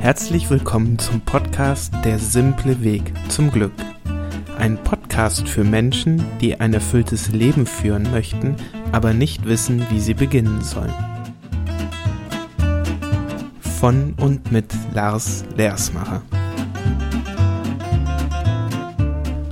Herzlich 0.00 0.48
willkommen 0.48 0.98
zum 0.98 1.20
Podcast 1.20 1.92
Der 2.06 2.18
simple 2.18 2.82
Weg 2.82 3.12
zum 3.28 3.50
Glück. 3.50 3.74
Ein 4.56 4.82
Podcast 4.82 5.46
für 5.46 5.62
Menschen, 5.62 6.24
die 6.40 6.58
ein 6.58 6.72
erfülltes 6.72 7.32
Leben 7.32 7.66
führen 7.66 8.10
möchten, 8.10 8.56
aber 8.92 9.12
nicht 9.12 9.44
wissen, 9.44 9.84
wie 9.90 10.00
sie 10.00 10.14
beginnen 10.14 10.62
sollen. 10.62 10.94
Von 13.78 14.14
und 14.14 14.50
mit 14.50 14.72
Lars 14.94 15.44
Lersmacher. 15.54 16.22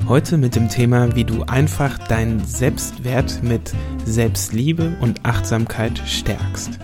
Heute 0.09 0.39
mit 0.39 0.57
dem 0.57 0.71
Thema, 0.71 1.15
wie 1.15 1.25
du 1.25 1.43
einfach 1.43 1.99
deinen 2.09 2.43
Selbstwert 2.43 3.43
mit 3.43 3.75
Selbstliebe 4.07 4.96
und 5.03 5.27
Achtsamkeit 5.27 5.99
stärkst. 6.07 6.79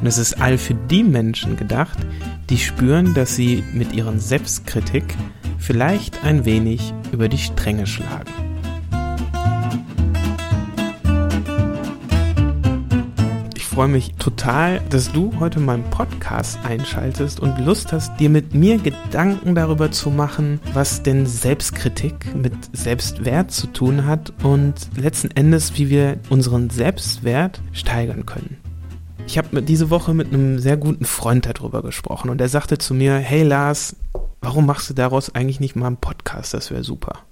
Und 0.00 0.06
es 0.06 0.18
ist 0.18 0.40
all 0.40 0.56
für 0.56 0.74
die 0.74 1.02
Menschen 1.02 1.56
gedacht, 1.56 1.98
die 2.50 2.58
spüren, 2.58 3.14
dass 3.14 3.36
sie 3.36 3.64
mit 3.72 3.92
ihren 3.92 4.20
Selbstkritik 4.20 5.16
vielleicht 5.58 6.24
ein 6.24 6.44
wenig 6.44 6.94
über 7.12 7.28
die 7.28 7.38
Stränge 7.38 7.86
schlagen. 7.86 8.30
Ich 13.56 13.64
freue 13.64 13.88
mich 13.88 14.14
total, 14.14 14.80
dass 14.88 15.12
du 15.12 15.34
heute 15.38 15.60
meinen 15.60 15.84
Podcast 15.90 16.58
einschaltest 16.64 17.40
und 17.40 17.58
Lust 17.58 17.92
hast, 17.92 18.18
dir 18.18 18.30
mit 18.30 18.54
mir 18.54 18.78
Gedanken 18.78 19.54
darüber 19.54 19.90
zu 19.90 20.10
machen, 20.10 20.60
was 20.72 21.02
denn 21.02 21.26
Selbstkritik 21.26 22.34
mit 22.34 22.54
Selbstwert 22.72 23.50
zu 23.50 23.66
tun 23.66 24.06
hat 24.06 24.32
und 24.42 24.74
letzten 24.96 25.30
Endes, 25.32 25.76
wie 25.76 25.90
wir 25.90 26.18
unseren 26.30 26.70
Selbstwert 26.70 27.60
steigern 27.72 28.24
können. 28.24 28.56
Ich 29.26 29.38
habe 29.38 29.60
diese 29.60 29.90
Woche 29.90 30.14
mit 30.14 30.32
einem 30.32 30.60
sehr 30.60 30.76
guten 30.76 31.04
Freund 31.04 31.46
darüber 31.46 31.82
gesprochen 31.82 32.30
und 32.30 32.40
er 32.40 32.48
sagte 32.48 32.78
zu 32.78 32.94
mir, 32.94 33.16
hey 33.16 33.42
Lars, 33.42 33.96
warum 34.40 34.66
machst 34.66 34.88
du 34.88 34.94
daraus 34.94 35.34
eigentlich 35.34 35.60
nicht 35.60 35.74
mal 35.74 35.88
einen 35.88 35.96
Podcast? 35.96 36.54
Das 36.54 36.70
wäre 36.70 36.84
super. 36.84 37.24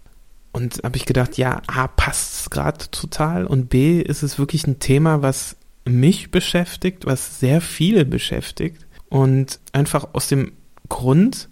Und 0.52 0.80
habe 0.84 0.96
ich 0.96 1.06
gedacht, 1.06 1.38
ja, 1.38 1.62
A, 1.66 1.86
passt 1.86 2.40
es 2.40 2.50
gerade 2.50 2.90
total 2.90 3.46
und 3.46 3.70
B, 3.70 4.00
ist 4.00 4.22
es 4.22 4.38
wirklich 4.38 4.66
ein 4.66 4.80
Thema, 4.80 5.22
was 5.22 5.56
mich 5.84 6.30
beschäftigt, 6.30 7.06
was 7.06 7.38
sehr 7.38 7.60
viele 7.60 8.04
beschäftigt 8.04 8.86
und 9.08 9.60
einfach 9.72 10.08
aus 10.14 10.28
dem 10.28 10.52
Grund, 10.88 11.48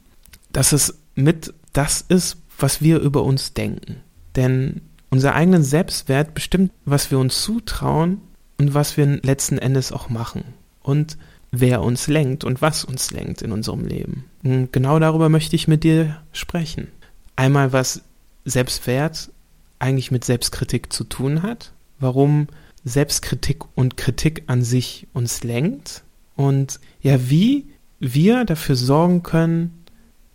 dass 0.52 0.72
es 0.72 0.98
mit 1.14 1.54
das 1.72 2.00
ist, 2.00 2.36
was 2.58 2.82
wir 2.82 2.98
über 2.98 3.22
uns 3.22 3.54
denken. 3.54 4.02
Denn 4.36 4.82
unser 5.10 5.34
eigenen 5.34 5.62
Selbstwert 5.62 6.34
bestimmt, 6.34 6.72
was 6.84 7.10
wir 7.10 7.18
uns 7.18 7.42
zutrauen 7.42 8.20
und 8.62 8.74
was 8.74 8.96
wir 8.96 9.06
letzten 9.06 9.58
Endes 9.58 9.90
auch 9.90 10.08
machen 10.08 10.44
und 10.84 11.18
wer 11.50 11.82
uns 11.82 12.06
lenkt 12.06 12.44
und 12.44 12.62
was 12.62 12.84
uns 12.84 13.10
lenkt 13.10 13.42
in 13.42 13.50
unserem 13.50 13.84
Leben. 13.84 14.24
Und 14.44 14.72
genau 14.72 15.00
darüber 15.00 15.28
möchte 15.28 15.56
ich 15.56 15.66
mit 15.66 15.82
dir 15.82 16.22
sprechen. 16.32 16.86
Einmal, 17.34 17.72
was 17.72 18.02
Selbstwert 18.44 19.30
eigentlich 19.80 20.12
mit 20.12 20.24
Selbstkritik 20.24 20.92
zu 20.92 21.02
tun 21.02 21.42
hat, 21.42 21.72
warum 21.98 22.46
Selbstkritik 22.84 23.64
und 23.74 23.96
Kritik 23.96 24.44
an 24.46 24.62
sich 24.62 25.08
uns 25.12 25.42
lenkt 25.42 26.04
und 26.36 26.78
ja, 27.00 27.28
wie 27.28 27.66
wir 27.98 28.44
dafür 28.44 28.76
sorgen 28.76 29.24
können, 29.24 29.84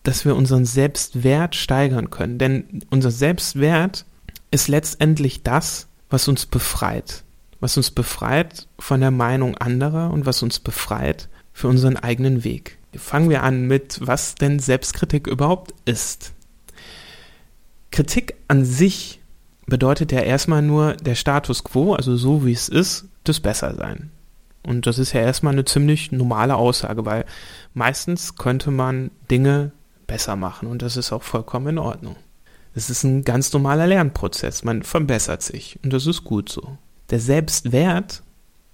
dass 0.03 0.25
wir 0.25 0.35
unseren 0.35 0.65
Selbstwert 0.65 1.55
steigern 1.55 2.09
können. 2.09 2.39
Denn 2.39 2.83
unser 2.89 3.11
Selbstwert 3.11 4.03
ist 4.51 4.67
letztendlich 4.67 5.43
das, 5.43 5.87
was 6.09 6.27
uns 6.27 6.45
befreit 6.45 7.23
was 7.59 7.77
uns 7.77 7.91
befreit 7.91 8.67
von 8.79 9.01
der 9.01 9.11
Meinung 9.11 9.57
anderer 9.57 10.11
und 10.11 10.25
was 10.25 10.43
uns 10.43 10.59
befreit 10.59 11.29
für 11.53 11.67
unseren 11.67 11.97
eigenen 11.97 12.43
Weg. 12.43 12.77
Fangen 12.95 13.29
wir 13.29 13.43
an 13.43 13.67
mit, 13.67 13.99
was 14.01 14.35
denn 14.35 14.59
Selbstkritik 14.59 15.27
überhaupt 15.27 15.73
ist. 15.85 16.33
Kritik 17.91 18.35
an 18.47 18.63
sich 18.63 19.21
bedeutet 19.65 20.11
ja 20.11 20.21
erstmal 20.21 20.61
nur 20.61 20.93
der 20.93 21.15
Status 21.15 21.63
quo, 21.63 21.93
also 21.93 22.15
so 22.15 22.45
wie 22.45 22.53
es 22.53 22.69
ist, 22.69 23.05
das 23.23 23.39
Bessersein. 23.39 24.11
Und 24.63 24.85
das 24.85 24.99
ist 24.99 25.13
ja 25.13 25.21
erstmal 25.21 25.53
eine 25.53 25.65
ziemlich 25.65 26.11
normale 26.11 26.55
Aussage, 26.55 27.05
weil 27.05 27.25
meistens 27.73 28.35
könnte 28.35 28.71
man 28.71 29.11
Dinge 29.31 29.71
besser 30.05 30.35
machen 30.35 30.67
und 30.67 30.81
das 30.81 30.97
ist 30.97 31.11
auch 31.11 31.23
vollkommen 31.23 31.67
in 31.67 31.77
Ordnung. 31.79 32.15
Es 32.73 32.89
ist 32.89 33.03
ein 33.03 33.23
ganz 33.23 33.51
normaler 33.53 33.87
Lernprozess, 33.87 34.63
man 34.63 34.83
verbessert 34.83 35.41
sich 35.41 35.79
und 35.83 35.91
das 35.91 36.05
ist 36.05 36.23
gut 36.23 36.49
so 36.49 36.77
der 37.09 37.19
Selbstwert 37.19 38.23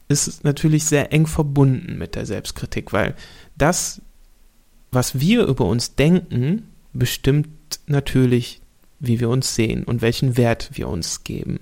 ist 0.07 0.43
natürlich 0.43 0.85
sehr 0.85 1.13
eng 1.13 1.27
verbunden 1.27 1.97
mit 1.97 2.15
der 2.15 2.25
Selbstkritik, 2.25 2.93
weil 2.93 3.15
das, 3.57 4.01
was 4.91 5.19
wir 5.19 5.45
über 5.45 5.65
uns 5.65 5.95
denken, 5.95 6.67
bestimmt 6.93 7.47
natürlich, 7.87 8.61
wie 8.99 9.19
wir 9.19 9.29
uns 9.29 9.55
sehen 9.55 9.83
und 9.83 10.01
welchen 10.01 10.37
Wert 10.37 10.71
wir 10.73 10.87
uns 10.87 11.23
geben. 11.23 11.59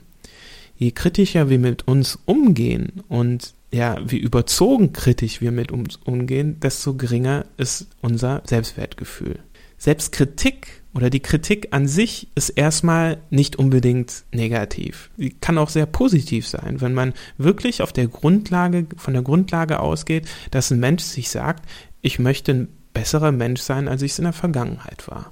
Je 0.78 0.92
kritischer 0.92 1.50
wir 1.50 1.60
mit 1.60 1.88
uns 1.88 2.20
umgehen 2.26 3.04
und 3.08 3.54
ja, 3.72 3.98
wie 4.06 4.18
überzogen 4.18 4.92
kritisch 4.92 5.40
wir 5.40 5.52
mit 5.52 5.72
uns 5.72 5.96
umgehen, 5.96 6.60
desto 6.60 6.96
geringer 6.96 7.46
ist 7.58 7.88
unser 8.02 8.42
Selbstwertgefühl. 8.46 9.40
Selbstkritik 9.78 10.81
oder 10.94 11.10
die 11.10 11.22
Kritik 11.22 11.70
an 11.72 11.88
sich 11.88 12.28
ist 12.36 12.50
erstmal 12.50 13.22
nicht 13.30 13.56
unbedingt 13.56 14.26
negativ. 14.34 15.10
Sie 15.18 15.30
kann 15.30 15.58
auch 15.58 15.70
sehr 15.70 15.86
positiv 15.86 16.48
sein, 16.48 16.82
wenn 16.82 16.94
man 16.94 17.14
wirklich 17.38 17.82
auf 17.82 17.94
der 17.94 18.08
Grundlage, 18.08 18.88
von 18.98 19.14
der 19.14 19.24
Grundlage 19.24 19.80
ausgeht, 19.80 20.28
dass 20.52 20.72
ein 20.72 20.80
Mensch 20.80 21.04
sich 21.04 21.30
sagt, 21.30 21.68
ich 22.02 22.20
möchte 22.20 22.52
ein 22.52 22.68
besserer 22.94 23.32
Mensch 23.32 23.62
sein, 23.62 23.88
als 23.88 24.02
ich 24.02 24.12
es 24.12 24.20
in 24.20 24.26
der 24.26 24.34
Vergangenheit 24.34 25.08
war. 25.08 25.32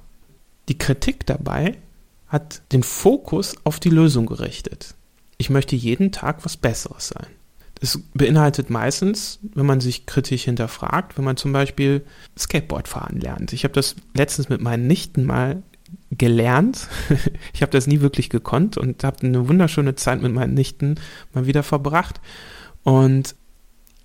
Die 0.68 0.78
Kritik 0.78 1.26
dabei 1.26 1.76
hat 2.26 2.62
den 2.72 2.82
Fokus 2.82 3.56
auf 3.64 3.80
die 3.80 3.90
Lösung 3.90 4.26
gerichtet. 4.26 4.94
Ich 5.36 5.50
möchte 5.50 5.76
jeden 5.76 6.12
Tag 6.12 6.44
was 6.44 6.56
Besseres 6.56 7.08
sein. 7.08 7.26
Es 7.80 7.98
beinhaltet 8.14 8.68
meistens, 8.68 9.38
wenn 9.54 9.66
man 9.66 9.80
sich 9.80 10.06
kritisch 10.06 10.44
hinterfragt, 10.44 11.16
wenn 11.16 11.24
man 11.24 11.36
zum 11.36 11.52
Beispiel 11.52 12.04
Skateboard 12.38 12.88
fahren 12.88 13.18
lernt. 13.18 13.52
Ich 13.52 13.64
habe 13.64 13.72
das 13.72 13.96
letztens 14.14 14.48
mit 14.48 14.60
meinen 14.60 14.86
Nichten 14.86 15.24
mal 15.24 15.62
gelernt. 16.10 16.88
ich 17.54 17.62
habe 17.62 17.72
das 17.72 17.86
nie 17.86 18.00
wirklich 18.00 18.28
gekonnt 18.28 18.76
und 18.76 19.02
habe 19.02 19.26
eine 19.26 19.48
wunderschöne 19.48 19.94
Zeit 19.94 20.20
mit 20.20 20.32
meinen 20.32 20.54
Nichten 20.54 20.96
mal 21.32 21.46
wieder 21.46 21.62
verbracht. 21.62 22.20
Und 22.82 23.34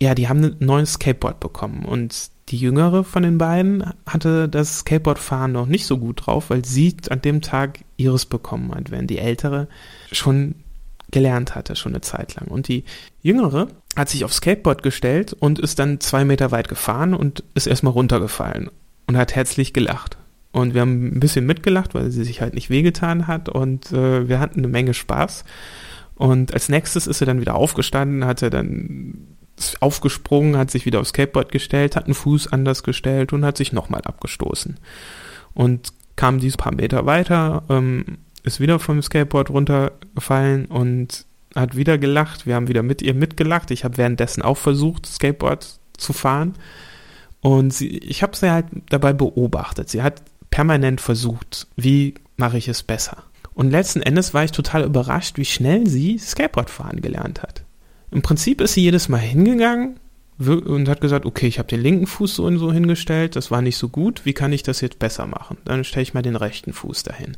ja, 0.01 0.15
die 0.15 0.27
haben 0.27 0.43
ein 0.43 0.55
neues 0.59 0.93
Skateboard 0.93 1.39
bekommen 1.39 1.85
und 1.85 2.29
die 2.49 2.57
jüngere 2.57 3.03
von 3.03 3.23
den 3.23 3.37
beiden 3.37 3.91
hatte 4.05 4.47
das 4.47 4.79
Skateboardfahren 4.79 5.51
noch 5.51 5.65
nicht 5.65 5.85
so 5.85 5.97
gut 5.97 6.25
drauf, 6.25 6.49
weil 6.49 6.63
sie 6.63 6.95
an 7.09 7.21
dem 7.21 7.41
Tag 7.41 7.79
ihres 7.97 8.25
bekommen 8.25 8.73
hat, 8.75 8.91
während 8.91 9.09
die 9.09 9.17
ältere 9.17 9.67
schon 10.11 10.55
gelernt 11.15 11.55
hatte, 11.55 11.77
schon 11.77 11.93
eine 11.93 12.01
Zeit 12.01 12.35
lang. 12.35 12.49
Und 12.49 12.67
die 12.67 12.83
Jüngere 13.21 13.69
hat 13.95 14.09
sich 14.09 14.25
aufs 14.25 14.35
Skateboard 14.37 14.83
gestellt 14.83 15.31
und 15.31 15.59
ist 15.59 15.79
dann 15.79 16.01
zwei 16.01 16.25
Meter 16.25 16.51
weit 16.51 16.67
gefahren 16.67 17.13
und 17.13 17.41
ist 17.53 17.67
erstmal 17.67 17.93
runtergefallen 17.93 18.69
und 19.07 19.15
hat 19.15 19.33
herzlich 19.33 19.71
gelacht. 19.71 20.17
Und 20.51 20.73
wir 20.73 20.81
haben 20.81 21.15
ein 21.15 21.21
bisschen 21.21 21.45
mitgelacht, 21.45 21.95
weil 21.95 22.11
sie 22.11 22.25
sich 22.25 22.41
halt 22.41 22.53
nicht 22.53 22.69
wehgetan 22.69 23.27
hat 23.27 23.47
und 23.47 23.93
äh, 23.93 24.27
wir 24.27 24.41
hatten 24.41 24.59
eine 24.59 24.67
Menge 24.67 24.93
Spaß. 24.93 25.45
Und 26.15 26.53
als 26.53 26.67
nächstes 26.67 27.07
ist 27.07 27.19
sie 27.19 27.25
dann 27.25 27.39
wieder 27.39 27.55
aufgestanden, 27.55 28.25
hat 28.25 28.41
er 28.41 28.49
dann 28.49 29.37
aufgesprungen, 29.79 30.57
hat 30.57 30.69
sich 30.69 30.85
wieder 30.85 30.99
aufs 30.99 31.09
Skateboard 31.09 31.49
gestellt, 31.49 31.95
hat 31.95 32.05
einen 32.05 32.13
Fuß 32.13 32.51
anders 32.51 32.83
gestellt 32.83 33.31
und 33.31 33.45
hat 33.45 33.55
sich 33.55 33.71
nochmal 33.71 34.01
abgestoßen. 34.01 34.77
Und 35.53 35.93
kam 36.17 36.39
diese 36.39 36.57
paar 36.57 36.75
Meter 36.75 37.05
weiter, 37.05 37.63
ähm, 37.69 38.17
ist 38.45 38.59
wieder 38.59 38.79
vom 38.79 39.01
Skateboard 39.01 39.49
runtergefallen 39.49 40.65
und 40.67 41.25
hat 41.55 41.75
wieder 41.75 41.97
gelacht. 41.97 42.45
Wir 42.45 42.55
haben 42.55 42.67
wieder 42.67 42.83
mit 42.83 43.01
ihr 43.01 43.13
mitgelacht. 43.13 43.71
Ich 43.71 43.83
habe 43.83 43.97
währenddessen 43.97 44.41
auch 44.41 44.57
versucht, 44.57 45.05
Skateboard 45.05 45.79
zu 45.97 46.13
fahren. 46.13 46.53
Und 47.41 47.73
sie, 47.73 47.97
ich 47.97 48.23
habe 48.23 48.35
sie 48.35 48.51
halt 48.51 48.65
dabei 48.89 49.13
beobachtet. 49.13 49.89
Sie 49.89 50.01
hat 50.01 50.21
permanent 50.49 51.01
versucht, 51.01 51.67
wie 51.75 52.15
mache 52.37 52.57
ich 52.57 52.67
es 52.67 52.83
besser. 52.83 53.23
Und 53.53 53.71
letzten 53.71 54.01
Endes 54.01 54.33
war 54.33 54.43
ich 54.43 54.51
total 54.51 54.83
überrascht, 54.83 55.37
wie 55.37 55.45
schnell 55.45 55.87
sie 55.87 56.17
Skateboard 56.17 56.69
fahren 56.69 57.01
gelernt 57.01 57.41
hat. 57.41 57.63
Im 58.11 58.21
Prinzip 58.21 58.61
ist 58.61 58.73
sie 58.73 58.81
jedes 58.81 59.09
Mal 59.09 59.17
hingegangen 59.17 59.99
und 60.37 60.89
hat 60.89 61.01
gesagt, 61.01 61.25
okay, 61.25 61.47
ich 61.47 61.59
habe 61.59 61.69
den 61.69 61.81
linken 61.81 62.07
Fuß 62.07 62.35
so 62.35 62.45
und 62.45 62.57
so 62.57 62.71
hingestellt, 62.73 63.35
das 63.37 63.51
war 63.51 63.61
nicht 63.61 63.77
so 63.77 63.87
gut, 63.87 64.25
wie 64.25 64.33
kann 64.33 64.51
ich 64.51 64.63
das 64.63 64.81
jetzt 64.81 64.99
besser 64.99 65.25
machen? 65.25 65.57
Dann 65.63 65.85
stelle 65.85 66.03
ich 66.03 66.13
mal 66.13 66.21
den 66.21 66.35
rechten 66.35 66.73
Fuß 66.73 67.03
dahin. 67.03 67.37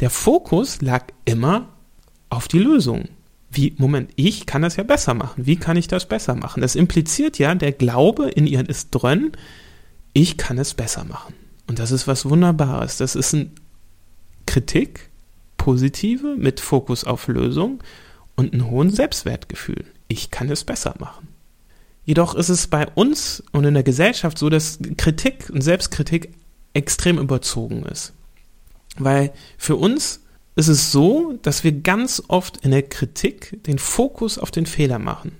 Der 0.00 0.10
Fokus 0.10 0.80
lag 0.80 1.06
immer 1.24 1.68
auf 2.30 2.48
die 2.48 2.58
Lösung. 2.58 3.08
Wie, 3.50 3.74
Moment, 3.78 4.10
ich 4.16 4.46
kann 4.46 4.62
das 4.62 4.76
ja 4.76 4.84
besser 4.84 5.14
machen. 5.14 5.46
Wie 5.46 5.56
kann 5.56 5.76
ich 5.76 5.88
das 5.88 6.06
besser 6.06 6.34
machen? 6.34 6.60
Das 6.60 6.76
impliziert 6.76 7.38
ja, 7.38 7.54
der 7.54 7.72
Glaube 7.72 8.28
in 8.28 8.46
ihr 8.46 8.68
ist 8.68 8.90
drin, 8.90 9.32
ich 10.12 10.36
kann 10.36 10.58
es 10.58 10.74
besser 10.74 11.04
machen. 11.04 11.34
Und 11.66 11.78
das 11.78 11.90
ist 11.90 12.06
was 12.06 12.26
Wunderbares. 12.26 12.98
Das 12.98 13.14
ist 13.14 13.34
eine 13.34 13.50
Kritik, 14.46 15.10
positive, 15.56 16.36
mit 16.36 16.60
Fokus 16.60 17.04
auf 17.04 17.28
Lösung 17.28 17.82
und 18.36 18.52
einen 18.52 18.70
hohen 18.70 18.90
Selbstwertgefühl. 18.90 19.84
Ich 20.08 20.30
kann 20.30 20.48
es 20.50 20.64
besser 20.64 20.94
machen. 20.98 21.28
Jedoch 22.04 22.34
ist 22.34 22.48
es 22.48 22.68
bei 22.68 22.88
uns 22.94 23.42
und 23.52 23.64
in 23.64 23.74
der 23.74 23.82
Gesellschaft 23.82 24.38
so, 24.38 24.48
dass 24.48 24.78
Kritik 24.96 25.50
und 25.52 25.60
Selbstkritik 25.60 26.32
extrem 26.72 27.18
überzogen 27.18 27.82
ist. 27.84 28.14
Weil 28.98 29.32
für 29.56 29.76
uns 29.76 30.20
ist 30.56 30.68
es 30.68 30.90
so, 30.90 31.38
dass 31.42 31.62
wir 31.64 31.72
ganz 31.72 32.22
oft 32.28 32.58
in 32.58 32.72
der 32.72 32.82
Kritik 32.82 33.62
den 33.64 33.78
Fokus 33.78 34.38
auf 34.38 34.50
den 34.50 34.66
Fehler 34.66 34.98
machen. 34.98 35.32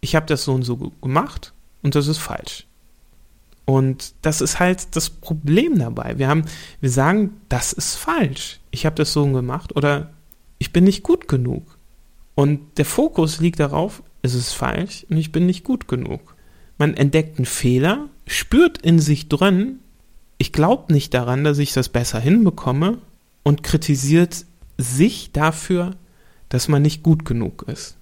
Ich 0.00 0.16
habe 0.16 0.26
das 0.26 0.44
so 0.44 0.52
und 0.54 0.62
so 0.62 0.76
gemacht 0.76 1.52
und 1.82 1.94
das 1.94 2.08
ist 2.08 2.18
falsch. 2.18 2.66
Und 3.64 4.14
das 4.22 4.40
ist 4.40 4.58
halt 4.58 4.96
das 4.96 5.10
Problem 5.10 5.78
dabei. 5.78 6.18
Wir 6.18 6.28
haben, 6.28 6.44
wir 6.80 6.90
sagen, 6.90 7.36
das 7.48 7.72
ist 7.72 7.94
falsch. 7.94 8.60
Ich 8.70 8.86
habe 8.86 8.96
das 8.96 9.12
so 9.12 9.24
gemacht 9.26 9.76
oder 9.76 10.12
ich 10.58 10.72
bin 10.72 10.84
nicht 10.84 11.02
gut 11.02 11.28
genug. 11.28 11.78
Und 12.34 12.78
der 12.78 12.84
Fokus 12.84 13.40
liegt 13.40 13.60
darauf, 13.60 14.02
es 14.22 14.34
ist 14.34 14.52
falsch 14.52 15.06
und 15.10 15.16
ich 15.16 15.32
bin 15.32 15.46
nicht 15.46 15.64
gut 15.64 15.86
genug. 15.86 16.34
Man 16.78 16.94
entdeckt 16.94 17.38
einen 17.38 17.46
Fehler, 17.46 18.08
spürt 18.26 18.78
in 18.78 18.98
sich 18.98 19.28
drin, 19.28 19.80
ich 20.42 20.52
glaube 20.52 20.92
nicht 20.92 21.14
daran, 21.14 21.44
dass 21.44 21.58
ich 21.58 21.72
das 21.72 21.88
besser 21.88 22.18
hinbekomme 22.18 22.98
und 23.44 23.62
kritisiert 23.62 24.44
sich 24.76 25.30
dafür, 25.30 25.94
dass 26.48 26.66
man 26.66 26.82
nicht 26.82 27.04
gut 27.04 27.24
genug 27.24 27.62
ist. 27.68 27.96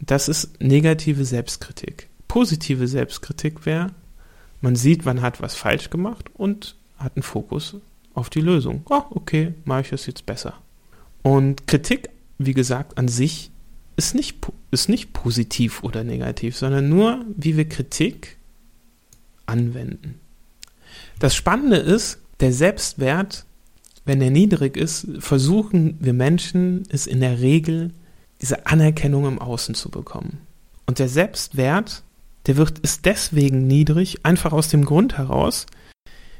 Das 0.00 0.28
ist 0.28 0.60
negative 0.60 1.24
Selbstkritik. 1.24 2.08
Positive 2.26 2.88
Selbstkritik 2.88 3.64
wäre, 3.64 3.92
man 4.60 4.74
sieht, 4.74 5.04
man 5.04 5.22
hat 5.22 5.40
was 5.40 5.54
falsch 5.54 5.88
gemacht 5.88 6.28
und 6.34 6.74
hat 6.96 7.14
einen 7.14 7.22
Fokus 7.22 7.76
auf 8.12 8.28
die 8.28 8.40
Lösung. 8.40 8.82
Oh, 8.90 9.04
okay, 9.10 9.54
mache 9.64 9.82
ich 9.82 9.92
es 9.92 10.06
jetzt 10.06 10.26
besser. 10.26 10.54
Und 11.22 11.68
Kritik, 11.68 12.10
wie 12.38 12.54
gesagt, 12.54 12.98
an 12.98 13.06
sich 13.06 13.52
ist 13.94 14.16
nicht, 14.16 14.44
ist 14.72 14.88
nicht 14.88 15.12
positiv 15.12 15.84
oder 15.84 16.02
negativ, 16.02 16.56
sondern 16.56 16.88
nur, 16.88 17.24
wie 17.36 17.56
wir 17.56 17.68
Kritik 17.68 18.36
anwenden. 19.46 20.18
Das 21.18 21.34
Spannende 21.34 21.76
ist, 21.76 22.18
der 22.40 22.52
Selbstwert, 22.52 23.44
wenn 24.04 24.20
er 24.20 24.30
niedrig 24.30 24.76
ist, 24.76 25.06
versuchen 25.18 25.96
wir 26.00 26.12
Menschen 26.12 26.84
es 26.90 27.06
in 27.06 27.20
der 27.20 27.40
Regel, 27.40 27.92
diese 28.40 28.66
Anerkennung 28.66 29.26
im 29.26 29.38
Außen 29.40 29.74
zu 29.74 29.90
bekommen. 29.90 30.38
Und 30.86 30.98
der 31.00 31.08
Selbstwert 31.08 32.04
der 32.48 32.56
wird, 32.56 32.78
ist 32.78 33.04
deswegen 33.04 33.66
niedrig, 33.66 34.24
einfach 34.24 34.52
aus 34.52 34.68
dem 34.68 34.86
Grund 34.86 35.18
heraus, 35.18 35.66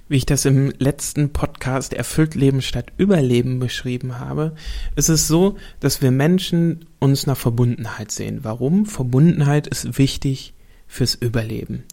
wie 0.08 0.16
ich 0.16 0.24
das 0.24 0.46
im 0.46 0.72
letzten 0.78 1.34
Podcast 1.34 1.92
Erfüllt 1.92 2.34
Leben 2.34 2.62
statt 2.62 2.92
Überleben 2.96 3.58
beschrieben 3.58 4.18
habe, 4.18 4.54
ist 4.96 5.10
es 5.10 5.28
so, 5.28 5.58
dass 5.80 6.00
wir 6.00 6.10
Menschen 6.10 6.86
uns 6.98 7.26
nach 7.26 7.36
Verbundenheit 7.36 8.10
sehen. 8.10 8.40
Warum? 8.42 8.86
Verbundenheit 8.86 9.66
ist 9.66 9.98
wichtig 9.98 10.54
fürs 10.86 11.14
Überleben. 11.14 11.84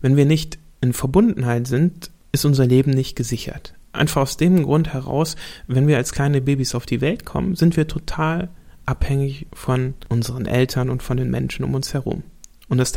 Wenn 0.00 0.14
wir 0.14 0.24
nicht 0.24 0.60
in 0.82 0.92
Verbundenheit 0.92 1.66
sind, 1.66 2.10
ist 2.32 2.44
unser 2.44 2.66
Leben 2.66 2.90
nicht 2.90 3.16
gesichert. 3.16 3.74
Einfach 3.92 4.22
aus 4.22 4.36
dem 4.36 4.62
Grund 4.62 4.92
heraus, 4.92 5.36
wenn 5.66 5.86
wir 5.86 5.96
als 5.96 6.12
kleine 6.12 6.40
Babys 6.40 6.74
auf 6.74 6.86
die 6.86 7.00
Welt 7.00 7.24
kommen, 7.24 7.56
sind 7.56 7.76
wir 7.76 7.88
total 7.88 8.50
abhängig 8.84 9.46
von 9.52 9.94
unseren 10.08 10.46
Eltern 10.46 10.90
und 10.90 11.02
von 11.02 11.16
den 11.16 11.30
Menschen 11.30 11.64
um 11.64 11.74
uns 11.74 11.94
herum. 11.94 12.22
Und 12.68 12.78
das 12.78 12.92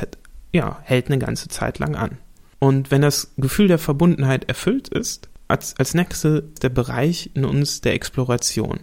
ja, 0.51 0.79
hält 0.83 1.07
eine 1.07 1.19
ganze 1.19 1.47
Zeit 1.47 1.79
lang 1.79 1.95
an. 1.95 2.17
Und 2.59 2.91
wenn 2.91 3.01
das 3.01 3.33
Gefühl 3.37 3.67
der 3.67 3.77
Verbundenheit 3.77 4.45
erfüllt 4.45 4.87
ist, 4.87 5.29
als, 5.47 5.75
als 5.77 5.93
nächste 5.93 6.43
der 6.61 6.69
Bereich 6.69 7.29
in 7.33 7.45
uns 7.45 7.81
der 7.81 7.93
Exploration. 7.93 8.79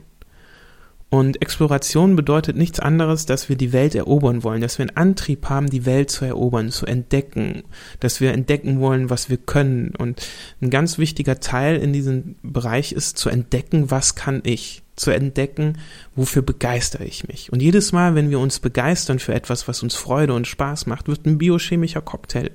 Und 1.12 1.42
Exploration 1.42 2.16
bedeutet 2.16 2.56
nichts 2.56 2.80
anderes, 2.80 3.26
dass 3.26 3.50
wir 3.50 3.56
die 3.56 3.74
Welt 3.74 3.94
erobern 3.94 4.44
wollen, 4.44 4.62
dass 4.62 4.78
wir 4.78 4.84
einen 4.84 4.96
Antrieb 4.96 5.50
haben, 5.50 5.68
die 5.68 5.84
Welt 5.84 6.10
zu 6.10 6.24
erobern, 6.24 6.70
zu 6.70 6.86
entdecken, 6.86 7.64
dass 8.00 8.22
wir 8.22 8.32
entdecken 8.32 8.80
wollen, 8.80 9.10
was 9.10 9.28
wir 9.28 9.36
können. 9.36 9.92
Und 9.94 10.26
ein 10.62 10.70
ganz 10.70 10.96
wichtiger 10.96 11.38
Teil 11.38 11.76
in 11.76 11.92
diesem 11.92 12.36
Bereich 12.42 12.92
ist 12.92 13.18
zu 13.18 13.28
entdecken, 13.28 13.90
was 13.90 14.14
kann 14.14 14.40
ich 14.44 14.84
zu 14.96 15.10
entdecken, 15.10 15.76
wofür 16.16 16.40
begeistere 16.40 17.04
ich 17.04 17.28
mich. 17.28 17.52
Und 17.52 17.60
jedes 17.60 17.92
Mal, 17.92 18.14
wenn 18.14 18.30
wir 18.30 18.38
uns 18.38 18.58
begeistern 18.60 19.18
für 19.18 19.34
etwas, 19.34 19.68
was 19.68 19.82
uns 19.82 19.94
Freude 19.94 20.32
und 20.32 20.46
Spaß 20.46 20.86
macht, 20.86 21.08
wird 21.08 21.26
ein 21.26 21.36
biochemischer 21.36 22.00
Cocktail 22.00 22.52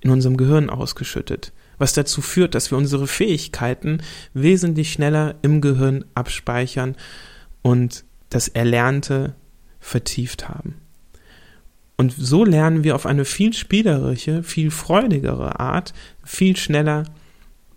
in 0.00 0.10
unserem 0.10 0.36
Gehirn 0.36 0.70
ausgeschüttet, 0.70 1.52
was 1.78 1.92
dazu 1.92 2.20
führt, 2.20 2.56
dass 2.56 2.72
wir 2.72 2.78
unsere 2.78 3.06
Fähigkeiten 3.06 4.02
wesentlich 4.34 4.90
schneller 4.90 5.36
im 5.42 5.60
Gehirn 5.60 6.04
abspeichern 6.16 6.96
und 7.62 8.04
das 8.28 8.48
Erlernte 8.48 9.34
vertieft 9.80 10.48
haben. 10.48 10.76
Und 11.96 12.14
so 12.16 12.44
lernen 12.44 12.82
wir 12.82 12.94
auf 12.94 13.04
eine 13.04 13.24
viel 13.24 13.52
spielerische, 13.52 14.42
viel 14.42 14.70
freudigere 14.70 15.60
Art, 15.60 15.92
viel 16.24 16.56
schneller 16.56 17.04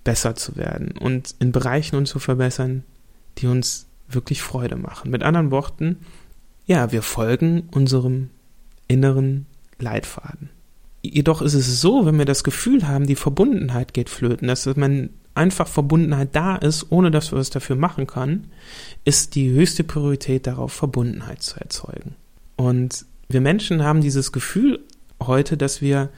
besser 0.04 0.36
zu 0.36 0.56
werden 0.56 0.98
und 0.98 1.36
in 1.40 1.52
Bereichen 1.52 1.96
uns 1.96 2.10
zu 2.10 2.20
verbessern, 2.20 2.84
die 3.38 3.48
uns 3.48 3.88
wirklich 4.08 4.42
Freude 4.42 4.76
machen. 4.76 5.12
Mit 5.12 5.24
anderen 5.24 5.52
Worten, 5.52 5.98
ja, 6.66 6.92
wir 6.92 7.02
folgen 7.02 7.68
unserem 7.72 8.30
inneren 8.88 9.46
Leitfaden. 9.80 10.50
Jedoch 11.02 11.42
ist 11.42 11.54
es 11.54 11.82
so, 11.82 12.06
wenn 12.06 12.18
wir 12.18 12.26
das 12.26 12.46
Gefühl 12.46 12.88
haben, 12.88 13.08
die 13.08 13.16
Verbundenheit 13.16 13.94
geht 13.94 14.10
flöten, 14.10 14.48
dass 14.48 14.66
man 14.78 15.10
einfach 15.36 15.68
Verbundenheit 15.68 16.30
da 16.34 16.56
ist, 16.56 16.92
ohne 16.92 17.12
dass 17.12 17.32
wir 17.32 17.40
was 17.40 17.50
dafür 17.50 17.76
machen 17.76 18.08
können, 18.08 18.52
ist 19.04 19.36
die 19.36 19.50
höchste 19.50 19.84
Priorität 19.84 20.48
darauf, 20.48 20.74
Verbundenheit 20.74 21.42
zu 21.42 21.60
erzeugen. 21.60 22.16
Und 22.56 23.06
wir 23.28 23.42
Menschen 23.42 23.84
haben 23.84 24.02
dieses 24.02 24.32
Gefühl 24.32 24.80
heute, 25.22 25.58
dass 25.58 25.82
wir 25.82 26.10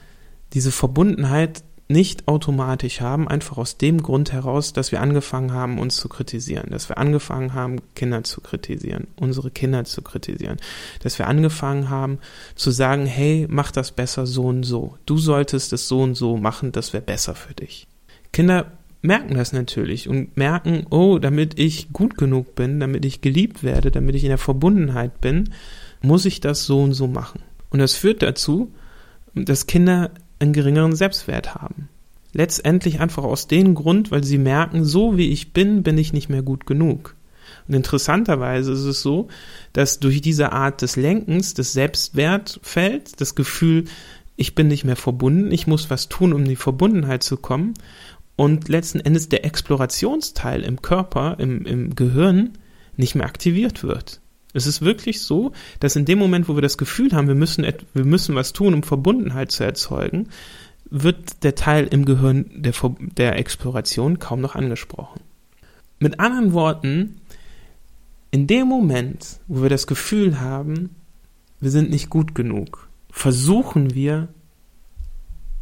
diese 0.52 0.70
Verbundenheit 0.70 1.62
nicht 1.88 2.26
automatisch 2.26 3.00
haben, 3.00 3.28
einfach 3.28 3.58
aus 3.58 3.78
dem 3.78 4.02
Grund 4.02 4.32
heraus, 4.32 4.72
dass 4.72 4.90
wir 4.90 5.00
angefangen 5.00 5.52
haben, 5.52 5.78
uns 5.78 5.96
zu 5.96 6.08
kritisieren, 6.08 6.70
dass 6.70 6.88
wir 6.88 6.98
angefangen 6.98 7.54
haben, 7.54 7.80
Kinder 7.94 8.24
zu 8.24 8.40
kritisieren, 8.40 9.06
unsere 9.20 9.52
Kinder 9.52 9.84
zu 9.84 10.02
kritisieren, 10.02 10.56
dass 11.02 11.18
wir 11.18 11.28
angefangen 11.28 11.88
haben 11.88 12.18
zu 12.56 12.72
sagen, 12.72 13.06
hey, 13.06 13.46
mach 13.48 13.70
das 13.70 13.92
besser 13.92 14.26
so 14.26 14.46
und 14.46 14.64
so, 14.64 14.98
du 15.06 15.16
solltest 15.16 15.72
es 15.72 15.86
so 15.86 16.02
und 16.02 16.16
so 16.16 16.36
machen, 16.36 16.72
das 16.72 16.92
wäre 16.92 17.04
besser 17.04 17.36
für 17.36 17.54
dich. 17.54 17.86
Kinder 18.32 18.72
merken 19.06 19.34
das 19.34 19.52
natürlich 19.52 20.08
und 20.08 20.36
merken, 20.36 20.86
oh, 20.90 21.18
damit 21.18 21.58
ich 21.58 21.92
gut 21.92 22.16
genug 22.16 22.54
bin, 22.54 22.80
damit 22.80 23.04
ich 23.04 23.20
geliebt 23.20 23.62
werde, 23.62 23.90
damit 23.90 24.14
ich 24.14 24.24
in 24.24 24.30
der 24.30 24.38
Verbundenheit 24.38 25.20
bin, 25.20 25.50
muss 26.02 26.24
ich 26.24 26.40
das 26.40 26.66
so 26.66 26.82
und 26.82 26.92
so 26.92 27.06
machen. 27.06 27.40
Und 27.70 27.78
das 27.78 27.94
führt 27.94 28.22
dazu, 28.22 28.72
dass 29.34 29.66
Kinder 29.66 30.10
einen 30.38 30.52
geringeren 30.52 30.94
Selbstwert 30.94 31.54
haben. 31.54 31.88
Letztendlich 32.32 33.00
einfach 33.00 33.24
aus 33.24 33.48
dem 33.48 33.74
Grund, 33.74 34.10
weil 34.10 34.24
sie 34.24 34.38
merken, 34.38 34.84
so 34.84 35.16
wie 35.16 35.30
ich 35.30 35.52
bin, 35.52 35.82
bin 35.82 35.96
ich 35.96 36.12
nicht 36.12 36.28
mehr 36.28 36.42
gut 36.42 36.66
genug. 36.66 37.14
Und 37.66 37.74
interessanterweise 37.74 38.72
ist 38.72 38.84
es 38.84 39.02
so, 39.02 39.28
dass 39.72 40.00
durch 40.00 40.20
diese 40.20 40.52
Art 40.52 40.82
des 40.82 40.96
Lenkens 40.96 41.54
des 41.54 41.72
Selbstwertfelds, 41.72 43.12
das 43.12 43.34
Gefühl, 43.34 43.84
ich 44.36 44.54
bin 44.54 44.68
nicht 44.68 44.84
mehr 44.84 44.96
verbunden, 44.96 45.50
ich 45.50 45.66
muss 45.66 45.88
was 45.88 46.08
tun, 46.08 46.32
um 46.32 46.42
in 46.42 46.48
die 46.48 46.56
Verbundenheit 46.56 47.22
zu 47.22 47.38
kommen, 47.38 47.74
und 48.36 48.68
letzten 48.68 49.00
Endes 49.00 49.28
der 49.28 49.44
Explorationsteil 49.44 50.62
im 50.62 50.82
Körper, 50.82 51.36
im, 51.38 51.64
im 51.64 51.94
Gehirn 51.94 52.52
nicht 52.96 53.14
mehr 53.14 53.26
aktiviert 53.26 53.82
wird. 53.82 54.20
Es 54.52 54.66
ist 54.66 54.80
wirklich 54.82 55.20
so, 55.20 55.52
dass 55.80 55.96
in 55.96 56.04
dem 56.06 56.18
Moment, 56.18 56.48
wo 56.48 56.54
wir 56.54 56.62
das 56.62 56.78
Gefühl 56.78 57.12
haben, 57.12 57.28
wir 57.28 57.34
müssen, 57.34 57.66
wir 57.92 58.04
müssen 58.04 58.34
was 58.34 58.52
tun, 58.52 58.72
um 58.72 58.82
Verbundenheit 58.82 59.50
zu 59.50 59.64
erzeugen, 59.64 60.28
wird 60.88 61.42
der 61.42 61.54
Teil 61.54 61.86
im 61.86 62.04
Gehirn 62.04 62.46
der, 62.54 62.72
der 62.98 63.38
Exploration 63.38 64.18
kaum 64.18 64.40
noch 64.40 64.54
angesprochen. 64.54 65.20
Mit 65.98 66.20
anderen 66.20 66.52
Worten, 66.52 67.20
in 68.30 68.46
dem 68.46 68.68
Moment, 68.68 69.40
wo 69.46 69.62
wir 69.62 69.70
das 69.70 69.86
Gefühl 69.86 70.40
haben, 70.40 70.90
wir 71.60 71.70
sind 71.70 71.90
nicht 71.90 72.10
gut 72.10 72.34
genug, 72.34 72.88
versuchen 73.10 73.94
wir, 73.94 74.28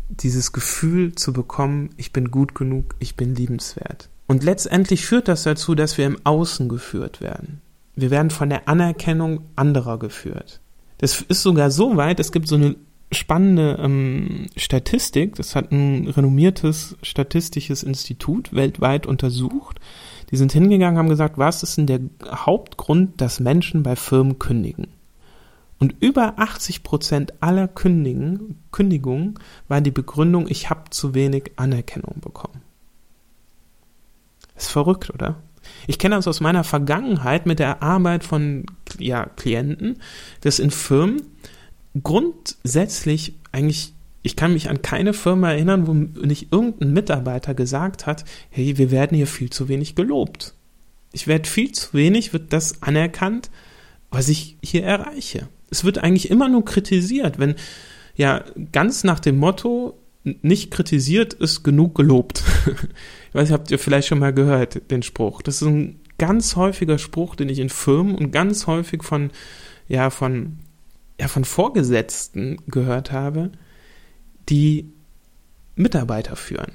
dieses 0.08 0.52
Gefühl 0.52 1.14
zu 1.14 1.32
bekommen, 1.32 1.90
ich 1.96 2.12
bin 2.12 2.30
gut 2.30 2.54
genug, 2.54 2.94
ich 2.99 3.16
bin 3.16 3.34
liebenswert. 3.34 4.08
Und 4.26 4.42
letztendlich 4.42 5.06
führt 5.06 5.28
das 5.28 5.42
dazu, 5.42 5.75
dass 5.75 5.99
wir 5.99 6.06
im 6.06 6.18
Außen 6.25 6.68
geführt 6.68 7.20
werden. 7.20 7.61
Wir 7.96 8.11
werden 8.11 8.30
von 8.30 8.49
der 8.49 8.68
Anerkennung 8.68 9.42
anderer 9.56 9.99
geführt. 9.99 10.61
Das 10.99 11.20
ist 11.20 11.42
sogar 11.42 11.70
so 11.70 11.96
weit, 11.96 12.20
es 12.20 12.32
gibt 12.32 12.49
so 12.49 12.56
eine 12.56 12.76
spannende 13.12 13.78
ähm, 13.80 14.46
Statistik, 14.56 15.37
das 15.37 15.54
hat 15.54 15.70
ein 15.70 16.08
renommiertes 16.08 16.96
statistisches 17.02 17.82
Institut 17.82 18.52
weltweit 18.54 19.06
untersucht. 19.06 19.78
Die 20.30 20.37
sind 20.37 20.52
hingegangen, 20.52 20.99
haben 20.99 21.08
gesagt, 21.08 21.38
was 21.38 21.62
ist 21.62 21.76
denn 21.76 21.87
der 21.87 22.00
Hauptgrund, 22.28 23.20
dass 23.20 23.40
Menschen 23.40 23.82
bei 23.82 23.94
Firmen 23.94 24.38
kündigen? 24.38 24.88
Und 25.78 25.97
über 26.00 26.38
80 26.38 26.83
Prozent 26.83 27.35
aller 27.43 27.69
Kündigen, 27.69 28.62
Kündigungen 28.71 29.38
war 29.69 29.81
die 29.81 29.90
Begründung, 29.90 30.47
ich 30.49 30.71
habe 30.71 30.90
zu 30.90 31.14
wenig 31.14 31.52
Anerkennung 31.57 32.21
bekommen. 32.21 32.62
Ist 34.57 34.71
verrückt, 34.71 35.11
oder? 35.11 35.37
Ich 35.87 35.99
kenne 35.99 36.16
das 36.16 36.28
aus 36.28 36.40
meiner 36.40 36.64
Vergangenheit 36.64 37.47
mit 37.47 37.59
der 37.59 37.83
Arbeit 37.83 38.25
von 38.25 38.66
ja, 38.99 39.26
Klienten, 39.26 40.00
dass 40.43 40.59
in 40.59 40.71
Firmen 40.71 41.23
grundsätzlich 42.02 43.35
eigentlich, 43.52 43.95
ich 44.23 44.37
kann 44.37 44.52
mich 44.52 44.69
an 44.69 44.83
keine 44.83 45.12
Firma 45.12 45.52
erinnern, 45.52 45.87
wo 45.87 45.95
nicht 45.95 46.52
irgendein 46.52 46.93
Mitarbeiter 46.93 47.54
gesagt 47.54 48.07
hat, 48.07 48.25
hey, 48.50 48.78
wir 48.78 48.90
werden 48.90 49.16
hier 49.16 49.26
viel 49.26 49.50
zu 49.50 49.69
wenig 49.69 49.95
gelobt. 49.95 50.54
Ich 51.12 51.26
werde 51.26 51.49
viel 51.49 51.73
zu 51.73 51.95
wenig, 51.95 52.33
wird 52.33 52.52
das 52.52 52.83
anerkannt, 52.83 53.50
was 54.11 54.28
ich 54.28 54.57
hier 54.62 54.85
erreiche. 54.85 55.49
Es 55.75 55.83
wird 55.83 55.99
eigentlich 55.99 56.31
immer 56.31 56.49
nur 56.49 56.64
kritisiert, 56.64 57.40
wenn 57.40 57.57
ja 58.14 58.45
ganz 58.71 59.02
nach 59.02 59.19
dem 59.19 59.38
Motto, 59.38 59.99
nicht 60.23 60.71
kritisiert 60.71 61.35
ist 61.35 61.64
genug 61.64 61.97
gelobt. 61.97 62.45
ich 63.28 63.35
weiß, 63.35 63.50
habt 63.50 63.73
ihr 63.73 63.81
vielleicht 63.81 64.07
schon 64.07 64.21
mal 64.21 64.33
gehört, 64.33 64.88
den 64.93 65.02
Spruch. 65.02 65.43
Das 65.43 65.61
ist 65.61 65.66
ein 65.66 65.99
ganz 66.16 66.54
häufiger 66.54 66.99
Spruch, 66.99 67.35
den 67.35 67.49
ich 67.49 67.59
in 67.59 67.71
Firmen 67.71 68.14
und 68.14 68.31
ganz 68.31 68.69
häufig 68.69 69.02
von, 69.02 69.33
ja, 69.88 70.11
von, 70.11 70.61
ja, 71.21 71.26
von 71.26 71.45
Vorgesetzten 71.45 72.59
gehört 72.69 73.11
habe, 73.11 73.50
die 74.49 74.93
Mitarbeiter 75.75 76.37
führen. 76.37 76.71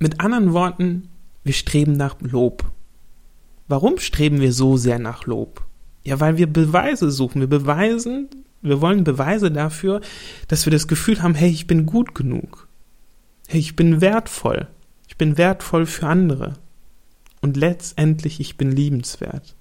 Mit 0.00 0.18
anderen 0.18 0.52
Worten, 0.52 1.10
wir 1.44 1.52
streben 1.52 1.92
nach 1.92 2.16
Lob. 2.20 2.64
Warum 3.68 3.98
streben 3.98 4.40
wir 4.40 4.52
so 4.52 4.76
sehr 4.76 4.98
nach 4.98 5.26
Lob? 5.26 5.69
Ja, 6.02 6.20
weil 6.20 6.38
wir 6.38 6.46
Beweise 6.46 7.10
suchen. 7.10 7.40
Wir 7.40 7.48
beweisen, 7.48 8.28
wir 8.62 8.80
wollen 8.80 9.04
Beweise 9.04 9.50
dafür, 9.50 10.00
dass 10.48 10.66
wir 10.66 10.70
das 10.70 10.88
Gefühl 10.88 11.22
haben, 11.22 11.34
hey, 11.34 11.50
ich 11.50 11.66
bin 11.66 11.86
gut 11.86 12.14
genug. 12.14 12.68
Hey, 13.48 13.60
ich 13.60 13.76
bin 13.76 14.00
wertvoll. 14.00 14.68
Ich 15.08 15.16
bin 15.16 15.36
wertvoll 15.36 15.86
für 15.86 16.06
andere. 16.06 16.54
Und 17.40 17.56
letztendlich, 17.56 18.40
ich 18.40 18.56
bin 18.56 18.70
liebenswert. 18.70 19.54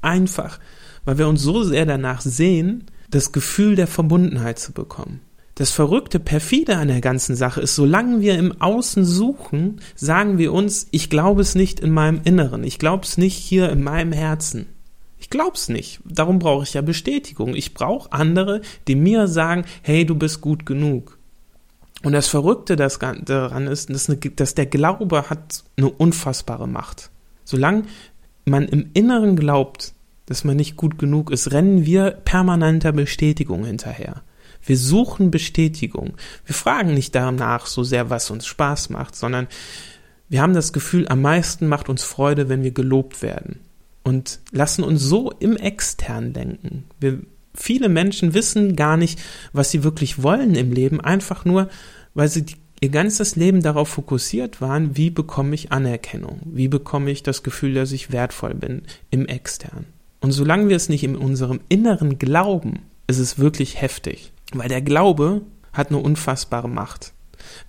Einfach, 0.00 0.58
weil 1.04 1.18
wir 1.18 1.28
uns 1.28 1.42
so 1.42 1.62
sehr 1.62 1.86
danach 1.86 2.20
sehen, 2.20 2.86
das 3.10 3.32
Gefühl 3.32 3.76
der 3.76 3.86
Verbundenheit 3.86 4.58
zu 4.58 4.72
bekommen. 4.72 5.20
Das 5.54 5.72
verrückte, 5.72 6.20
perfide 6.20 6.76
an 6.76 6.88
der 6.88 7.00
ganzen 7.00 7.34
Sache 7.34 7.60
ist, 7.60 7.74
solange 7.74 8.20
wir 8.20 8.38
im 8.38 8.60
Außen 8.60 9.04
suchen, 9.04 9.80
sagen 9.96 10.38
wir 10.38 10.52
uns, 10.52 10.86
ich 10.92 11.10
glaube 11.10 11.42
es 11.42 11.56
nicht 11.56 11.80
in 11.80 11.90
meinem 11.90 12.20
Inneren, 12.22 12.62
ich 12.62 12.78
glaube 12.78 13.04
es 13.04 13.18
nicht 13.18 13.36
hier 13.36 13.68
in 13.70 13.82
meinem 13.82 14.12
Herzen. 14.12 14.66
Ich 15.28 15.30
glaub's 15.30 15.68
nicht. 15.68 16.00
Darum 16.06 16.38
brauche 16.38 16.62
ich 16.62 16.72
ja 16.72 16.80
Bestätigung. 16.80 17.54
Ich 17.54 17.74
brauche 17.74 18.10
andere, 18.14 18.62
die 18.86 18.94
mir 18.94 19.28
sagen, 19.28 19.66
hey, 19.82 20.06
du 20.06 20.14
bist 20.14 20.40
gut 20.40 20.64
genug. 20.64 21.18
Und 22.02 22.12
das 22.12 22.28
Verrückte 22.28 22.76
daran 22.76 23.66
ist, 23.66 23.90
dass 23.90 24.54
der 24.54 24.64
Glaube 24.64 25.28
hat 25.28 25.64
eine 25.76 25.90
unfassbare 25.90 26.66
Macht. 26.66 27.10
Solange 27.44 27.82
man 28.46 28.68
im 28.68 28.88
Inneren 28.94 29.36
glaubt, 29.36 29.92
dass 30.24 30.44
man 30.44 30.56
nicht 30.56 30.76
gut 30.76 30.98
genug 30.98 31.30
ist, 31.30 31.52
rennen 31.52 31.84
wir 31.84 32.12
permanenter 32.12 32.92
Bestätigung 32.92 33.66
hinterher. 33.66 34.22
Wir 34.64 34.78
suchen 34.78 35.30
Bestätigung. 35.30 36.14
Wir 36.46 36.54
fragen 36.54 36.94
nicht 36.94 37.14
danach 37.14 37.66
so 37.66 37.84
sehr, 37.84 38.08
was 38.08 38.30
uns 38.30 38.46
Spaß 38.46 38.88
macht, 38.88 39.14
sondern 39.14 39.46
wir 40.30 40.40
haben 40.40 40.54
das 40.54 40.72
Gefühl, 40.72 41.06
am 41.06 41.20
meisten 41.20 41.68
macht 41.68 41.90
uns 41.90 42.02
Freude, 42.02 42.48
wenn 42.48 42.62
wir 42.62 42.72
gelobt 42.72 43.20
werden 43.20 43.60
und 44.08 44.40
lassen 44.52 44.84
uns 44.84 45.02
so 45.02 45.30
im 45.38 45.58
Extern 45.58 46.32
denken. 46.32 46.84
Wir, 46.98 47.20
viele 47.54 47.90
Menschen 47.90 48.32
wissen 48.32 48.74
gar 48.74 48.96
nicht, 48.96 49.20
was 49.52 49.70
sie 49.70 49.84
wirklich 49.84 50.22
wollen 50.22 50.54
im 50.54 50.72
Leben, 50.72 51.02
einfach 51.02 51.44
nur, 51.44 51.68
weil 52.14 52.28
sie 52.28 52.46
ihr 52.80 52.88
ganzes 52.88 53.36
Leben 53.36 53.62
darauf 53.62 53.88
fokussiert 53.88 54.62
waren, 54.62 54.96
wie 54.96 55.10
bekomme 55.10 55.54
ich 55.54 55.72
Anerkennung, 55.72 56.40
wie 56.46 56.68
bekomme 56.68 57.10
ich 57.10 57.22
das 57.22 57.42
Gefühl, 57.42 57.74
dass 57.74 57.92
ich 57.92 58.10
wertvoll 58.10 58.54
bin 58.54 58.80
im 59.10 59.26
Extern. 59.26 59.84
Und 60.20 60.32
solange 60.32 60.70
wir 60.70 60.76
es 60.76 60.88
nicht 60.88 61.04
in 61.04 61.14
unserem 61.14 61.60
Inneren 61.68 62.18
glauben, 62.18 62.80
ist 63.08 63.18
es 63.18 63.38
wirklich 63.38 63.82
heftig, 63.82 64.32
weil 64.54 64.70
der 64.70 64.80
Glaube 64.80 65.42
hat 65.74 65.88
eine 65.88 65.98
unfassbare 65.98 66.68
Macht. 66.68 67.12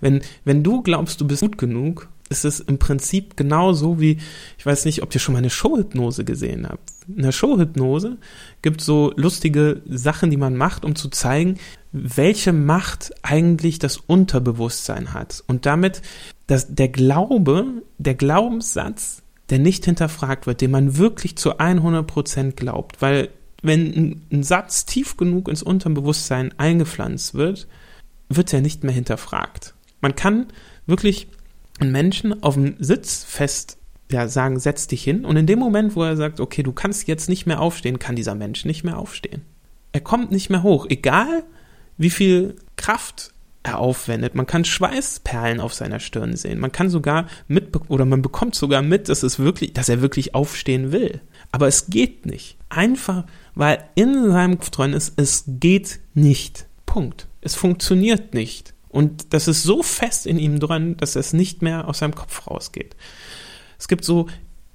Wenn, 0.00 0.22
wenn 0.46 0.62
du 0.62 0.80
glaubst, 0.80 1.20
du 1.20 1.26
bist 1.26 1.42
gut 1.42 1.58
genug, 1.58 2.08
ist 2.30 2.44
es 2.44 2.60
im 2.60 2.78
Prinzip 2.78 3.36
genauso 3.36 4.00
wie, 4.00 4.18
ich 4.56 4.64
weiß 4.64 4.84
nicht, 4.84 5.02
ob 5.02 5.12
ihr 5.12 5.20
schon 5.20 5.32
mal 5.32 5.40
eine 5.40 5.50
Showhypnose 5.50 6.24
gesehen 6.24 6.66
habt. 6.66 6.92
In 7.08 7.22
der 7.22 7.32
Showhypnose 7.32 8.18
gibt 8.62 8.80
so 8.80 9.12
lustige 9.16 9.82
Sachen, 9.88 10.30
die 10.30 10.36
man 10.36 10.56
macht, 10.56 10.84
um 10.84 10.94
zu 10.94 11.08
zeigen, 11.08 11.58
welche 11.90 12.52
Macht 12.52 13.12
eigentlich 13.22 13.80
das 13.80 13.96
Unterbewusstsein 13.96 15.12
hat. 15.12 15.42
Und 15.48 15.66
damit, 15.66 16.02
dass 16.46 16.72
der 16.72 16.88
Glaube, 16.88 17.82
der 17.98 18.14
Glaubenssatz, 18.14 19.22
der 19.50 19.58
nicht 19.58 19.84
hinterfragt 19.84 20.46
wird, 20.46 20.60
den 20.60 20.70
man 20.70 20.96
wirklich 20.96 21.36
zu 21.36 21.58
100 21.58 22.06
Prozent 22.06 22.56
glaubt, 22.56 23.02
weil 23.02 23.30
wenn 23.62 24.22
ein 24.32 24.44
Satz 24.44 24.86
tief 24.86 25.16
genug 25.16 25.48
ins 25.48 25.64
Unterbewusstsein 25.64 26.54
eingepflanzt 26.58 27.34
wird, 27.34 27.66
wird 28.28 28.52
er 28.52 28.60
nicht 28.60 28.84
mehr 28.84 28.94
hinterfragt. 28.94 29.74
Man 30.00 30.14
kann 30.14 30.46
wirklich 30.86 31.26
einen 31.80 31.92
Menschen 31.92 32.42
auf 32.42 32.54
dem 32.54 32.76
Sitz 32.78 33.24
fest 33.24 33.78
ja, 34.10 34.28
sagen, 34.28 34.58
setz 34.58 34.86
dich 34.86 35.02
hin. 35.02 35.24
Und 35.24 35.36
in 35.36 35.46
dem 35.46 35.58
Moment, 35.58 35.96
wo 35.96 36.02
er 36.02 36.16
sagt, 36.16 36.40
okay, 36.40 36.62
du 36.62 36.72
kannst 36.72 37.06
jetzt 37.06 37.28
nicht 37.28 37.46
mehr 37.46 37.60
aufstehen, 37.60 37.98
kann 37.98 38.16
dieser 38.16 38.34
Mensch 38.34 38.64
nicht 38.64 38.84
mehr 38.84 38.98
aufstehen. 38.98 39.42
Er 39.92 40.00
kommt 40.00 40.30
nicht 40.30 40.50
mehr 40.50 40.62
hoch, 40.62 40.86
egal 40.88 41.44
wie 41.96 42.10
viel 42.10 42.56
Kraft 42.76 43.32
er 43.62 43.78
aufwendet. 43.78 44.34
Man 44.34 44.46
kann 44.46 44.64
Schweißperlen 44.64 45.60
auf 45.60 45.74
seiner 45.74 46.00
Stirn 46.00 46.34
sehen. 46.36 46.58
Man 46.58 46.72
kann 46.72 46.88
sogar 46.88 47.26
mit, 47.46 47.68
oder 47.88 48.04
man 48.04 48.22
bekommt 48.22 48.54
sogar 48.54 48.82
mit, 48.82 49.08
dass 49.08 49.22
es 49.22 49.38
wirklich, 49.38 49.74
dass 49.74 49.88
er 49.88 50.00
wirklich 50.00 50.34
aufstehen 50.34 50.92
will. 50.92 51.20
Aber 51.52 51.68
es 51.68 51.86
geht 51.86 52.24
nicht. 52.24 52.56
Einfach, 52.68 53.24
weil 53.54 53.84
in 53.96 54.30
seinem 54.30 54.58
Kopf 54.58 54.70
drin 54.70 54.92
ist, 54.92 55.12
es 55.16 55.44
geht 55.46 56.00
nicht. 56.14 56.66
Punkt. 56.86 57.28
Es 57.42 57.54
funktioniert 57.54 58.32
nicht. 58.32 58.74
Und 58.90 59.32
das 59.32 59.48
ist 59.48 59.62
so 59.62 59.82
fest 59.82 60.26
in 60.26 60.38
ihm 60.38 60.58
drin, 60.58 60.96
dass 60.96 61.16
es 61.16 61.32
nicht 61.32 61.62
mehr 61.62 61.88
aus 61.88 61.98
seinem 61.98 62.14
Kopf 62.14 62.46
rausgeht. 62.48 62.96
Es 63.78 63.88
gibt 63.88 64.04
so, 64.04 64.26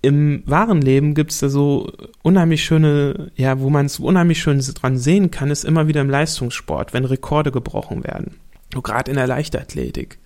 im 0.02 0.44
wahren 0.46 0.82
Leben 0.82 1.16
gibt 1.16 1.32
es 1.32 1.40
da 1.40 1.50
so 1.50 1.92
unheimlich 2.22 2.64
schöne, 2.64 3.32
ja, 3.36 3.60
wo 3.60 3.70
man 3.70 3.88
es 3.88 4.00
unheimlich 4.00 4.42
schön 4.42 4.60
dran 4.60 4.98
sehen 4.98 5.32
kann, 5.32 5.52
ist 5.52 5.66
immer 5.66 5.88
wieder 5.88 6.02
im 6.02 6.10
Leistungssport, 6.10 6.94
wenn 6.94 7.06
Rekorde 7.06 7.52
gebrochen 7.52 8.04
werden. 8.04 8.36
So 8.74 8.82
gerade 8.82 9.12
in 9.12 9.18
der 9.18 9.28
Leichtathletik. 9.28 10.20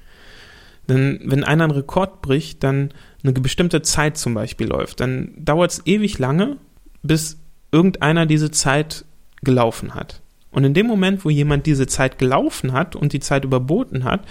Denn 0.87 1.21
wenn 1.23 1.43
einer 1.43 1.65
einen 1.65 1.71
Rekord 1.71 2.21
bricht, 2.21 2.63
dann 2.63 2.93
eine 3.23 3.33
bestimmte 3.33 3.81
Zeit 3.81 4.17
zum 4.17 4.33
Beispiel 4.33 4.67
läuft, 4.67 4.99
dann 4.99 5.33
dauert 5.37 5.71
es 5.71 5.85
ewig 5.85 6.17
lange, 6.19 6.57
bis 7.03 7.37
irgendeiner 7.71 8.25
diese 8.25 8.51
Zeit 8.51 9.05
gelaufen 9.43 9.95
hat. 9.95 10.21
Und 10.51 10.63
in 10.63 10.73
dem 10.73 10.87
Moment, 10.87 11.25
wo 11.25 11.29
jemand 11.29 11.65
diese 11.65 11.87
Zeit 11.87 12.17
gelaufen 12.17 12.73
hat 12.73 12.95
und 12.95 13.13
die 13.13 13.19
Zeit 13.19 13.43
überboten 13.43 14.03
hat, 14.03 14.21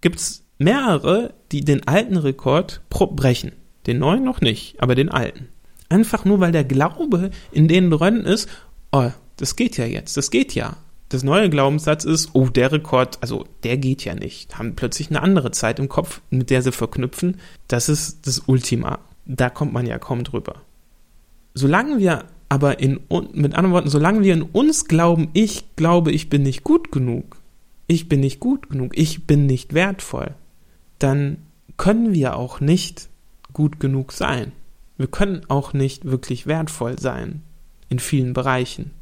gibt 0.00 0.16
es 0.16 0.44
mehrere, 0.58 1.34
die 1.52 1.64
den 1.64 1.86
alten 1.86 2.16
Rekord 2.16 2.82
brechen. 2.90 3.52
Den 3.86 3.98
neuen 3.98 4.24
noch 4.24 4.40
nicht, 4.40 4.82
aber 4.82 4.94
den 4.94 5.08
alten. 5.08 5.48
Einfach 5.88 6.24
nur, 6.24 6.40
weil 6.40 6.52
der 6.52 6.64
Glaube 6.64 7.30
in 7.52 7.68
denen 7.68 7.90
drin 7.90 8.20
ist, 8.20 8.48
oh, 8.92 9.10
das 9.36 9.56
geht 9.56 9.78
ja 9.78 9.86
jetzt, 9.86 10.16
das 10.16 10.30
geht 10.30 10.54
ja. 10.54 10.76
Das 11.08 11.22
neue 11.22 11.48
Glaubenssatz 11.48 12.04
ist, 12.04 12.30
oh, 12.34 12.48
der 12.48 12.70
Rekord, 12.70 13.16
also 13.22 13.46
der 13.62 13.78
geht 13.78 14.04
ja 14.04 14.14
nicht. 14.14 14.58
Haben 14.58 14.76
plötzlich 14.76 15.08
eine 15.08 15.22
andere 15.22 15.52
Zeit 15.52 15.78
im 15.78 15.88
Kopf, 15.88 16.20
mit 16.28 16.50
der 16.50 16.60
sie 16.60 16.72
verknüpfen. 16.72 17.40
Das 17.66 17.88
ist 17.88 18.26
das 18.26 18.40
Ultima. 18.40 18.98
Da 19.24 19.48
kommt 19.48 19.72
man 19.72 19.86
ja 19.86 19.98
kaum 19.98 20.22
drüber. 20.22 20.56
Solange 21.54 21.98
wir 21.98 22.24
aber 22.48 22.80
in, 22.80 23.00
mit 23.32 23.54
anderen 23.54 23.72
Worten, 23.72 23.90
solange 23.90 24.22
wir 24.22 24.32
in 24.32 24.42
uns 24.42 24.86
glauben, 24.86 25.28
ich 25.34 25.76
glaube, 25.76 26.12
ich 26.12 26.30
bin 26.30 26.42
nicht 26.42 26.64
gut 26.64 26.90
genug, 26.90 27.36
ich 27.86 28.08
bin 28.08 28.20
nicht 28.20 28.40
gut 28.40 28.70
genug, 28.70 28.96
ich 28.96 29.26
bin 29.26 29.46
nicht 29.46 29.74
wertvoll, 29.74 30.34
dann 30.98 31.38
können 31.76 32.14
wir 32.14 32.36
auch 32.36 32.60
nicht 32.60 33.08
gut 33.52 33.80
genug 33.80 34.12
sein. 34.12 34.52
Wir 34.96 35.06
können 35.06 35.42
auch 35.48 35.72
nicht 35.72 36.04
wirklich 36.04 36.46
wertvoll 36.46 36.98
sein 36.98 37.42
in 37.88 37.98
vielen 37.98 38.32
Bereichen. 38.32 38.92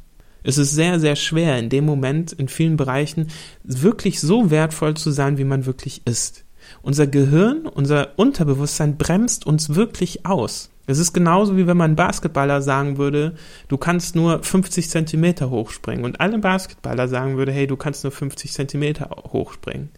Es 0.43 0.57
ist 0.57 0.71
sehr, 0.71 0.99
sehr 0.99 1.15
schwer 1.15 1.57
in 1.57 1.69
dem 1.69 1.85
Moment 1.85 2.31
in 2.31 2.47
vielen 2.47 2.77
Bereichen 2.77 3.27
wirklich 3.63 4.21
so 4.21 4.49
wertvoll 4.49 4.93
zu 4.95 5.11
sein, 5.11 5.37
wie 5.37 5.43
man 5.43 5.65
wirklich 5.65 6.03
ist. 6.05 6.45
Unser 6.81 7.07
Gehirn, 7.07 7.65
unser 7.65 8.17
Unterbewusstsein 8.17 8.97
bremst 8.97 9.45
uns 9.45 9.75
wirklich 9.75 10.25
aus. 10.25 10.69
Es 10.89 10.99
ist 10.99 11.11
genauso 11.11 11.57
wie 11.57 11.67
wenn 11.67 11.75
man 11.75 11.97
Basketballer 11.97 12.61
sagen 12.61 12.97
würde, 12.97 13.35
du 13.67 13.77
kannst 13.77 14.15
nur 14.15 14.41
50 14.41 14.89
Zentimeter 14.89 15.49
hochspringen 15.49 16.05
und 16.05 16.21
alle 16.21 16.39
Basketballer 16.39 17.09
sagen 17.09 17.35
würde, 17.35 17.51
hey, 17.51 17.67
du 17.67 17.75
kannst 17.75 18.05
nur 18.05 18.11
50 18.11 18.53
Zentimeter 18.53 19.09
hochspringen. 19.31 19.89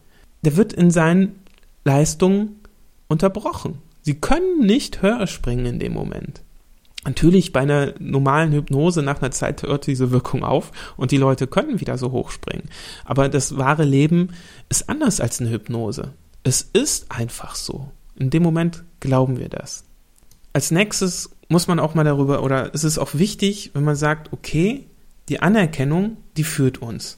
Der 0.43 0.57
wird 0.57 0.73
in 0.73 0.89
seinen 0.89 1.43
Leistungen 1.85 2.59
unterbrochen. 3.07 3.77
Sie 4.01 4.19
können 4.19 4.65
nicht 4.65 5.03
höher 5.03 5.27
springen 5.27 5.67
in 5.67 5.79
dem 5.79 5.93
Moment. 5.93 6.41
Natürlich 7.05 7.53
bei 7.53 7.61
einer 7.61 7.93
normalen 7.99 8.51
Hypnose 8.51 9.03
nach 9.03 9.21
einer 9.21 9.31
Zeit 9.31 9.61
hört 9.63 9.85
diese 9.85 10.09
Wirkung 10.09 10.43
auf 10.43 10.71
und 10.97 11.11
die 11.11 11.17
Leute 11.17 11.45
können 11.45 11.79
wieder 11.79 11.99
so 11.99 12.11
hochspringen. 12.11 12.67
Aber 13.05 13.29
das 13.29 13.57
wahre 13.57 13.85
Leben 13.85 14.29
ist 14.69 14.89
anders 14.89 15.21
als 15.21 15.39
eine 15.39 15.51
Hypnose. 15.51 16.13
Es 16.43 16.61
ist 16.61 17.11
einfach 17.11 17.53
so. 17.53 17.91
In 18.15 18.31
dem 18.31 18.41
Moment 18.41 18.83
glauben 18.99 19.37
wir 19.37 19.49
das 19.49 19.85
als 20.59 20.71
nächstes 20.71 21.29
muss 21.47 21.69
man 21.69 21.79
auch 21.79 21.95
mal 21.95 22.03
darüber, 22.03 22.43
oder 22.43 22.75
es 22.75 22.83
ist 22.83 22.97
auch 22.97 23.13
wichtig, 23.13 23.71
wenn 23.73 23.85
man 23.85 23.95
sagt, 23.95 24.33
okay, 24.33 24.87
die 25.29 25.39
Anerkennung, 25.39 26.17
die 26.35 26.43
führt 26.43 26.79
uns. 26.81 27.17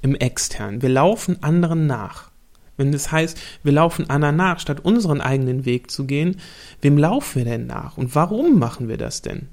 im 0.00 0.14
Externen. 0.14 0.80
Wir 0.80 0.88
laufen 0.88 1.42
anderen 1.42 1.86
nach. 1.86 2.30
Wenn 2.78 2.90
das 2.90 3.12
heißt, 3.12 3.36
wir 3.62 3.72
laufen 3.72 4.08
anderen 4.08 4.36
nach, 4.36 4.58
statt 4.58 4.80
unseren 4.82 5.20
eigenen 5.20 5.66
Weg 5.66 5.90
zu 5.90 6.06
gehen, 6.06 6.36
wem 6.80 6.96
laufen 6.96 7.40
wir 7.40 7.44
denn 7.44 7.66
nach? 7.66 7.98
Und 7.98 8.14
warum 8.14 8.58
machen 8.58 8.88
wir 8.88 8.96
das 8.96 9.20
denn? 9.20 9.48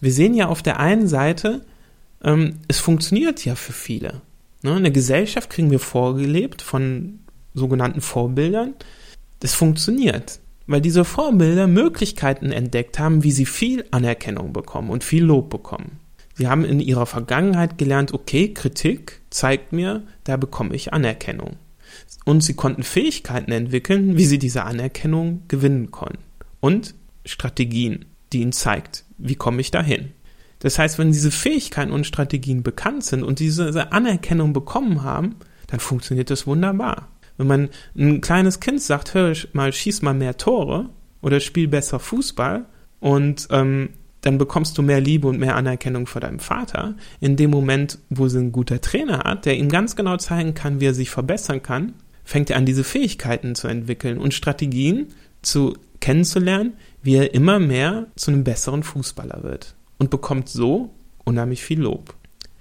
Wir 0.00 0.14
sehen 0.14 0.32
ja 0.32 0.48
auf 0.48 0.62
der 0.62 0.80
einen 0.80 1.08
Seite, 1.08 1.60
ähm, 2.24 2.60
es 2.68 2.78
funktioniert 2.78 3.44
ja 3.44 3.54
für 3.54 3.74
viele. 3.74 4.22
Ne? 4.62 4.78
In 4.78 4.84
der 4.84 4.92
Gesellschaft 4.92 5.50
kriegen 5.50 5.70
wir 5.70 5.78
vorgelebt 5.78 6.62
von 6.62 7.18
sogenannten 7.52 8.00
Vorbildern. 8.00 8.72
Das 9.40 9.52
funktioniert, 9.52 10.40
weil 10.72 10.80
diese 10.80 11.04
Vorbilder 11.04 11.66
Möglichkeiten 11.66 12.50
entdeckt 12.50 12.98
haben, 12.98 13.22
wie 13.22 13.30
sie 13.30 13.44
viel 13.46 13.84
Anerkennung 13.90 14.54
bekommen 14.54 14.90
und 14.90 15.04
viel 15.04 15.22
Lob 15.22 15.50
bekommen. 15.50 16.00
Sie 16.34 16.48
haben 16.48 16.64
in 16.64 16.80
ihrer 16.80 17.04
Vergangenheit 17.04 17.76
gelernt, 17.76 18.14
okay, 18.14 18.54
Kritik 18.54 19.20
zeigt 19.28 19.74
mir, 19.74 20.02
da 20.24 20.38
bekomme 20.38 20.74
ich 20.74 20.94
Anerkennung. 20.94 21.56
Und 22.24 22.42
sie 22.42 22.54
konnten 22.54 22.82
Fähigkeiten 22.84 23.52
entwickeln, 23.52 24.16
wie 24.16 24.24
sie 24.24 24.38
diese 24.38 24.64
Anerkennung 24.64 25.42
gewinnen 25.46 25.90
konnten. 25.90 26.22
Und 26.60 26.94
Strategien, 27.26 28.06
die 28.32 28.40
ihnen 28.40 28.52
zeigt, 28.52 29.04
wie 29.18 29.34
komme 29.34 29.60
ich 29.60 29.70
dahin. 29.70 30.12
Das 30.60 30.78
heißt, 30.78 30.98
wenn 30.98 31.12
diese 31.12 31.30
Fähigkeiten 31.30 31.92
und 31.92 32.06
Strategien 32.06 32.62
bekannt 32.62 33.04
sind 33.04 33.24
und 33.24 33.40
diese 33.40 33.92
Anerkennung 33.92 34.54
bekommen 34.54 35.02
haben, 35.02 35.36
dann 35.66 35.80
funktioniert 35.80 36.30
das 36.30 36.46
wunderbar. 36.46 37.08
Wenn 37.36 37.46
man 37.46 37.68
ein 37.96 38.20
kleines 38.20 38.60
Kind 38.60 38.80
sagt, 38.80 39.14
hör 39.14 39.34
mal, 39.52 39.72
schieß 39.72 40.02
mal 40.02 40.14
mehr 40.14 40.36
Tore 40.36 40.90
oder 41.20 41.40
spiel 41.40 41.68
besser 41.68 41.98
Fußball 41.98 42.66
und 43.00 43.48
ähm, 43.50 43.90
dann 44.20 44.38
bekommst 44.38 44.78
du 44.78 44.82
mehr 44.82 45.00
Liebe 45.00 45.26
und 45.26 45.38
mehr 45.38 45.56
Anerkennung 45.56 46.06
vor 46.06 46.20
deinem 46.20 46.38
Vater. 46.38 46.94
In 47.20 47.36
dem 47.36 47.50
Moment, 47.50 47.98
wo 48.08 48.28
sie 48.28 48.38
ein 48.38 48.52
guter 48.52 48.80
Trainer 48.80 49.24
hat, 49.24 49.46
der 49.46 49.56
ihm 49.56 49.68
ganz 49.68 49.96
genau 49.96 50.16
zeigen 50.16 50.54
kann, 50.54 50.80
wie 50.80 50.86
er 50.86 50.94
sich 50.94 51.10
verbessern 51.10 51.62
kann, 51.62 51.94
fängt 52.24 52.50
er 52.50 52.56
an, 52.56 52.66
diese 52.66 52.84
Fähigkeiten 52.84 53.54
zu 53.56 53.66
entwickeln 53.66 54.18
und 54.18 54.32
Strategien 54.32 55.08
zu 55.42 55.76
kennenzulernen, 56.00 56.74
wie 57.02 57.16
er 57.16 57.34
immer 57.34 57.58
mehr 57.58 58.06
zu 58.14 58.30
einem 58.30 58.44
besseren 58.44 58.84
Fußballer 58.84 59.42
wird 59.42 59.74
und 59.98 60.10
bekommt 60.10 60.48
so 60.48 60.90
unheimlich 61.24 61.64
viel 61.64 61.80
Lob. 61.80 62.14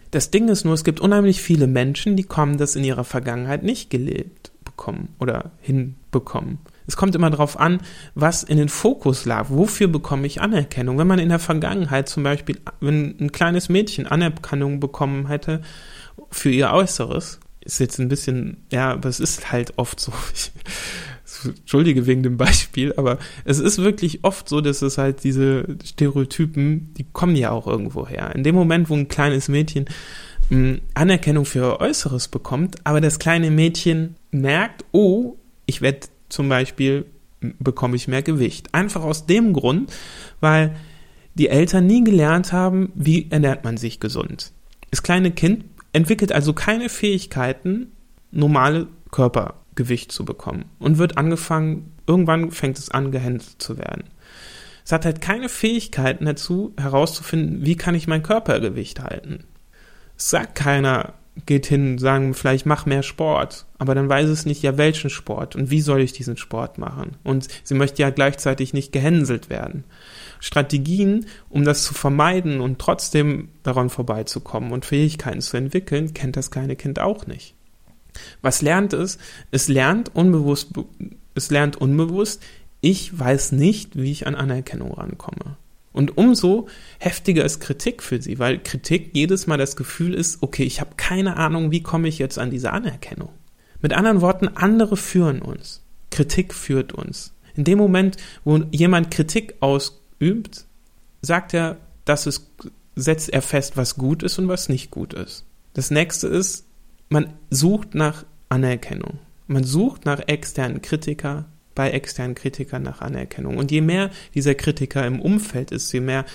Das 0.09 0.31
Ding 0.31 0.49
ist 0.49 0.65
nur, 0.65 0.73
es 0.73 0.83
gibt 0.83 0.99
unheimlich 0.99 1.41
viele 1.41 1.67
Menschen, 1.67 2.17
die 2.17 2.23
kommen 2.23 2.57
das 2.57 2.75
in 2.75 2.83
ihrer 2.83 3.03
Vergangenheit 3.03 3.63
nicht 3.63 3.89
gelebt 3.89 4.50
bekommen 4.81 5.09
oder 5.19 5.51
hinbekommen. 5.61 6.57
Es 6.87 6.97
kommt 6.97 7.13
immer 7.13 7.29
darauf 7.29 7.59
an, 7.59 7.81
was 8.15 8.41
in 8.41 8.57
den 8.57 8.67
Fokus 8.67 9.25
lag. 9.25 9.45
Wofür 9.49 9.87
bekomme 9.87 10.25
ich 10.25 10.41
Anerkennung? 10.41 10.97
Wenn 10.97 11.05
man 11.05 11.19
in 11.19 11.29
der 11.29 11.37
Vergangenheit 11.37 12.09
zum 12.09 12.23
Beispiel, 12.23 12.59
wenn 12.79 13.15
ein 13.19 13.31
kleines 13.31 13.69
Mädchen 13.69 14.07
Anerkennung 14.07 14.79
bekommen 14.79 15.27
hätte 15.27 15.61
für 16.31 16.49
ihr 16.49 16.71
Äußeres, 16.71 17.39
ist 17.63 17.79
jetzt 17.79 17.99
ein 17.99 18.09
bisschen, 18.09 18.65
ja, 18.71 18.91
aber 18.93 19.07
es 19.07 19.19
ist 19.19 19.51
halt 19.51 19.77
oft 19.77 19.99
so. 19.99 20.11
Ich, 20.33 20.51
Entschuldige 21.45 22.05
wegen 22.07 22.23
dem 22.23 22.37
Beispiel, 22.37 22.93
aber 22.97 23.17
es 23.45 23.57
ist 23.57 23.79
wirklich 23.79 24.23
oft 24.23 24.49
so, 24.49 24.61
dass 24.61 24.81
es 24.81 24.97
halt 24.97 25.23
diese 25.23 25.65
Stereotypen, 25.83 26.93
die 26.95 27.05
kommen 27.13 27.35
ja 27.35 27.51
auch 27.51 27.67
irgendwo 27.67 28.05
her. 28.07 28.35
In 28.35 28.43
dem 28.43 28.53
Moment, 28.53 28.89
wo 28.89 28.95
ein 28.95 29.07
kleines 29.07 29.47
Mädchen 29.47 29.85
Anerkennung 30.93 31.45
für 31.45 31.59
ihr 31.59 31.79
Äußeres 31.79 32.27
bekommt, 32.27 32.75
aber 32.83 32.99
das 32.99 33.19
kleine 33.19 33.51
Mädchen 33.51 34.15
merkt, 34.31 34.83
oh, 34.91 35.37
ich 35.65 35.81
werde 35.81 36.07
zum 36.27 36.49
Beispiel, 36.49 37.05
bekomme 37.59 37.95
ich 37.95 38.07
mehr 38.07 38.21
Gewicht. 38.21 38.73
Einfach 38.73 39.03
aus 39.03 39.25
dem 39.25 39.53
Grund, 39.53 39.93
weil 40.41 40.75
die 41.35 41.47
Eltern 41.47 41.87
nie 41.87 42.03
gelernt 42.03 42.51
haben, 42.51 42.91
wie 42.95 43.27
ernährt 43.29 43.63
man 43.63 43.77
sich 43.77 44.01
gesund. 44.01 44.51
Das 44.89 45.03
kleine 45.03 45.31
Kind 45.31 45.63
entwickelt 45.93 46.33
also 46.33 46.53
keine 46.53 46.89
Fähigkeiten, 46.89 47.91
normale 48.31 48.87
Körper 49.09 49.55
Gewicht 49.75 50.11
zu 50.11 50.25
bekommen 50.25 50.65
und 50.79 50.97
wird 50.97 51.17
angefangen, 51.17 51.93
irgendwann 52.07 52.51
fängt 52.51 52.77
es 52.77 52.89
an, 52.91 53.11
gehänselt 53.11 53.61
zu 53.61 53.77
werden. 53.77 54.03
Es 54.83 54.91
hat 54.91 55.05
halt 55.05 55.21
keine 55.21 55.47
Fähigkeiten 55.47 56.25
dazu, 56.25 56.73
herauszufinden, 56.77 57.65
wie 57.65 57.77
kann 57.77 57.95
ich 57.95 58.07
mein 58.07 58.23
Körpergewicht 58.23 59.01
halten. 59.01 59.45
Sagt 60.23 60.53
keiner, 60.53 61.13
geht 61.47 61.65
hin, 61.65 61.97
sagen, 61.97 62.35
vielleicht 62.35 62.67
mach 62.67 62.85
mehr 62.85 63.01
Sport, 63.01 63.65
aber 63.79 63.95
dann 63.95 64.07
weiß 64.07 64.29
es 64.29 64.45
nicht, 64.45 64.61
ja, 64.61 64.77
welchen 64.77 65.09
Sport 65.09 65.55
und 65.55 65.71
wie 65.71 65.81
soll 65.81 66.01
ich 66.01 66.13
diesen 66.13 66.37
Sport 66.37 66.77
machen. 66.77 67.17
Und 67.23 67.47
sie 67.63 67.73
möchte 67.73 68.03
ja 68.03 68.11
gleichzeitig 68.11 68.71
nicht 68.71 68.91
gehänselt 68.91 69.49
werden. 69.49 69.83
Strategien, 70.39 71.25
um 71.49 71.65
das 71.65 71.83
zu 71.83 71.95
vermeiden 71.95 72.61
und 72.61 72.77
trotzdem 72.77 73.49
daran 73.63 73.89
vorbeizukommen 73.89 74.71
und 74.71 74.85
Fähigkeiten 74.85 75.41
zu 75.41 75.57
entwickeln, 75.57 76.13
kennt 76.13 76.37
das 76.37 76.51
kleine 76.51 76.75
Kind 76.75 76.99
auch 76.99 77.25
nicht. 77.25 77.55
Was 78.43 78.61
lernt 78.61 78.93
es? 78.93 79.17
Es 79.49 79.69
lernt 79.69 80.15
unbewusst, 80.15 80.69
es 81.33 81.49
lernt 81.49 81.77
unbewusst, 81.77 82.43
ich 82.81 83.17
weiß 83.17 83.53
nicht, 83.53 83.95
wie 83.95 84.11
ich 84.11 84.27
an 84.27 84.35
Anerkennung 84.35 84.93
rankomme. 84.93 85.57
Und 85.93 86.17
umso 86.17 86.67
heftiger 86.99 87.43
ist 87.43 87.59
Kritik 87.59 88.01
für 88.01 88.21
sie, 88.21 88.39
weil 88.39 88.59
Kritik 88.59 89.11
jedes 89.13 89.47
Mal 89.47 89.57
das 89.57 89.75
Gefühl 89.75 90.13
ist, 90.13 90.41
okay, 90.41 90.63
ich 90.63 90.79
habe 90.79 90.91
keine 90.95 91.37
Ahnung, 91.37 91.71
wie 91.71 91.83
komme 91.83 92.07
ich 92.07 92.17
jetzt 92.17 92.39
an 92.39 92.49
diese 92.49 92.71
Anerkennung. 92.71 93.29
Mit 93.81 93.93
anderen 93.93 94.21
Worten, 94.21 94.47
andere 94.47 94.95
führen 94.95 95.41
uns. 95.41 95.81
Kritik 96.11 96.53
führt 96.53 96.93
uns. 96.93 97.33
In 97.55 97.63
dem 97.63 97.77
Moment, 97.77 98.17
wo 98.43 98.57
jemand 98.71 99.11
Kritik 99.11 99.55
ausübt, 99.59 100.65
sagt 101.21 101.53
er, 101.53 101.77
dass 102.05 102.25
es, 102.25 102.49
setzt 102.95 103.29
er 103.29 103.41
fest, 103.41 103.75
was 103.75 103.95
gut 103.95 104.23
ist 104.23 104.39
und 104.39 104.47
was 104.47 104.69
nicht 104.69 104.91
gut 104.91 105.13
ist. 105.13 105.45
Das 105.73 105.91
nächste 105.91 106.27
ist, 106.27 106.65
man 107.09 107.33
sucht 107.49 107.95
nach 107.95 108.25
Anerkennung. 108.49 109.19
Man 109.47 109.63
sucht 109.63 110.05
nach 110.05 110.21
externen 110.27 110.81
Kritiker, 110.81 111.45
bei 111.75 111.91
externen 111.91 112.35
Kritikern 112.35 112.83
nach 112.83 113.01
Anerkennung. 113.01 113.57
Und 113.57 113.71
je 113.71 113.81
mehr 113.81 114.09
dieser 114.33 114.55
Kritiker 114.55 115.05
im 115.05 115.19
Umfeld 115.19 115.71
ist, 115.71 115.91
je 115.91 116.01
mehr 116.01 116.25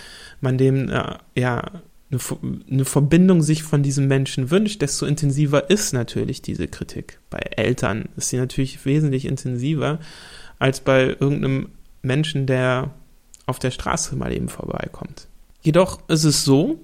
man 0.41 0.59
dem 0.59 0.89
äh, 0.89 1.17
ja 1.35 1.83
eine, 2.11 2.21
eine 2.71 2.85
Verbindung 2.85 3.43
sich 3.43 3.63
von 3.63 3.83
diesem 3.83 4.07
Menschen 4.07 4.51
wünscht, 4.51 4.83
desto 4.83 5.07
intensiver 5.07 5.71
ist 5.71 5.93
natürlich 5.93 6.43
diese 6.43 6.69
Kritik. 6.69 7.19
Bei 7.31 7.39
Eltern 7.39 8.09
ist 8.17 8.29
sie 8.29 8.37
natürlich 8.37 8.85
wesentlich 8.85 9.25
intensiver 9.25 9.99
als 10.59 10.81
bei 10.81 11.09
irgendeinem 11.09 11.71
Menschen, 12.03 12.47
der 12.47 12.95
auf 13.47 13.59
der 13.59 13.71
Straße 13.71 14.17
mal 14.17 14.33
eben 14.33 14.49
vorbeikommt. 14.49 15.29
Jedoch 15.63 16.09
ist 16.09 16.25
es 16.25 16.45
so, 16.45 16.81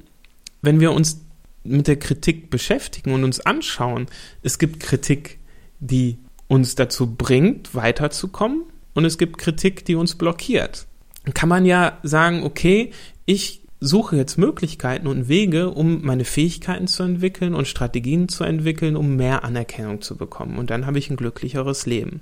wenn 0.60 0.80
wir 0.80 0.92
uns 0.92 1.20
mit 1.64 1.86
der 1.86 1.96
Kritik 1.98 2.50
beschäftigen 2.50 3.12
und 3.12 3.24
uns 3.24 3.40
anschauen, 3.40 4.06
es 4.42 4.58
gibt 4.58 4.80
Kritik, 4.80 5.38
die 5.78 6.18
uns 6.52 6.74
dazu 6.74 7.14
bringt, 7.14 7.74
weiterzukommen 7.74 8.64
und 8.92 9.06
es 9.06 9.16
gibt 9.16 9.38
Kritik, 9.38 9.86
die 9.86 9.94
uns 9.94 10.16
blockiert. 10.16 10.86
Dann 11.24 11.32
kann 11.32 11.48
man 11.48 11.64
ja 11.64 11.98
sagen, 12.02 12.42
okay, 12.42 12.90
ich 13.24 13.62
suche 13.80 14.16
jetzt 14.16 14.36
Möglichkeiten 14.36 15.06
und 15.06 15.28
Wege, 15.28 15.70
um 15.70 16.02
meine 16.04 16.26
Fähigkeiten 16.26 16.88
zu 16.88 17.04
entwickeln 17.04 17.54
und 17.54 17.68
Strategien 17.68 18.28
zu 18.28 18.44
entwickeln, 18.44 18.96
um 18.96 19.16
mehr 19.16 19.44
Anerkennung 19.44 20.02
zu 20.02 20.18
bekommen. 20.18 20.58
Und 20.58 20.68
dann 20.68 20.84
habe 20.84 20.98
ich 20.98 21.08
ein 21.08 21.16
glücklicheres 21.16 21.86
Leben. 21.86 22.20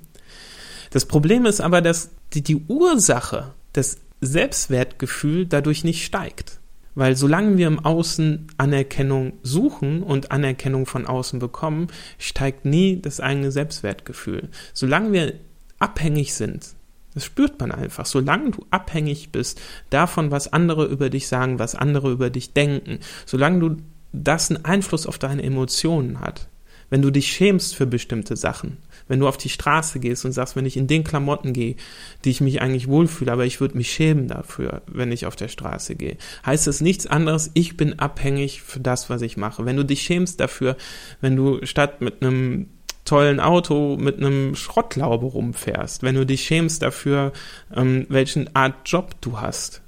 Das 0.91 1.05
Problem 1.05 1.45
ist 1.45 1.59
aber, 1.59 1.81
dass 1.81 2.11
die, 2.31 2.41
die 2.41 2.61
Ursache, 2.69 3.53
das 3.73 3.97
Selbstwertgefühl 4.21 5.45
dadurch 5.45 5.83
nicht 5.83 6.05
steigt. 6.05 6.60
Weil 6.93 7.15
solange 7.15 7.57
wir 7.57 7.67
im 7.67 7.79
Außen 7.79 8.47
Anerkennung 8.57 9.33
suchen 9.43 10.03
und 10.03 10.31
Anerkennung 10.31 10.85
von 10.85 11.07
außen 11.07 11.39
bekommen, 11.39 11.87
steigt 12.17 12.65
nie 12.65 13.01
das 13.01 13.19
eigene 13.19 13.51
Selbstwertgefühl. 13.51 14.49
Solange 14.73 15.13
wir 15.13 15.33
abhängig 15.79 16.33
sind, 16.33 16.75
das 17.13 17.25
spürt 17.25 17.59
man 17.59 17.71
einfach, 17.71 18.05
solange 18.05 18.51
du 18.51 18.65
abhängig 18.71 19.31
bist 19.31 19.61
davon, 19.89 20.31
was 20.31 20.51
andere 20.51 20.85
über 20.85 21.09
dich 21.09 21.27
sagen, 21.27 21.59
was 21.59 21.75
andere 21.75 22.11
über 22.11 22.29
dich 22.29 22.53
denken, 22.53 22.99
solange 23.25 23.59
du 23.59 23.77
das 24.13 24.49
einen 24.49 24.65
Einfluss 24.65 25.07
auf 25.07 25.17
deine 25.17 25.43
Emotionen 25.43 26.19
hat, 26.19 26.47
wenn 26.89 27.01
du 27.01 27.11
dich 27.11 27.27
schämst 27.31 27.75
für 27.75 27.85
bestimmte 27.85 28.35
Sachen, 28.35 28.77
wenn 29.11 29.19
du 29.19 29.27
auf 29.27 29.35
die 29.35 29.49
Straße 29.49 29.99
gehst 29.99 30.23
und 30.23 30.31
sagst, 30.31 30.55
wenn 30.55 30.65
ich 30.65 30.77
in 30.77 30.87
den 30.87 31.03
Klamotten 31.03 31.51
gehe, 31.51 31.75
die 32.23 32.29
ich 32.29 32.39
mich 32.39 32.61
eigentlich 32.61 32.87
wohlfühle, 32.87 33.33
aber 33.33 33.45
ich 33.45 33.59
würde 33.59 33.75
mich 33.75 33.91
schämen 33.91 34.29
dafür, 34.29 34.83
wenn 34.87 35.11
ich 35.11 35.25
auf 35.25 35.35
der 35.35 35.49
Straße 35.49 35.95
gehe, 35.95 36.15
heißt 36.45 36.65
es 36.69 36.79
nichts 36.79 37.07
anderes, 37.07 37.51
ich 37.53 37.75
bin 37.75 37.99
abhängig 37.99 38.61
für 38.61 38.79
das, 38.79 39.09
was 39.09 39.21
ich 39.21 39.35
mache. 39.35 39.65
Wenn 39.65 39.75
du 39.75 39.83
dich 39.83 40.01
schämst 40.03 40.39
dafür, 40.39 40.77
wenn 41.19 41.35
du 41.35 41.59
statt 41.65 41.99
mit 41.99 42.23
einem 42.23 42.67
tollen 43.03 43.41
Auto 43.41 43.97
mit 43.97 44.15
einem 44.15 44.55
Schrottlaube 44.55 45.25
rumfährst, 45.25 46.03
wenn 46.03 46.15
du 46.15 46.25
dich 46.25 46.43
schämst 46.43 46.81
dafür, 46.81 47.33
ähm, 47.75 48.05
welchen 48.07 48.55
Art 48.55 48.75
Job 48.85 49.15
du 49.19 49.41
hast, 49.41 49.81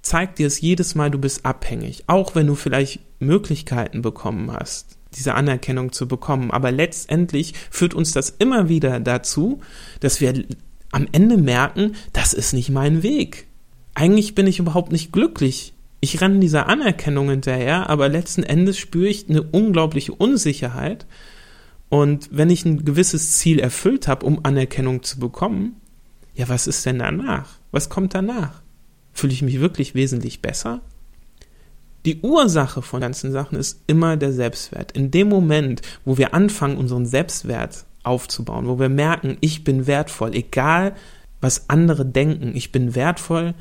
zeigt 0.00 0.38
dir 0.38 0.46
es 0.46 0.62
jedes 0.62 0.94
Mal, 0.94 1.10
du 1.10 1.18
bist 1.18 1.44
abhängig, 1.44 2.04
auch 2.06 2.34
wenn 2.34 2.46
du 2.46 2.54
vielleicht 2.54 3.00
Möglichkeiten 3.20 4.00
bekommen 4.00 4.50
hast 4.50 4.96
diese 5.16 5.34
Anerkennung 5.34 5.92
zu 5.92 6.08
bekommen. 6.08 6.50
Aber 6.50 6.72
letztendlich 6.72 7.54
führt 7.70 7.94
uns 7.94 8.12
das 8.12 8.30
immer 8.30 8.68
wieder 8.68 9.00
dazu, 9.00 9.60
dass 10.00 10.20
wir 10.20 10.44
am 10.90 11.06
Ende 11.12 11.36
merken, 11.36 11.94
das 12.12 12.32
ist 12.32 12.52
nicht 12.52 12.70
mein 12.70 13.02
Weg. 13.02 13.46
Eigentlich 13.94 14.34
bin 14.34 14.46
ich 14.46 14.58
überhaupt 14.58 14.92
nicht 14.92 15.12
glücklich. 15.12 15.72
Ich 16.00 16.20
renne 16.20 16.40
dieser 16.40 16.68
Anerkennung 16.68 17.30
hinterher, 17.30 17.88
aber 17.88 18.08
letzten 18.08 18.42
Endes 18.42 18.76
spüre 18.76 19.08
ich 19.08 19.28
eine 19.28 19.42
unglaubliche 19.42 20.12
Unsicherheit, 20.12 21.06
Und 21.92 22.30
wenn 22.32 22.48
ich 22.48 22.64
ein 22.64 22.86
gewisses 22.86 23.32
Ziel 23.32 23.58
erfüllt 23.58 24.08
habe, 24.08 24.24
um 24.24 24.46
Anerkennung 24.46 25.02
zu 25.02 25.18
bekommen, 25.18 25.76
ja, 26.34 26.48
was 26.48 26.66
ist 26.66 26.86
denn 26.86 27.00
danach? 27.00 27.58
Was 27.70 27.90
kommt 27.90 28.14
danach? 28.14 28.62
Fühle 29.12 29.34
ich 29.34 29.42
mich 29.42 29.60
wirklich 29.60 29.94
wesentlich 29.94 30.40
besser? 30.40 30.80
Die 32.04 32.20
Ursache 32.20 32.82
von 32.82 33.00
ganzen 33.00 33.30
Sachen 33.30 33.56
ist 33.56 33.80
immer 33.86 34.16
der 34.16 34.32
Selbstwert. 34.32 34.92
In 34.92 35.10
dem 35.10 35.28
Moment, 35.28 35.82
wo 36.04 36.18
wir 36.18 36.34
anfangen, 36.34 36.76
unseren 36.76 37.06
Selbstwert 37.06 37.84
aufzubauen, 38.02 38.66
wo 38.66 38.78
wir 38.78 38.88
merken, 38.88 39.36
ich 39.40 39.62
bin 39.62 39.86
wertvoll, 39.86 40.34
egal 40.34 40.94
was 41.40 41.68
andere 41.68 42.04
denken, 42.04 42.52
ich 42.54 42.72
bin 42.72 42.94
wertvoll 42.94 43.54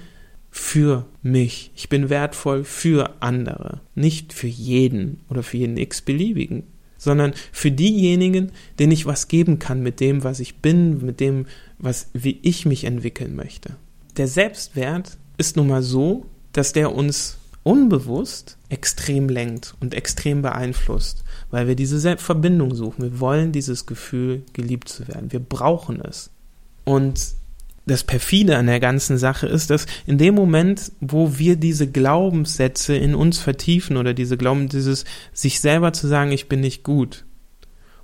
für 0.50 1.06
mich, 1.22 1.72
ich 1.76 1.90
bin 1.90 2.10
wertvoll 2.10 2.64
für 2.64 3.22
andere, 3.22 3.82
nicht 3.96 4.34
für 4.34 4.48
jeden 4.48 5.22
oder 5.30 5.44
für 5.44 5.58
jeden 5.58 5.78
x-beliebigen, 5.78 6.64
sondern 6.98 7.34
für 7.52 7.72
diejenigen, 7.72 8.52
denen 8.78 8.92
ich 8.92 9.06
was 9.06 9.28
geben 9.28 9.60
kann 9.60 9.82
mit 9.82 10.00
dem, 10.00 10.24
was 10.24 10.40
ich 10.40 10.58
bin, 10.58 11.04
mit 11.06 11.20
dem, 11.20 11.46
was, 11.80 12.10
wie 12.14 12.40
ich 12.42 12.66
mich 12.66 12.84
entwickeln 12.84 13.36
möchte. 13.36 13.76
Der 14.18 14.28
Selbstwert 14.28 15.18
ist 15.38 15.56
nun 15.56 15.68
mal 15.68 15.82
so, 15.82 16.26
dass 16.54 16.74
der 16.74 16.94
uns 16.94 17.38
unbewusst 17.64 18.58
extrem 18.70 19.30
lenkt 19.30 19.76
und 19.80 19.94
extrem 19.94 20.42
beeinflusst, 20.42 21.24
weil 21.50 21.68
wir 21.68 21.76
diese 21.76 22.18
Verbindung 22.18 22.74
suchen. 22.74 23.04
Wir 23.04 23.20
wollen 23.20 23.52
dieses 23.52 23.86
Gefühl, 23.86 24.44
geliebt 24.54 24.90
zu 24.90 25.08
werden. 25.08 25.32
Wir 25.32 25.40
brauchen 25.40 26.02
es. 26.02 26.32
Und 26.84 27.36
das 27.86 28.04
perfide 28.04 28.58
an 28.58 28.68
der 28.68 28.80
ganzen 28.80 29.18
Sache 29.18 29.48
ist, 29.48 29.70
dass 29.70 29.86
in 30.06 30.18
dem 30.18 30.36
Moment, 30.36 30.92
wo 31.00 31.38
wir 31.38 31.56
diese 31.56 31.90
Glaubenssätze 31.90 32.96
in 32.96 33.16
uns 33.16 33.40
vertiefen 33.40 33.98
oder 33.98 34.14
diese 34.14 34.38
Glauben, 34.38 34.70
dieses 34.70 35.06
sich 35.34 35.60
selber 35.60 35.92
zu 35.94 36.08
sagen, 36.08 36.32
ich 36.32 36.48
bin 36.48 36.62
nicht 36.62 36.84
gut. 36.84 37.26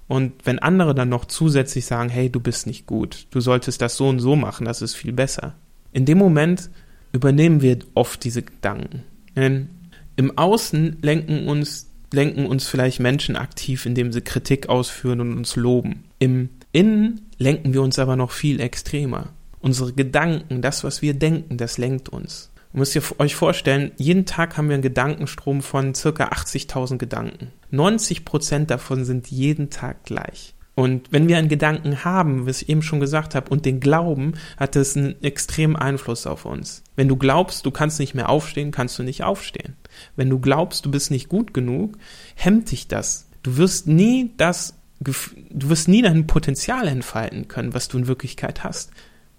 Und 0.07 0.33
wenn 0.45 0.59
andere 0.59 0.95
dann 0.95 1.09
noch 1.09 1.25
zusätzlich 1.25 1.85
sagen, 1.85 2.09
hey, 2.09 2.29
du 2.29 2.39
bist 2.39 2.65
nicht 2.65 2.85
gut, 2.85 3.27
du 3.31 3.39
solltest 3.39 3.81
das 3.81 3.97
so 3.97 4.07
und 4.07 4.19
so 4.19 4.35
machen, 4.35 4.65
das 4.65 4.81
ist 4.81 4.95
viel 4.95 5.13
besser. 5.13 5.55
In 5.91 6.05
dem 6.05 6.17
Moment 6.17 6.69
übernehmen 7.11 7.61
wir 7.61 7.79
oft 7.93 8.23
diese 8.23 8.41
Gedanken. 8.41 9.03
Denn 9.37 9.69
im 10.17 10.37
Außen 10.37 10.97
lenken 11.01 11.47
uns, 11.47 11.89
lenken 12.11 12.47
uns 12.47 12.67
vielleicht 12.67 12.99
Menschen 12.99 13.37
aktiv, 13.37 13.85
indem 13.85 14.11
sie 14.11 14.21
Kritik 14.21 14.67
ausführen 14.67 15.21
und 15.21 15.37
uns 15.37 15.55
loben. 15.55 16.03
Im 16.19 16.49
Innen 16.71 17.21
lenken 17.37 17.73
wir 17.73 17.81
uns 17.81 17.99
aber 17.99 18.15
noch 18.15 18.31
viel 18.31 18.59
extremer. 18.59 19.29
Unsere 19.59 19.93
Gedanken, 19.93 20.61
das, 20.61 20.83
was 20.83 21.01
wir 21.01 21.13
denken, 21.13 21.57
das 21.57 21.77
lenkt 21.77 22.09
uns. 22.09 22.51
Ihr 22.73 22.79
müsst 22.79 22.95
ihr 22.95 23.03
euch 23.19 23.35
vorstellen, 23.35 23.91
jeden 23.97 24.25
Tag 24.25 24.57
haben 24.57 24.69
wir 24.69 24.73
einen 24.73 24.83
Gedankenstrom 24.83 25.61
von 25.61 25.95
circa 25.95 26.29
80.000 26.29 26.97
Gedanken. 26.97 27.51
90 27.71 28.25
Prozent 28.25 28.71
davon 28.71 29.05
sind 29.05 29.27
jeden 29.27 29.69
Tag 29.69 30.03
gleich. 30.03 30.55
Und 30.77 31.11
wenn 31.11 31.27
wir 31.27 31.39
einen 31.39 31.49
Gedanken 31.49 32.05
haben, 32.05 32.45
wie 32.45 32.51
ich 32.51 32.69
eben 32.69 32.83
schon 32.83 32.99
gesagt 32.99 33.33
habe, 33.33 33.49
und 33.49 33.65
den 33.65 33.79
glauben, 33.79 34.33
hat 34.57 34.75
das 34.75 34.95
einen 34.95 35.19
extremen 35.23 35.75
Einfluss 35.75 36.27
auf 36.27 36.45
uns. 36.45 36.83
Wenn 36.95 37.07
du 37.07 37.15
glaubst, 37.15 37.65
du 37.65 37.71
kannst 37.71 37.99
nicht 37.99 38.13
mehr 38.13 38.29
aufstehen, 38.29 38.69
kannst 38.69 38.99
du 38.99 39.01
nicht 39.01 39.23
aufstehen. 39.23 39.75
Wenn 40.15 40.29
du 40.29 40.37
glaubst, 40.37 40.85
du 40.85 40.91
bist 40.91 41.09
nicht 41.09 41.29
gut 41.29 41.51
genug, 41.51 41.97
hemmt 42.35 42.69
dich 42.69 42.87
das. 42.87 43.27
Du 43.41 43.57
wirst 43.57 43.87
nie 43.87 44.29
das, 44.37 44.75
du 44.99 45.13
wirst 45.49 45.87
nie 45.87 46.03
dein 46.03 46.27
Potenzial 46.27 46.87
entfalten 46.87 47.47
können, 47.47 47.73
was 47.73 47.87
du 47.87 47.97
in 47.97 48.05
Wirklichkeit 48.05 48.63
hast. 48.63 48.91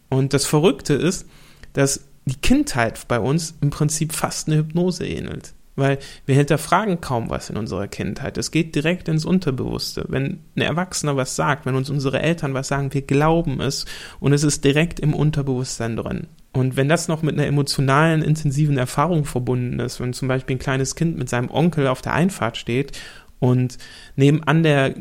Und 0.08 0.34
das 0.34 0.44
Verrückte 0.44 0.94
ist, 0.94 1.24
dass 1.72 2.08
die 2.24 2.40
Kindheit 2.40 3.06
bei 3.06 3.20
uns 3.20 3.54
im 3.60 3.70
Prinzip 3.70 4.12
fast 4.12 4.48
eine 4.48 4.56
Hypnose 4.56 5.06
ähnelt 5.06 5.54
weil 5.78 5.98
wir 6.26 6.34
hinterfragen 6.34 7.00
kaum 7.00 7.30
was 7.30 7.50
in 7.50 7.56
unserer 7.56 7.88
Kindheit. 7.88 8.36
Es 8.36 8.50
geht 8.50 8.74
direkt 8.74 9.08
ins 9.08 9.24
Unterbewusste. 9.24 10.04
Wenn 10.08 10.40
ein 10.56 10.62
Erwachsener 10.62 11.16
was 11.16 11.36
sagt, 11.36 11.66
wenn 11.66 11.74
uns 11.74 11.90
unsere 11.90 12.20
Eltern 12.20 12.54
was 12.54 12.68
sagen, 12.68 12.92
wir 12.92 13.02
glauben 13.02 13.60
es 13.60 13.86
und 14.20 14.32
es 14.32 14.42
ist 14.42 14.64
direkt 14.64 15.00
im 15.00 15.14
Unterbewusstsein 15.14 15.96
drin. 15.96 16.26
Und 16.52 16.76
wenn 16.76 16.88
das 16.88 17.08
noch 17.08 17.22
mit 17.22 17.34
einer 17.34 17.46
emotionalen, 17.46 18.22
intensiven 18.22 18.78
Erfahrung 18.78 19.24
verbunden 19.24 19.78
ist, 19.80 20.00
wenn 20.00 20.12
zum 20.12 20.28
Beispiel 20.28 20.56
ein 20.56 20.60
kleines 20.60 20.96
Kind 20.96 21.16
mit 21.16 21.28
seinem 21.28 21.50
Onkel 21.50 21.86
auf 21.86 22.02
der 22.02 22.14
Einfahrt 22.14 22.56
steht 22.56 22.98
und 23.38 23.78
nebenan 24.16 24.62
der 24.62 24.94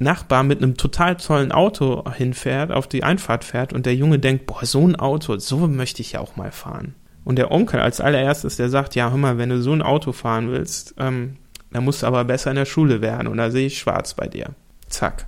Nachbar 0.00 0.44
mit 0.44 0.62
einem 0.62 0.76
total 0.76 1.16
tollen 1.16 1.50
Auto 1.50 2.04
hinfährt, 2.12 2.70
auf 2.70 2.86
die 2.86 3.02
Einfahrt 3.02 3.42
fährt 3.42 3.72
und 3.72 3.84
der 3.84 3.96
Junge 3.96 4.20
denkt, 4.20 4.46
boah, 4.46 4.64
so 4.64 4.86
ein 4.86 4.94
Auto, 4.94 5.36
so 5.38 5.66
möchte 5.66 6.02
ich 6.02 6.12
ja 6.12 6.20
auch 6.20 6.36
mal 6.36 6.52
fahren. 6.52 6.94
Und 7.28 7.36
der 7.36 7.50
Onkel 7.50 7.80
als 7.80 8.00
allererstes, 8.00 8.56
der 8.56 8.70
sagt, 8.70 8.94
ja, 8.94 9.10
hör 9.10 9.18
mal, 9.18 9.36
wenn 9.36 9.50
du 9.50 9.60
so 9.60 9.74
ein 9.74 9.82
Auto 9.82 10.12
fahren 10.12 10.50
willst, 10.50 10.94
ähm, 10.96 11.36
dann 11.70 11.84
musst 11.84 12.02
du 12.02 12.06
aber 12.06 12.24
besser 12.24 12.48
in 12.48 12.56
der 12.56 12.64
Schule 12.64 13.02
werden 13.02 13.28
und 13.28 13.36
da 13.36 13.50
sehe 13.50 13.66
ich 13.66 13.78
schwarz 13.78 14.14
bei 14.14 14.26
dir. 14.28 14.54
Zack. 14.88 15.26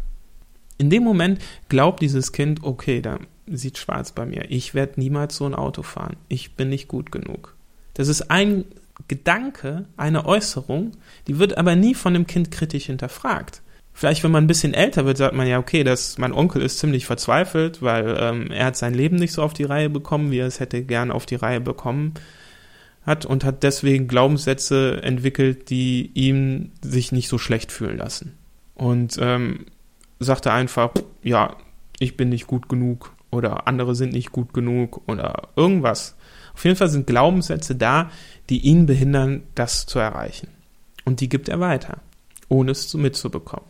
In 0.79 0.89
dem 0.89 1.03
Moment 1.03 1.43
glaubt 1.69 2.01
dieses 2.01 2.33
Kind, 2.33 2.65
okay, 2.65 3.03
da 3.03 3.19
sieht 3.47 3.77
schwarz 3.77 4.13
bei 4.13 4.25
mir. 4.25 4.51
Ich 4.51 4.73
werde 4.73 4.99
niemals 4.99 5.37
so 5.37 5.45
ein 5.45 5.55
Auto 5.55 5.83
fahren. 5.83 6.17
Ich 6.29 6.55
bin 6.55 6.71
nicht 6.71 6.89
gut 6.89 7.13
genug. 7.13 7.55
Das 7.93 8.09
ist 8.09 8.31
ein 8.31 8.65
Gedanke, 9.07 9.85
eine 9.99 10.25
Äußerung, 10.25 10.93
die 11.27 11.39
wird 11.39 11.59
aber 11.59 11.77
nie 11.77 11.95
von 11.95 12.15
dem 12.15 12.27
Kind 12.27 12.51
kritisch 12.51 12.87
hinterfragt. 12.87 13.61
Vielleicht, 14.01 14.25
wenn 14.25 14.31
man 14.31 14.45
ein 14.45 14.47
bisschen 14.47 14.73
älter 14.73 15.05
wird, 15.05 15.19
sagt 15.19 15.35
man 15.35 15.47
ja, 15.47 15.59
okay, 15.59 15.85
das, 15.85 16.17
mein 16.17 16.33
Onkel 16.33 16.63
ist 16.63 16.79
ziemlich 16.79 17.05
verzweifelt, 17.05 17.83
weil 17.83 18.17
ähm, 18.19 18.51
er 18.51 18.65
hat 18.65 18.77
sein 18.79 18.95
Leben 18.95 19.17
nicht 19.17 19.35
so 19.35 19.43
auf 19.43 19.53
die 19.53 19.65
Reihe 19.65 19.91
bekommen, 19.91 20.31
wie 20.31 20.39
er 20.39 20.47
es 20.47 20.59
hätte 20.59 20.83
gern 20.83 21.11
auf 21.11 21.27
die 21.27 21.35
Reihe 21.35 21.61
bekommen 21.61 22.15
hat 23.05 23.27
und 23.27 23.45
hat 23.45 23.63
deswegen 23.63 24.09
Glaubenssätze 24.09 25.03
entwickelt, 25.03 25.69
die 25.69 26.13
ihm 26.15 26.73
sich 26.81 27.13
nicht 27.13 27.29
so 27.29 27.37
schlecht 27.37 27.73
fühlen 27.73 27.99
lassen. 27.99 28.39
Und 28.75 29.19
ähm, 29.21 29.67
sagte 30.19 30.51
einfach, 30.51 30.93
ja, 31.23 31.59
ich 31.99 32.17
bin 32.17 32.31
nicht 32.31 32.47
gut 32.47 32.71
genug 32.71 33.13
oder 33.31 33.69
andere 33.69 33.95
sind 33.95 34.15
nicht 34.15 34.33
gut 34.33 34.55
genug 34.55 35.03
oder 35.09 35.51
irgendwas. 35.57 36.17
Auf 36.55 36.65
jeden 36.65 36.77
Fall 36.77 36.89
sind 36.89 37.07
Glaubenssätze 37.07 37.75
da, 37.75 38.11
die 38.49 38.61
ihn 38.61 38.87
behindern, 38.87 39.43
das 39.55 39.85
zu 39.85 39.99
erreichen. 39.99 40.49
Und 41.05 41.21
die 41.21 41.29
gibt 41.29 41.51
er 41.51 41.61
weiter, 41.61 41.99
ohne 42.49 42.71
es 42.71 42.95
mitzubekommen. 42.95 43.70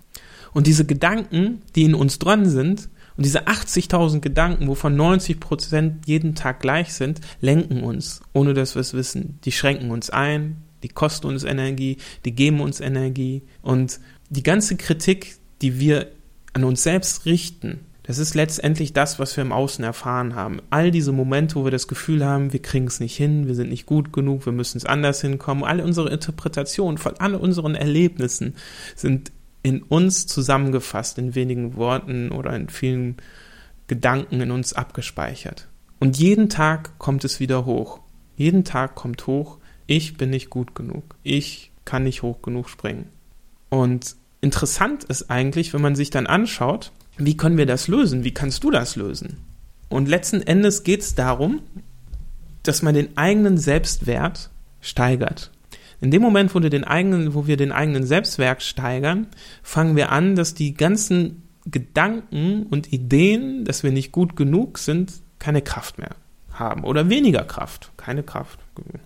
Und 0.53 0.67
diese 0.67 0.85
Gedanken, 0.85 1.63
die 1.75 1.85
in 1.85 1.95
uns 1.95 2.19
dran 2.19 2.49
sind, 2.49 2.89
und 3.17 3.27
diese 3.27 3.49
80.000 3.49 4.21
Gedanken, 4.21 4.67
wovon 4.67 4.97
90 4.97 5.41
Prozent 5.41 6.07
jeden 6.07 6.35
Tag 6.35 6.61
gleich 6.61 6.95
sind, 6.95 7.21
lenken 7.43 7.83
uns, 7.83 8.23
ohne 8.33 8.55
dass 8.55 8.77
wir 8.77 8.81
es 8.81 8.95
wissen. 8.95 9.39
Die 9.45 9.53
schränken 9.53 9.91
uns 9.91 10.09
ein, 10.09 10.63
die 10.83 10.89
kosten 10.89 11.27
uns 11.27 11.45
Energie, 11.45 11.99
die 12.25 12.33
geben 12.33 12.61
uns 12.61 12.81
Energie. 12.81 13.43
Und 13.61 14.01
die 14.31 14.43
ganze 14.43 14.77
Kritik, 14.77 15.37
die 15.61 15.79
wir 15.79 16.07
an 16.55 16.65
uns 16.65 16.83
selbst 16.83 17.27
richten, 17.27 17.81
das 18.05 18.19
ist 18.19 18.35
letztendlich 18.35 18.93
das, 18.93 19.19
was 19.19 19.37
wir 19.37 19.43
im 19.43 19.53
Außen 19.53 19.85
erfahren 19.85 20.35
haben. 20.35 20.61
All 20.71 20.91
diese 20.91 21.13
Momente, 21.13 21.57
wo 21.57 21.65
wir 21.65 21.71
das 21.71 21.87
Gefühl 21.87 22.25
haben, 22.25 22.53
wir 22.53 22.63
kriegen 22.63 22.87
es 22.87 22.99
nicht 22.99 23.17
hin, 23.17 23.47
wir 23.47 23.55
sind 23.55 23.69
nicht 23.69 23.87
gut 23.87 24.13
genug, 24.13 24.47
wir 24.47 24.53
müssen 24.53 24.79
es 24.79 24.87
anders 24.87 25.21
hinkommen, 25.21 25.63
alle 25.63 25.85
unsere 25.85 26.09
Interpretationen 26.11 26.99
von 26.99 27.15
all 27.19 27.35
unseren 27.35 27.75
Erlebnissen 27.75 28.55
sind 28.97 29.31
in 29.63 29.83
uns 29.83 30.27
zusammengefasst, 30.27 31.19
in 31.19 31.35
wenigen 31.35 31.77
Worten 31.77 32.31
oder 32.31 32.55
in 32.55 32.69
vielen 32.69 33.17
Gedanken 33.87 34.41
in 34.41 34.51
uns 34.51 34.73
abgespeichert. 34.73 35.69
Und 35.99 36.19
jeden 36.19 36.49
Tag 36.49 36.99
kommt 36.99 37.25
es 37.25 37.41
wieder 37.41 37.67
hoch. 37.67 38.01
Jeden 38.37 38.65
Tag 38.65 38.95
kommt 38.95 39.27
hoch, 39.27 39.59
ich 39.87 40.17
bin 40.17 40.31
nicht 40.31 40.51
gut 40.51 40.75
genug. 40.75 41.17
Ich 41.23 41.73
kann 41.85 42.05
nicht 42.05 42.23
hoch 42.23 42.43
genug 42.43 42.71
springen. 42.71 43.09
Und 43.69 44.17
interessant 44.41 45.05
ist 45.05 45.31
eigentlich, 45.31 45.75
wenn 45.75 45.83
man 45.83 45.97
sich 45.97 46.11
dann 46.11 46.27
anschaut, 46.27 46.93
wie 47.19 47.37
können 47.37 47.59
wir 47.59 47.67
das 47.67 47.89
lösen? 47.89 48.25
Wie 48.25 48.33
kannst 48.33 48.65
du 48.65 48.71
das 48.71 48.97
lösen? 48.97 49.39
Und 49.89 50.09
letzten 50.09 50.41
Endes 50.43 50.85
geht 50.85 51.01
es 51.01 51.15
darum, 51.15 51.61
dass 52.63 52.83
man 52.83 52.95
den 52.95 53.17
eigenen 53.19 53.59
Selbstwert 53.59 54.51
steigert. 54.81 55.51
In 56.01 56.11
dem 56.11 56.23
Moment, 56.23 56.55
wo 56.55 56.63
wir 56.63 56.71
den 56.71 56.85
eigenen, 56.85 57.35
wo 57.35 57.47
wir 57.47 57.57
den 57.57 57.73
eigenen 57.73 58.05
Selbstwert 58.05 58.63
steigern, 58.63 59.27
fangen 59.63 59.97
wir 59.97 60.13
an, 60.13 60.35
dass 60.35 60.55
die 60.55 60.75
ganzen 60.75 61.43
Gedanken 61.67 62.65
und 62.65 62.93
Ideen, 62.93 63.65
dass 63.65 63.83
wir 63.83 63.93
nicht 63.93 64.13
gut 64.13 64.35
genug 64.35 64.79
sind, 64.79 65.13
keine 65.39 65.63
Kraft 65.63 65.99
mehr 65.99 66.17
haben 66.53 66.85
oder 66.85 67.09
weniger 67.09 67.45
Kraft, 67.45 67.93
keine 67.97 68.23
Kraft, 68.23 68.59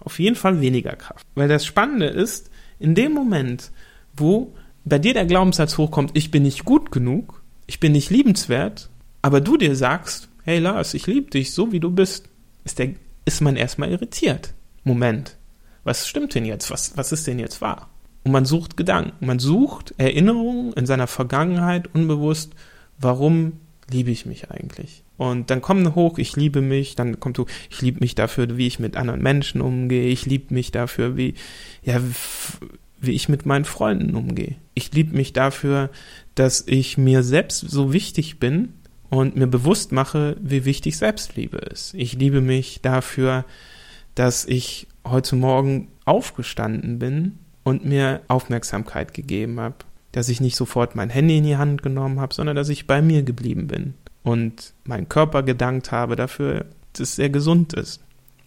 auf 0.05 0.19
jeden 0.19 0.37
Fall 0.37 0.61
weniger 0.61 0.95
Kraft. 0.97 1.27
Weil 1.35 1.49
das 1.49 1.65
Spannende 1.65 2.07
ist, 2.07 2.51
in 2.79 2.95
dem 2.95 3.13
Moment, 3.13 3.71
wo 4.17 4.55
bei 4.85 4.99
dir 4.99 5.15
der 5.15 5.27
Glaubenssatz 5.27 5.79
hochkommt, 5.79 6.11
ich 6.15 6.31
bin 6.31 6.43
nicht 6.43 6.65
gut 6.65 6.91
genug, 6.91 7.43
ich 7.67 7.81
bin 7.81 7.93
nicht 7.93 8.11
liebenswert, 8.11 8.91
aber 9.23 9.41
du 9.41 9.57
dir 9.57 9.75
sagst, 9.77 10.29
hey 10.45 10.59
Lars, 10.59 10.95
ich 10.95 11.07
liebe 11.07 11.31
dich 11.31 11.53
so 11.53 11.73
wie 11.73 11.81
du 11.81 11.91
bist, 11.91 12.29
ist, 12.65 12.79
der, 12.79 12.91
ist 13.25 13.41
man 13.41 13.57
erstmal 13.57 13.91
irritiert. 13.91 14.53
Moment, 14.85 15.37
was 15.85 16.09
stimmt 16.09 16.35
denn 16.35 16.45
jetzt? 16.45 16.71
Was, 16.71 16.97
was 16.97 17.13
ist 17.13 17.27
denn 17.27 17.39
jetzt 17.39 17.61
wahr? 17.61 17.89
Und 18.25 18.33
man 18.33 18.47
sucht 18.47 18.77
Gedanken, 18.77 19.25
man 19.25 19.39
sucht 19.39 19.95
Erinnerungen 19.99 20.73
in 20.73 20.87
seiner 20.87 21.07
Vergangenheit 21.07 21.95
unbewusst, 21.95 22.55
warum 22.99 23.61
liebe 23.91 24.11
ich 24.11 24.25
mich 24.25 24.51
eigentlich? 24.51 25.03
Und 25.17 25.51
dann 25.51 25.61
kommen 25.61 25.95
hoch, 25.95 26.19
ich 26.19 26.35
liebe 26.35 26.61
mich, 26.61 26.97
dann 26.97 27.21
kommt 27.21 27.39
hoch, 27.39 27.49
ich 27.71 27.83
liebe 27.83 28.01
mich 28.01 28.15
dafür, 28.15 28.57
wie 28.57 28.67
ich 28.67 28.79
mit 28.79 28.97
anderen 28.97 29.23
Menschen 29.23 29.61
umgehe, 29.61 30.09
ich 30.09 30.27
liebe 30.27 30.53
mich 30.55 30.73
dafür, 30.73 31.17
wie, 31.17 31.35
ja, 31.83 32.01
wie 32.99 33.13
ich 33.13 33.29
mit 33.29 33.47
meinen 33.47 33.67
Freunden 33.67 34.17
umgehe. 34.17 34.57
Ich 34.73 34.93
liebe 34.93 35.15
mich 35.15 35.33
dafür, 35.35 35.91
dass 36.35 36.65
ich 36.67 36.99
mir 36.99 37.23
selbst 37.23 37.61
so 37.61 37.93
wichtig 37.93 38.41
bin 38.41 38.73
und 39.11 39.37
mir 39.37 39.47
bewusst 39.47 39.93
mache, 39.93 40.37
wie 40.41 40.65
wichtig 40.65 40.97
Selbstliebe 40.97 41.59
ist. 41.59 41.95
Ich 41.95 42.15
liebe 42.15 42.41
mich 42.41 42.81
dafür, 42.83 43.45
dass 44.15 44.47
ich 44.47 44.89
heute 45.07 45.37
Morgen 45.37 45.89
aufgestanden 46.05 46.99
bin 46.99 47.39
und 47.63 47.85
mir 47.85 48.23
Aufmerksamkeit 48.29 49.15
gegeben 49.15 49.61
habe. 49.61 49.77
Dass 50.13 50.29
ich 50.29 50.41
nicht 50.41 50.57
sofort 50.57 50.95
mein 50.95 51.11
Handy 51.11 51.39
in 51.39 51.45
die 51.45 51.57
Hand 51.57 51.83
genommen 51.83 52.21
habe, 52.21 52.35
sondern 52.35 52.55
dass 52.55 52.69
ich 52.69 52.87
bei 52.87 53.03
mir 53.03 53.25
geblieben 53.25 53.67
bin 53.67 53.95
und 54.23 54.75
meinen 54.85 55.09
Körper 55.09 55.43
gedankt 55.43 55.93
habe 55.93 56.15
dafür, 56.17 56.67
dass 56.93 57.19
er 57.19 57.31
gesund 57.31 57.73
ist 57.73 58.01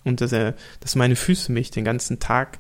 und 0.05 0.21
dass 0.21 0.31
er, 0.31 0.55
dass 0.79 0.95
meine 0.95 1.15
Füße 1.15 1.51
mich 1.51 1.71
den 1.71 1.83
ganzen 1.83 2.19
Tag 2.19 2.59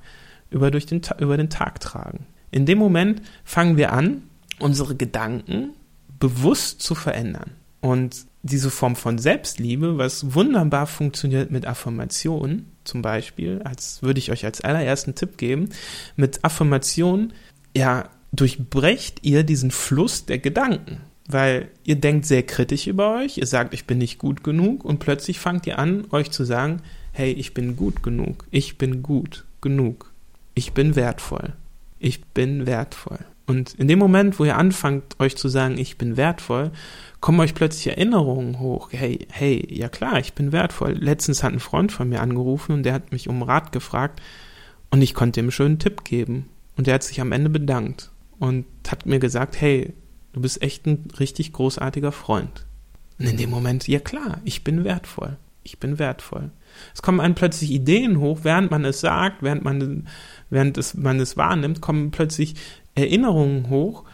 über, 0.49 0.71
durch 0.71 0.85
den, 0.85 1.01
über 1.19 1.37
den 1.37 1.49
Tag 1.49 1.79
tragen. 1.79 2.25
In 2.51 2.65
dem 2.65 2.77
Moment 2.77 3.21
fangen 3.43 3.77
wir 3.77 3.93
an, 3.93 4.23
unsere 4.59 4.95
Gedanken 4.95 5.71
bewusst 6.19 6.81
zu 6.81 6.95
verändern. 6.95 7.51
Und 7.81 8.26
diese 8.43 8.71
Form 8.71 8.95
von 8.95 9.17
Selbstliebe, 9.17 9.97
was 9.97 10.33
wunderbar 10.33 10.87
funktioniert 10.87 11.51
mit 11.51 11.65
Affirmationen, 11.65 12.71
zum 12.83 13.01
Beispiel, 13.01 13.61
als 13.63 14.01
würde 14.01 14.19
ich 14.19 14.31
euch 14.31 14.45
als 14.45 14.61
allerersten 14.61 15.15
Tipp 15.15 15.37
geben, 15.37 15.69
mit 16.15 16.43
Affirmationen, 16.43 17.33
ja, 17.75 18.09
durchbrecht 18.31 19.19
ihr 19.23 19.43
diesen 19.43 19.71
Fluss 19.71 20.25
der 20.25 20.39
Gedanken. 20.39 21.01
Weil 21.29 21.69
ihr 21.83 21.95
denkt 21.95 22.25
sehr 22.25 22.43
kritisch 22.43 22.87
über 22.87 23.15
euch, 23.15 23.37
ihr 23.37 23.47
sagt, 23.47 23.73
ich 23.73 23.85
bin 23.85 23.97
nicht 23.97 24.17
gut 24.17 24.43
genug 24.43 24.85
und 24.85 24.99
plötzlich 24.99 25.39
fangt 25.39 25.67
ihr 25.67 25.77
an, 25.77 26.05
euch 26.11 26.31
zu 26.31 26.45
sagen, 26.45 26.81
hey, 27.11 27.31
ich 27.31 27.53
bin 27.53 27.75
gut 27.75 28.01
genug, 28.01 28.45
ich 28.51 28.77
bin 28.77 29.03
gut 29.03 29.43
genug, 29.59 30.13
ich 30.53 30.71
bin 30.71 30.95
wertvoll, 30.95 31.53
ich 31.99 32.23
bin 32.25 32.65
wertvoll. 32.65 33.19
Und 33.45 33.73
in 33.75 33.87
dem 33.87 33.99
Moment, 33.99 34.39
wo 34.39 34.45
ihr 34.45 34.57
anfangt, 34.57 35.19
euch 35.19 35.35
zu 35.35 35.47
sagen, 35.47 35.77
ich 35.77 35.97
bin 35.97 36.15
wertvoll, 36.15 36.71
kommen 37.21 37.39
euch 37.39 37.53
plötzlich 37.53 37.87
Erinnerungen 37.87 38.59
hoch. 38.59 38.89
Hey, 38.91 39.27
hey, 39.31 39.65
ja 39.69 39.89
klar, 39.89 40.19
ich 40.19 40.33
bin 40.33 40.51
wertvoll. 40.51 40.93
Letztens 40.93 41.43
hat 41.43 41.53
ein 41.53 41.59
Freund 41.59 41.91
von 41.91 42.09
mir 42.09 42.21
angerufen 42.21 42.73
und 42.73 42.83
der 42.83 42.93
hat 42.93 43.11
mich 43.11 43.27
um 43.27 43.41
Rat 43.41 43.71
gefragt 43.71 44.21
und 44.91 45.01
ich 45.01 45.13
konnte 45.13 45.39
ihm 45.39 45.45
einen 45.45 45.51
schönen 45.51 45.79
Tipp 45.79 46.03
geben. 46.03 46.49
Und 46.75 46.87
der 46.87 46.95
hat 46.95 47.03
sich 47.03 47.19
am 47.21 47.31
Ende 47.31 47.49
bedankt 47.49 48.11
und 48.39 48.65
hat 48.87 49.05
mir 49.05 49.19
gesagt, 49.19 49.59
hey, 49.59 49.93
du 50.33 50.41
bist 50.41 50.61
echt 50.61 50.85
ein 50.85 51.07
richtig 51.19 51.53
großartiger 51.53 52.11
Freund. 52.11 52.65
Und 53.19 53.25
in 53.25 53.37
dem 53.37 53.49
Moment, 53.49 53.87
ja 53.87 53.99
klar, 53.99 54.39
ich 54.45 54.63
bin 54.63 54.83
wertvoll. 54.83 55.37
Ich 55.63 55.79
bin 55.79 55.99
wertvoll. 55.99 56.51
Es 56.93 57.01
kommen 57.01 57.19
einem 57.19 57.35
plötzlich 57.35 57.71
Ideen 57.71 58.19
hoch, 58.19 58.39
während 58.43 58.71
man 58.71 58.85
es 58.85 59.01
sagt, 59.01 59.41
während 59.41 59.63
man, 59.63 60.07
während 60.49 60.77
es, 60.77 60.93
man 60.93 61.19
es 61.19 61.35
wahrnimmt, 61.35 61.81
kommen 61.81 62.11
plötzlich 62.11 62.55
Erinnerungen 62.95 63.69
hoch, 63.69 64.05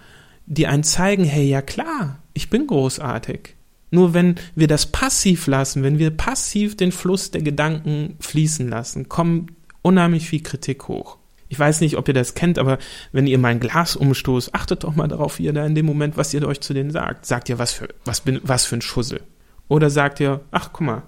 die 0.45 0.67
einen 0.67 0.83
zeigen, 0.83 1.23
hey, 1.23 1.47
ja 1.47 1.61
klar, 1.61 2.19
ich 2.33 2.49
bin 2.49 2.67
großartig. 2.67 3.55
Nur 3.91 4.13
wenn 4.13 4.35
wir 4.55 4.67
das 4.67 4.87
passiv 4.87 5.47
lassen, 5.47 5.83
wenn 5.83 5.99
wir 5.99 6.09
passiv 6.09 6.75
den 6.75 6.91
Fluss 6.91 7.31
der 7.31 7.43
Gedanken 7.43 8.15
fließen 8.19 8.67
lassen, 8.67 9.07
kommt 9.07 9.51
unheimlich 9.81 10.27
viel 10.27 10.41
Kritik 10.41 10.87
hoch. 10.87 11.17
Ich 11.47 11.59
weiß 11.59 11.81
nicht, 11.81 11.97
ob 11.97 12.07
ihr 12.07 12.15
das 12.15 12.33
kennt, 12.33 12.57
aber 12.57 12.79
wenn 13.11 13.27
ihr 13.27 13.37
mein 13.37 13.59
Glas 13.59 13.95
umstoßt, 13.95 14.55
achtet 14.55 14.83
doch 14.83 14.95
mal 14.95 15.07
darauf, 15.07 15.37
wie 15.37 15.43
ihr 15.43 15.53
da 15.53 15.63
in 15.65 15.75
dem 15.75 15.85
Moment, 15.85 16.17
was 16.17 16.33
ihr 16.33 16.45
euch 16.47 16.61
zu 16.61 16.73
denen 16.73 16.89
sagt. 16.89 17.27
Sagt 17.27 17.49
ihr, 17.49 17.59
was 17.59 17.71
für, 17.73 17.89
was 18.05 18.21
bin, 18.21 18.41
was 18.43 18.65
für 18.65 18.77
ein 18.77 18.81
Schussel? 18.81 19.21
Oder 19.67 19.91
sagt 19.91 20.19
ihr, 20.19 20.41
ach, 20.49 20.71
guck 20.73 20.87
mal, 20.87 21.03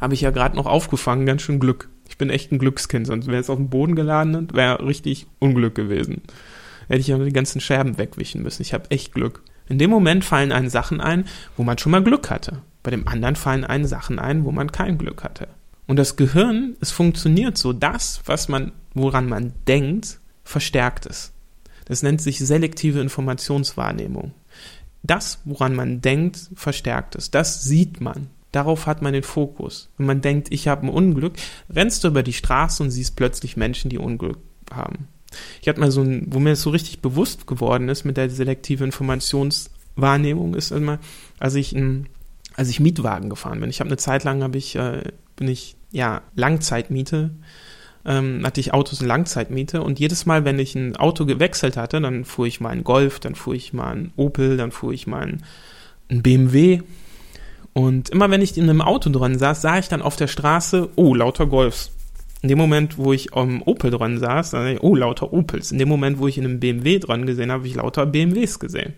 habe 0.00 0.14
ich 0.14 0.22
ja 0.22 0.30
gerade 0.30 0.56
noch 0.56 0.66
aufgefangen, 0.66 1.26
ganz 1.26 1.42
schön 1.42 1.60
Glück. 1.60 1.90
Ich 2.08 2.16
bin 2.16 2.30
echt 2.30 2.50
ein 2.50 2.58
Glückskind, 2.58 3.06
sonst 3.06 3.26
wäre 3.26 3.40
es 3.40 3.50
auf 3.50 3.58
den 3.58 3.68
Boden 3.68 3.94
geladen 3.94 4.34
und 4.34 4.54
wäre 4.54 4.84
richtig 4.86 5.26
Unglück 5.38 5.74
gewesen 5.74 6.22
hätte 6.90 7.00
ich 7.00 7.06
ja 7.06 7.18
die 7.18 7.32
ganzen 7.32 7.60
Scherben 7.60 7.98
wegwischen 7.98 8.42
müssen. 8.42 8.62
Ich 8.62 8.74
habe 8.74 8.90
echt 8.90 9.12
Glück. 9.14 9.42
In 9.68 9.78
dem 9.78 9.90
Moment 9.90 10.24
fallen 10.24 10.52
einen 10.52 10.68
Sachen 10.68 11.00
ein, 11.00 11.26
wo 11.56 11.62
man 11.62 11.78
schon 11.78 11.92
mal 11.92 12.02
Glück 12.02 12.28
hatte. 12.30 12.62
Bei 12.82 12.90
dem 12.90 13.06
anderen 13.06 13.36
fallen 13.36 13.64
einen 13.64 13.86
Sachen 13.86 14.18
ein, 14.18 14.44
wo 14.44 14.50
man 14.50 14.72
kein 14.72 14.98
Glück 14.98 15.22
hatte. 15.22 15.48
Und 15.86 15.96
das 15.96 16.16
Gehirn, 16.16 16.76
es 16.80 16.90
funktioniert 16.90 17.56
so, 17.56 17.72
das, 17.72 18.20
was 18.26 18.48
man, 18.48 18.72
woran 18.94 19.28
man 19.28 19.52
denkt, 19.68 20.18
verstärkt 20.44 21.06
es. 21.06 21.32
Das 21.84 22.02
nennt 22.02 22.20
sich 22.20 22.38
selektive 22.38 23.00
Informationswahrnehmung. 23.00 24.32
Das, 25.02 25.40
woran 25.44 25.74
man 25.74 26.00
denkt, 26.00 26.50
verstärkt 26.54 27.14
es. 27.16 27.30
Das 27.30 27.62
sieht 27.62 28.00
man. 28.00 28.28
Darauf 28.52 28.86
hat 28.86 29.02
man 29.02 29.12
den 29.12 29.22
Fokus. 29.22 29.90
Wenn 29.96 30.06
man 30.06 30.20
denkt, 30.20 30.48
ich 30.50 30.68
habe 30.68 30.86
ein 30.86 30.90
Unglück, 30.90 31.34
rennst 31.72 32.02
du 32.02 32.08
über 32.08 32.22
die 32.22 32.32
Straße 32.32 32.82
und 32.82 32.90
siehst 32.90 33.16
plötzlich 33.16 33.56
Menschen, 33.56 33.90
die 33.90 33.98
Unglück 33.98 34.38
haben. 34.72 35.08
Ich 35.60 35.68
hatte 35.68 35.80
mal 35.80 35.90
so 35.90 36.02
ein, 36.02 36.26
wo 36.30 36.38
mir 36.38 36.50
das 36.50 36.62
so 36.62 36.70
richtig 36.70 37.00
bewusst 37.00 37.46
geworden 37.46 37.88
ist 37.88 38.04
mit 38.04 38.16
der 38.16 38.30
selektiven 38.30 38.86
Informationswahrnehmung, 38.86 40.54
ist 40.54 40.72
immer, 40.72 40.98
als 41.38 41.54
ich 41.54 41.72
ein, 41.72 42.08
als 42.56 42.68
ich 42.68 42.80
Mietwagen 42.80 43.30
gefahren 43.30 43.60
bin. 43.60 43.70
Ich 43.70 43.80
habe 43.80 43.88
eine 43.88 43.96
Zeit 43.96 44.24
lang 44.24 44.42
habe 44.42 44.58
ich, 44.58 44.76
äh, 44.76 45.02
bin 45.36 45.48
ich, 45.48 45.76
ja, 45.92 46.22
Langzeitmiete, 46.34 47.30
ähm, 48.04 48.42
hatte 48.44 48.60
ich 48.60 48.72
Autos 48.72 49.00
in 49.00 49.06
Langzeitmiete 49.06 49.82
und 49.82 50.00
jedes 50.00 50.26
Mal, 50.26 50.44
wenn 50.44 50.58
ich 50.58 50.74
ein 50.74 50.96
Auto 50.96 51.26
gewechselt 51.26 51.76
hatte, 51.76 52.00
dann 52.00 52.24
fuhr 52.24 52.46
ich 52.46 52.60
mal 52.60 52.70
einen 52.70 52.84
Golf, 52.84 53.20
dann 53.20 53.34
fuhr 53.34 53.54
ich 53.54 53.72
mal 53.72 53.92
einen 53.92 54.12
Opel, 54.16 54.56
dann 54.56 54.72
fuhr 54.72 54.92
ich 54.92 55.06
mal 55.06 55.22
einen, 55.22 55.42
einen 56.08 56.22
BMW. 56.22 56.80
Und 57.72 58.10
immer 58.10 58.30
wenn 58.30 58.42
ich 58.42 58.56
in 58.56 58.68
einem 58.68 58.80
Auto 58.80 59.10
dran 59.10 59.38
saß, 59.38 59.62
sah 59.62 59.78
ich 59.78 59.88
dann 59.88 60.02
auf 60.02 60.16
der 60.16 60.26
Straße, 60.26 60.88
oh, 60.96 61.14
lauter 61.14 61.46
Golfs. 61.46 61.92
In 62.42 62.48
dem 62.48 62.58
Moment, 62.58 62.96
wo 62.96 63.12
ich 63.12 63.34
am 63.34 63.62
Opel 63.62 63.90
dran 63.90 64.18
saß, 64.18 64.50
dann 64.50 64.66
ich, 64.66 64.82
oh, 64.82 64.94
lauter 64.94 65.32
Opels. 65.32 65.72
In 65.72 65.78
dem 65.78 65.88
Moment, 65.88 66.18
wo 66.18 66.26
ich 66.26 66.38
in 66.38 66.44
einem 66.44 66.60
BMW 66.60 66.98
dran 66.98 67.26
gesehen 67.26 67.50
habe, 67.50 67.60
habe 67.60 67.68
ich 67.68 67.74
lauter 67.74 68.06
BMWs 68.06 68.58
gesehen. 68.58 68.94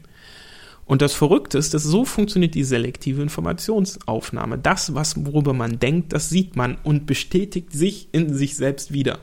Und 0.85 1.03
das 1.03 1.15
Verrückte 1.15 1.59
ist, 1.59 1.75
dass 1.75 1.83
so 1.83 2.05
funktioniert 2.05 2.55
die 2.55 2.65
selektive 2.65 3.23
Informationsaufnahme. 3.23 4.59
Das, 4.59 4.95
was, 4.95 5.25
worüber 5.25 5.55
man 5.55 5.79
denkt, 5.79 6.13
das 6.13 6.29
sieht 6.29 6.55
man 6.55 6.77
und 6.85 7.07
bestätigt 7.07 7.73
sich 7.73 8.09
in 8.13 8.35
sich 8.35 8.57
selbst 8.57 8.93
wieder. 8.93 9.19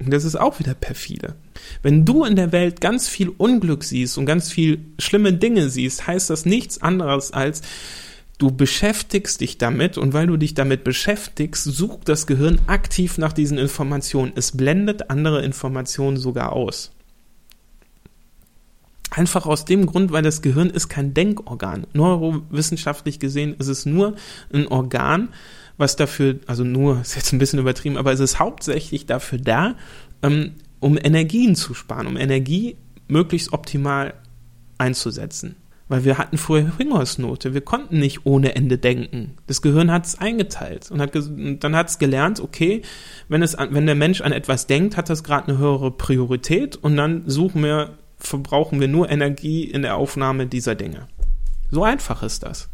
Und 0.00 0.12
das 0.12 0.24
ist 0.24 0.36
auch 0.36 0.58
wieder 0.58 0.74
perfide. 0.74 1.36
Wenn 1.82 2.04
du 2.04 2.24
in 2.24 2.36
der 2.36 2.52
Welt 2.52 2.80
ganz 2.80 3.08
viel 3.08 3.28
Unglück 3.28 3.84
siehst 3.84 4.18
und 4.18 4.26
ganz 4.26 4.50
viel 4.50 4.84
schlimme 4.98 5.32
Dinge 5.32 5.68
siehst, 5.68 6.06
heißt 6.06 6.30
das 6.30 6.46
nichts 6.46 6.82
anderes 6.82 7.32
als, 7.32 7.62
Du 8.38 8.50
beschäftigst 8.50 9.40
dich 9.40 9.58
damit 9.58 9.96
und 9.96 10.12
weil 10.12 10.26
du 10.26 10.36
dich 10.36 10.54
damit 10.54 10.82
beschäftigst, 10.82 11.64
sucht 11.64 12.08
das 12.08 12.26
Gehirn 12.26 12.60
aktiv 12.66 13.16
nach 13.16 13.32
diesen 13.32 13.58
Informationen. 13.58 14.32
Es 14.34 14.56
blendet 14.56 15.10
andere 15.10 15.44
Informationen 15.44 16.16
sogar 16.16 16.52
aus. 16.52 16.90
Einfach 19.10 19.46
aus 19.46 19.64
dem 19.64 19.86
Grund, 19.86 20.10
weil 20.10 20.22
das 20.22 20.42
Gehirn 20.42 20.70
ist 20.70 20.88
kein 20.88 21.14
Denkorgan. 21.14 21.86
Neurowissenschaftlich 21.92 23.20
gesehen 23.20 23.54
ist 23.58 23.68
es 23.68 23.86
nur 23.86 24.16
ein 24.52 24.66
Organ, 24.66 25.28
was 25.76 25.94
dafür, 25.94 26.40
also 26.46 26.64
nur, 26.64 27.00
ist 27.02 27.14
jetzt 27.14 27.32
ein 27.32 27.38
bisschen 27.38 27.60
übertrieben, 27.60 27.96
aber 27.96 28.12
es 28.12 28.18
ist 28.18 28.40
hauptsächlich 28.40 29.06
dafür 29.06 29.38
da, 29.38 29.76
ähm, 30.22 30.56
um 30.80 30.98
Energien 30.98 31.54
zu 31.54 31.74
sparen, 31.74 32.08
um 32.08 32.16
Energie 32.16 32.76
möglichst 33.06 33.52
optimal 33.52 34.14
einzusetzen. 34.78 35.54
Weil 35.86 36.04
wir 36.04 36.16
hatten 36.16 36.38
früher 36.38 36.72
Hungersnote. 36.78 37.52
Wir 37.52 37.60
konnten 37.60 37.98
nicht 37.98 38.24
ohne 38.24 38.54
Ende 38.54 38.78
denken. 38.78 39.36
Das 39.46 39.60
Gehirn 39.60 39.90
hat 39.90 40.06
es 40.06 40.18
eingeteilt 40.18 40.90
und, 40.90 41.00
hat 41.00 41.14
und 41.14 41.60
dann 41.60 41.76
hat 41.76 41.90
es 41.90 41.98
gelernt, 41.98 42.40
okay, 42.40 42.82
wenn, 43.28 43.42
es 43.42 43.54
an, 43.54 43.74
wenn 43.74 43.84
der 43.84 43.94
Mensch 43.94 44.22
an 44.22 44.32
etwas 44.32 44.66
denkt, 44.66 44.96
hat 44.96 45.10
das 45.10 45.24
gerade 45.24 45.48
eine 45.48 45.58
höhere 45.58 45.90
Priorität 45.90 46.76
und 46.76 46.96
dann 46.96 47.24
suchen 47.26 47.62
wir, 47.62 47.98
verbrauchen 48.16 48.80
wir 48.80 48.88
nur 48.88 49.10
Energie 49.10 49.64
in 49.64 49.82
der 49.82 49.96
Aufnahme 49.96 50.46
dieser 50.46 50.74
Dinge. 50.74 51.08
So 51.70 51.84
einfach 51.84 52.22
ist 52.22 52.44
das. 52.44 52.70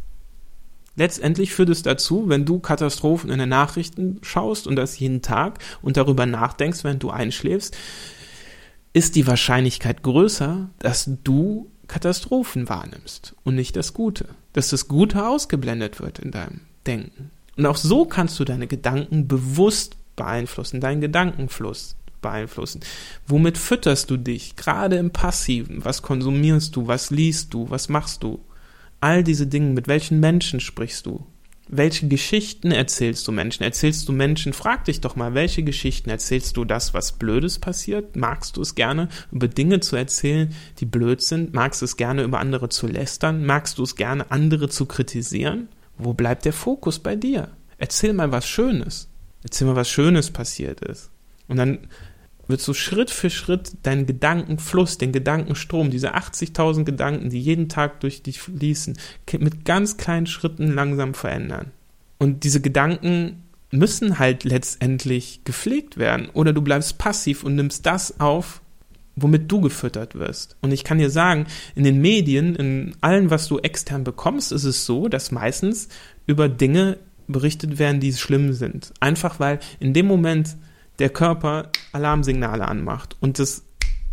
Letztendlich 0.95 1.53
führt 1.53 1.69
es 1.69 1.83
dazu, 1.83 2.27
wenn 2.27 2.45
du 2.45 2.59
Katastrophen 2.59 3.29
in 3.29 3.39
den 3.39 3.49
Nachrichten 3.49 4.19
schaust 4.23 4.67
und 4.67 4.75
das 4.75 4.99
jeden 4.99 5.21
Tag 5.21 5.59
und 5.81 5.97
darüber 5.97 6.25
nachdenkst, 6.25 6.83
wenn 6.83 6.99
du 6.99 7.09
einschläfst, 7.09 7.77
ist 8.93 9.15
die 9.15 9.25
Wahrscheinlichkeit 9.25 10.03
größer, 10.03 10.69
dass 10.79 11.09
du 11.23 11.70
Katastrophen 11.91 12.69
wahrnimmst 12.69 13.35
und 13.43 13.55
nicht 13.55 13.75
das 13.75 13.93
Gute. 13.93 14.29
Dass 14.53 14.69
das 14.69 14.87
Gute 14.87 15.27
ausgeblendet 15.27 15.99
wird 15.99 16.19
in 16.19 16.31
deinem 16.31 16.61
Denken. 16.87 17.31
Und 17.57 17.65
auch 17.65 17.75
so 17.75 18.05
kannst 18.05 18.39
du 18.39 18.45
deine 18.45 18.65
Gedanken 18.65 19.27
bewusst 19.27 19.97
beeinflussen, 20.15 20.79
deinen 20.79 21.01
Gedankenfluss 21.01 21.97
beeinflussen. 22.21 22.79
Womit 23.27 23.57
fütterst 23.57 24.09
du 24.09 24.15
dich? 24.15 24.55
Gerade 24.55 24.95
im 24.95 25.11
Passiven. 25.11 25.83
Was 25.83 26.01
konsumierst 26.01 26.77
du? 26.77 26.87
Was 26.87 27.11
liest 27.11 27.53
du? 27.53 27.69
Was 27.69 27.89
machst 27.89 28.23
du? 28.23 28.39
All 29.01 29.21
diese 29.21 29.47
Dinge. 29.47 29.73
Mit 29.73 29.89
welchen 29.89 30.21
Menschen 30.21 30.61
sprichst 30.61 31.05
du? 31.05 31.25
Welche 31.71 32.07
Geschichten 32.07 32.71
erzählst 32.71 33.27
du 33.27 33.31
Menschen? 33.31 33.63
Erzählst 33.63 34.07
du 34.07 34.11
Menschen, 34.11 34.51
frag 34.51 34.85
dich 34.85 35.01
doch 35.01 35.15
mal, 35.15 35.33
welche 35.33 35.63
Geschichten 35.63 36.09
erzählst 36.09 36.57
du 36.57 36.65
das, 36.65 36.93
was 36.93 37.13
Blödes 37.13 37.59
passiert? 37.59 38.15
Magst 38.15 38.57
du 38.57 38.61
es 38.61 38.75
gerne, 38.75 39.07
über 39.31 39.47
Dinge 39.47 39.79
zu 39.79 39.95
erzählen, 39.95 40.53
die 40.79 40.85
blöd 40.85 41.21
sind? 41.21 41.53
Magst 41.53 41.81
du 41.81 41.85
es 41.85 41.95
gerne, 41.95 42.23
über 42.23 42.39
andere 42.39 42.69
zu 42.69 42.87
lästern? 42.87 43.45
Magst 43.45 43.77
du 43.77 43.83
es 43.83 43.95
gerne, 43.95 44.29
andere 44.31 44.67
zu 44.67 44.85
kritisieren? 44.85 45.69
Wo 45.97 46.13
bleibt 46.13 46.45
der 46.45 46.53
Fokus 46.53 46.99
bei 46.99 47.15
dir? 47.15 47.49
Erzähl 47.77 48.13
mal 48.13 48.31
was 48.31 48.47
Schönes. 48.47 49.07
Erzähl 49.43 49.67
mal, 49.67 49.75
was 49.75 49.89
Schönes 49.89 50.29
passiert 50.29 50.81
ist. 50.81 51.09
Und 51.47 51.57
dann 51.57 51.79
wird 52.51 52.61
so 52.61 52.73
Schritt 52.73 53.09
für 53.09 53.29
Schritt 53.29 53.71
deinen 53.83 54.05
Gedankenfluss, 54.05 54.97
den 54.97 55.11
Gedankenstrom, 55.11 55.89
diese 55.89 56.15
80.000 56.15 56.83
Gedanken, 56.83 57.29
die 57.29 57.41
jeden 57.41 57.69
Tag 57.69 57.99
durch 58.01 58.21
dich 58.21 58.39
fließen, 58.41 58.97
mit 59.39 59.65
ganz 59.65 59.97
kleinen 59.97 60.27
Schritten 60.27 60.73
langsam 60.73 61.13
verändern. 61.13 61.71
Und 62.19 62.43
diese 62.43 62.61
Gedanken 62.61 63.43
müssen 63.71 64.19
halt 64.19 64.43
letztendlich 64.43 65.41
gepflegt 65.45 65.97
werden. 65.97 66.29
Oder 66.33 66.53
du 66.53 66.61
bleibst 66.61 66.97
passiv 66.97 67.43
und 67.43 67.55
nimmst 67.55 67.85
das 67.85 68.19
auf, 68.19 68.61
womit 69.15 69.51
du 69.51 69.61
gefüttert 69.61 70.15
wirst. 70.15 70.57
Und 70.61 70.71
ich 70.71 70.83
kann 70.83 70.97
dir 70.97 71.09
sagen, 71.09 71.47
in 71.75 71.83
den 71.83 71.99
Medien, 71.99 72.55
in 72.55 72.95
allem, 73.01 73.29
was 73.29 73.47
du 73.47 73.59
extern 73.59 74.03
bekommst, 74.03 74.51
ist 74.51 74.65
es 74.65 74.85
so, 74.85 75.07
dass 75.07 75.31
meistens 75.31 75.87
über 76.27 76.49
Dinge 76.49 76.97
berichtet 77.27 77.79
werden, 77.79 77.99
die 77.99 78.13
schlimm 78.13 78.53
sind. 78.53 78.93
Einfach 78.99 79.39
weil 79.39 79.59
in 79.79 79.93
dem 79.93 80.05
Moment 80.05 80.57
der 81.01 81.09
Körper 81.09 81.69
Alarmsignale 81.91 82.67
anmacht 82.67 83.17
und 83.19 83.39
das, 83.39 83.65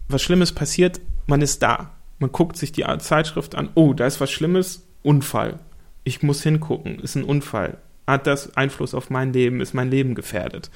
was 0.08 0.22
Schlimmes 0.22 0.52
passiert, 0.52 1.00
man 1.26 1.42
ist 1.42 1.62
da. 1.62 1.92
Man 2.18 2.32
guckt 2.32 2.56
sich 2.56 2.72
die 2.72 2.84
Zeitschrift 2.98 3.54
an, 3.54 3.68
oh, 3.74 3.92
da 3.92 4.06
ist 4.06 4.20
was 4.20 4.30
Schlimmes, 4.30 4.86
Unfall. 5.02 5.60
Ich 6.02 6.22
muss 6.22 6.42
hingucken, 6.42 6.98
ist 6.98 7.14
ein 7.14 7.24
Unfall. 7.24 7.78
Hat 8.06 8.26
das 8.26 8.56
Einfluss 8.56 8.94
auf 8.94 9.10
mein 9.10 9.32
Leben, 9.34 9.60
ist 9.60 9.74
mein 9.74 9.90
Leben 9.90 10.14
gefährdet? 10.14 10.70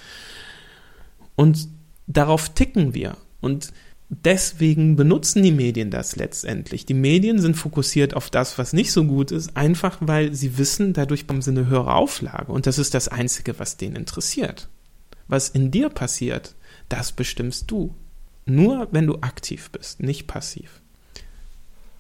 Und 1.35 1.69
darauf 2.07 2.51
ticken 2.51 2.93
wir. 2.93 3.17
Und 3.41 3.73
deswegen 4.11 4.95
benutzen 4.97 5.43
die 5.43 5.51
Medien 5.51 5.91
das 5.91 6.15
letztendlich. 6.17 6.85
Die 6.85 6.95
Medien 6.95 7.41
sind 7.41 7.57
fokussiert 7.57 8.15
auf 8.15 8.29
das, 8.29 8.59
was 8.59 8.75
nicht 8.75 8.93
so 8.93 9.05
gut 9.05 9.31
ist, 9.31 9.57
einfach 9.57 9.97
weil 10.01 10.35
sie 10.35 10.59
wissen, 10.59 10.93
dadurch 10.93 11.27
bekommen 11.27 11.41
sie 11.41 11.53
eine 11.53 11.67
höhere 11.67 11.95
Auflage. 11.95 12.53
Und 12.53 12.67
das 12.67 12.79
ist 12.79 12.93
das 12.93 13.09
Einzige, 13.09 13.59
was 13.59 13.79
denen 13.79 13.97
interessiert. 13.97 14.69
Was 15.33 15.49
in 15.49 15.71
dir 15.71 15.89
passiert, 15.89 16.55
das 16.91 17.11
bestimmst 17.11 17.71
du. 17.71 17.95
Nur 18.45 18.89
wenn 18.91 19.07
du 19.07 19.15
aktiv 19.23 19.71
bist, 19.71 20.03
nicht 20.03 20.27
passiv. 20.27 20.83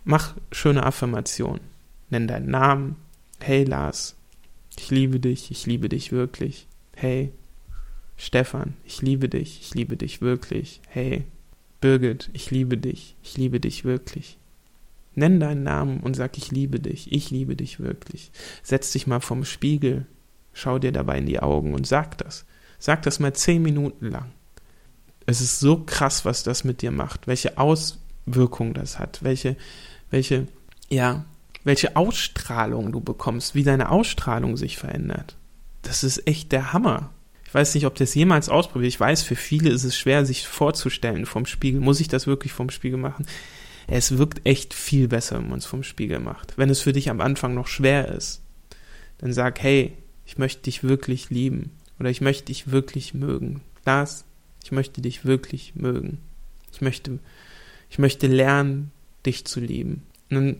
Mach 0.05 0.37
schöne 0.51 0.83
Affirmationen. 0.85 1.62
Nenn 2.11 2.29
deinen 2.29 2.51
Namen. 2.51 2.97
Hey 3.40 3.64
Lars, 3.64 4.16
ich 4.79 4.90
liebe 4.90 5.18
dich, 5.18 5.51
ich 5.51 5.64
liebe 5.64 5.88
dich 5.88 6.12
wirklich. 6.12 6.66
Hey 6.95 7.33
Stefan, 8.18 8.75
ich 8.85 9.01
liebe 9.01 9.31
dich, 9.31 9.62
ich 9.62 9.75
liebe 9.75 9.97
dich 9.97 10.21
wirklich. 10.21 10.83
Hey 10.88 11.25
Birgit, 11.81 12.29
ich 12.35 12.51
liebe 12.51 12.77
dich, 12.77 13.16
ich 13.23 13.38
liebe 13.38 13.61
dich 13.61 13.87
wirklich. 13.87 14.37
Nenn 15.14 15.40
deinen 15.40 15.62
Namen 15.62 16.01
und 16.01 16.16
sag, 16.16 16.37
ich 16.37 16.51
liebe 16.51 16.81
dich, 16.81 17.11
ich 17.11 17.31
liebe 17.31 17.57
dich 17.57 17.81
wirklich. 17.81 18.31
Setz 18.62 18.92
dich 18.92 19.07
mal 19.07 19.21
vom 19.21 19.47
Spiegel, 19.47 20.05
schau 20.53 20.79
dir 20.79 20.92
dabei 20.92 21.16
in 21.16 21.25
die 21.25 21.40
Augen 21.40 21.73
und 21.73 21.87
sag 21.87 22.18
das. 22.18 22.45
Sag 22.83 23.03
das 23.03 23.21
mal 23.21 23.33
zehn 23.33 23.62
Minuten 23.62 24.11
lang. 24.11 24.33
Es 25.25 25.40
ist 25.40 25.61
so 25.61 25.85
krass, 25.87 26.25
was 26.25 26.42
das 26.42 26.64
mit 26.64 26.83
dir 26.83 26.90
macht, 26.90 27.29
welche 27.29 27.57
Auswirkung 27.57 28.75
das 28.75 28.99
hat, 28.99 29.23
welche, 29.23 29.55
welche, 30.11 30.49
ja, 30.88 31.25
welche 31.62 31.95
Ausstrahlung 31.95 32.90
du 32.90 33.01
bekommst, 33.01 33.55
wie 33.55 33.62
deine 33.62 33.88
Ausstrahlung 33.88 34.57
sich 34.57 34.79
verändert. 34.79 35.37
Das 35.83 36.03
ist 36.03 36.27
echt 36.27 36.51
der 36.51 36.73
Hammer. 36.73 37.11
Ich 37.47 37.55
weiß 37.55 37.73
nicht, 37.77 37.87
ob 37.87 37.95
das 37.95 38.16
jemals 38.16 38.49
ausprobiert. 38.49 38.92
Ich 38.92 38.99
weiß, 38.99 39.23
für 39.23 39.37
viele 39.37 39.71
ist 39.71 39.85
es 39.85 39.97
schwer, 39.97 40.27
sich 40.27 40.49
vorzustellen 40.49 41.25
vom 41.25 41.47
Spiegel. 41.47 41.81
Muss 41.81 42.01
ich 42.01 42.09
das 42.09 42.27
wirklich 42.27 42.53
vom 42.53 42.68
Spiegel 42.68 42.99
machen? 42.99 43.27
Es 43.87 44.18
wirkt 44.18 44.45
echt 44.45 44.75
viel 44.75 45.07
besser, 45.07 45.37
wenn 45.37 45.51
man 45.51 45.61
es 45.61 45.66
vom 45.66 45.85
Spiegel 45.85 46.18
macht. 46.18 46.59
Wenn 46.59 46.68
es 46.68 46.81
für 46.81 46.92
dich 46.92 47.11
am 47.11 47.21
Anfang 47.21 47.55
noch 47.55 47.68
schwer 47.68 48.09
ist, 48.09 48.40
dann 49.18 49.33
sag, 49.33 49.62
hey, 49.62 49.97
ich 50.27 50.37
möchte 50.37 50.62
dich 50.62 50.83
wirklich 50.83 51.31
lieben. 51.31 51.71
Oder 52.03 52.11
ich 52.11 52.21
möchte 52.21 52.47
dich 52.47 52.73
wirklich 52.73 53.15
mögen. 53.15 53.61
Lars, 53.87 54.25
ich 54.65 54.73
möchte 54.73 55.01
dich 55.01 55.25
wirklich 55.25 55.77
mögen. 55.77 56.19
Ich 56.73 56.81
möchte, 56.81 57.21
ich 57.91 58.01
möchte 58.01 58.27
lernen, 58.27 58.91
dich 59.25 59.45
zu 59.45 59.61
lieben. 59.61 60.03
Und 60.29 60.35
dann 60.35 60.57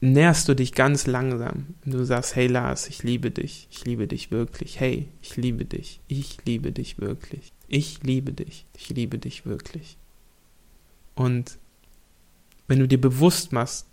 näherst 0.00 0.48
du 0.48 0.54
dich 0.56 0.72
ganz 0.72 1.06
langsam. 1.06 1.76
Du 1.84 2.02
sagst, 2.02 2.34
hey 2.34 2.48
Lars, 2.48 2.88
ich 2.88 3.04
liebe 3.04 3.30
dich, 3.30 3.68
ich 3.70 3.84
liebe 3.84 4.08
dich 4.08 4.32
wirklich. 4.32 4.80
Hey, 4.80 5.06
ich 5.22 5.36
liebe 5.36 5.64
dich, 5.64 6.00
ich 6.08 6.38
liebe 6.44 6.72
dich 6.72 6.98
wirklich. 6.98 7.52
Ich 7.68 8.02
liebe 8.02 8.32
dich, 8.32 8.66
ich 8.76 8.88
liebe 8.88 9.18
dich 9.18 9.46
wirklich. 9.46 9.96
Und 11.14 11.56
wenn 12.66 12.80
du 12.80 12.88
dir 12.88 13.00
bewusst 13.00 13.52
machst, 13.52 13.86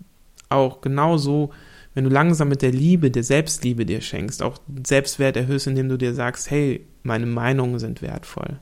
auch 0.50 0.82
genauso, 0.82 1.52
wenn 1.98 2.04
du 2.04 2.12
langsam 2.12 2.50
mit 2.50 2.62
der 2.62 2.72
Liebe, 2.72 3.10
der 3.10 3.24
Selbstliebe 3.24 3.84
dir 3.84 4.02
schenkst, 4.02 4.44
auch 4.44 4.60
Selbstwert 4.86 5.36
erhöhst, 5.36 5.66
indem 5.66 5.90
du 5.90 5.98
dir 5.98 6.14
sagst, 6.14 6.52
hey, 6.52 6.86
meine 7.02 7.26
Meinungen 7.26 7.80
sind 7.80 8.04
wertvoll. 8.04 8.60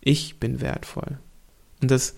Ich 0.00 0.38
bin 0.38 0.60
wertvoll. 0.60 1.18
Und 1.82 1.90
das 1.90 2.14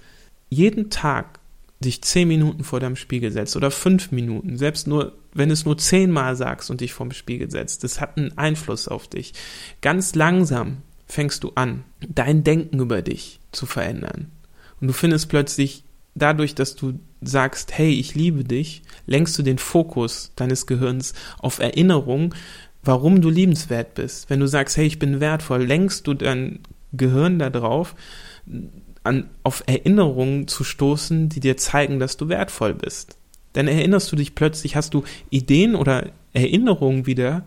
jeden 0.51 0.91
Tag 0.91 1.41
dich 1.83 2.03
zehn 2.03 2.29
Minuten 2.29 2.65
vor 2.65 2.81
deinem 2.81 2.97
Spiegel 2.97 3.31
setzt 3.31 3.57
oder 3.57 3.71
fünf 3.71 4.13
Minuten, 4.13 4.59
selbst 4.59 4.87
nur, 4.87 5.17
wenn 5.33 5.51
es 5.51 5.65
nur 5.65 5.79
zehnmal 5.79 6.37
sagst 6.37 6.71
und 6.71 6.83
dich 6.83 6.93
vorm 6.93 7.13
Spiegel 7.13 7.51
setzt, 7.51 7.83
das 7.83 8.03
hat 8.03 8.19
einen 8.19 8.37
Einfluss 8.37 8.89
auf 8.89 9.09
dich. 9.09 9.33
Ganz 9.81 10.15
langsam 10.15 10.83
fängst 11.07 11.45
du 11.45 11.53
an, 11.55 11.85
dein 12.07 12.45
Denken 12.45 12.81
über 12.81 13.01
dich 13.01 13.41
zu 13.53 13.65
verändern. 13.65 14.33
Und 14.83 14.89
du 14.89 14.93
findest 14.93 15.31
plötzlich 15.31 15.85
dadurch, 16.19 16.55
dass 16.55 16.77
du 16.77 16.99
sagst, 17.21 17.77
hey, 17.77 17.91
ich 17.91 18.15
liebe 18.15 18.45
dich, 18.45 18.83
lenkst 19.07 19.39
du 19.39 19.43
den 19.43 19.59
Fokus 19.59 20.33
deines 20.37 20.67
Gehirns 20.67 21.15
auf 21.39 21.59
Erinnerung, 21.59 22.35
warum 22.83 23.21
du 23.21 23.31
liebenswert 23.31 23.95
bist. 23.95 24.31
Wenn 24.31 24.41
du 24.41 24.47
sagst, 24.47 24.77
hey, 24.77 24.87
ich 24.87 24.99
bin 24.99 25.21
wertvoll, 25.21 25.65
lenkst 25.65 26.07
du 26.07 26.15
dein 26.15 26.61
Gehirn 26.93 27.39
darauf, 27.39 27.95
an, 29.05 29.31
auf 29.43 29.63
Erinnerungen 29.67 30.49
zu 30.49 30.65
stoßen, 30.65 31.29
die 31.29 31.41
dir 31.41 31.57
zeigen, 31.57 31.99
dass 31.99 32.17
du 32.17 32.29
wertvoll 32.29 32.75
bist. 32.75 33.17
Dann 33.53 33.69
erinnerst 33.69 34.13
du 34.13 34.17
dich 34.17 34.35
plötzlich, 34.35 34.77
hast 34.77 34.95
du 34.95 35.05
Ideen 35.31 35.75
oder 35.75 36.11
Erinnerungen 36.33 37.07
wieder, 37.07 37.45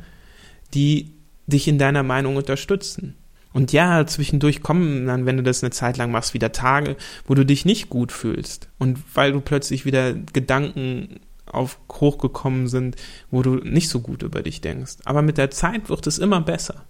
die 0.74 1.12
dich 1.48 1.68
in 1.68 1.78
deiner 1.78 2.04
Meinung 2.04 2.36
unterstützen. 2.36 3.16
Und 3.54 3.74
ja, 3.74 4.06
zwischendurch 4.08 4.62
kommen 4.62 5.08
dann, 5.08 5.26
wenn 5.26 5.38
du 5.38 5.44
das 5.44 5.64
eine 5.64 5.72
Zeit 5.72 5.98
lang 5.98 6.12
machst, 6.12 6.34
wieder 6.34 6.52
Tage, 6.52 6.96
wo 7.26 7.36
du 7.36 7.46
dich 7.46 7.66
nicht 7.66 7.90
gut 7.90 8.12
fühlst. 8.12 8.70
Und 8.80 9.00
weil 9.14 9.34
du 9.34 9.42
plötzlich 9.42 9.86
wieder 9.86 10.14
Gedanken 10.14 11.20
auf 11.46 11.78
hochgekommen 11.92 12.68
sind, 12.68 12.96
wo 13.30 13.42
du 13.42 13.56
nicht 13.56 13.90
so 13.90 14.00
gut 14.00 14.24
über 14.24 14.42
dich 14.42 14.62
denkst. 14.62 14.98
Aber 15.04 15.22
mit 15.22 15.38
der 15.38 15.52
Zeit 15.52 15.90
wird 15.90 16.08
es 16.08 16.18
immer 16.18 16.40
besser. 16.40 16.86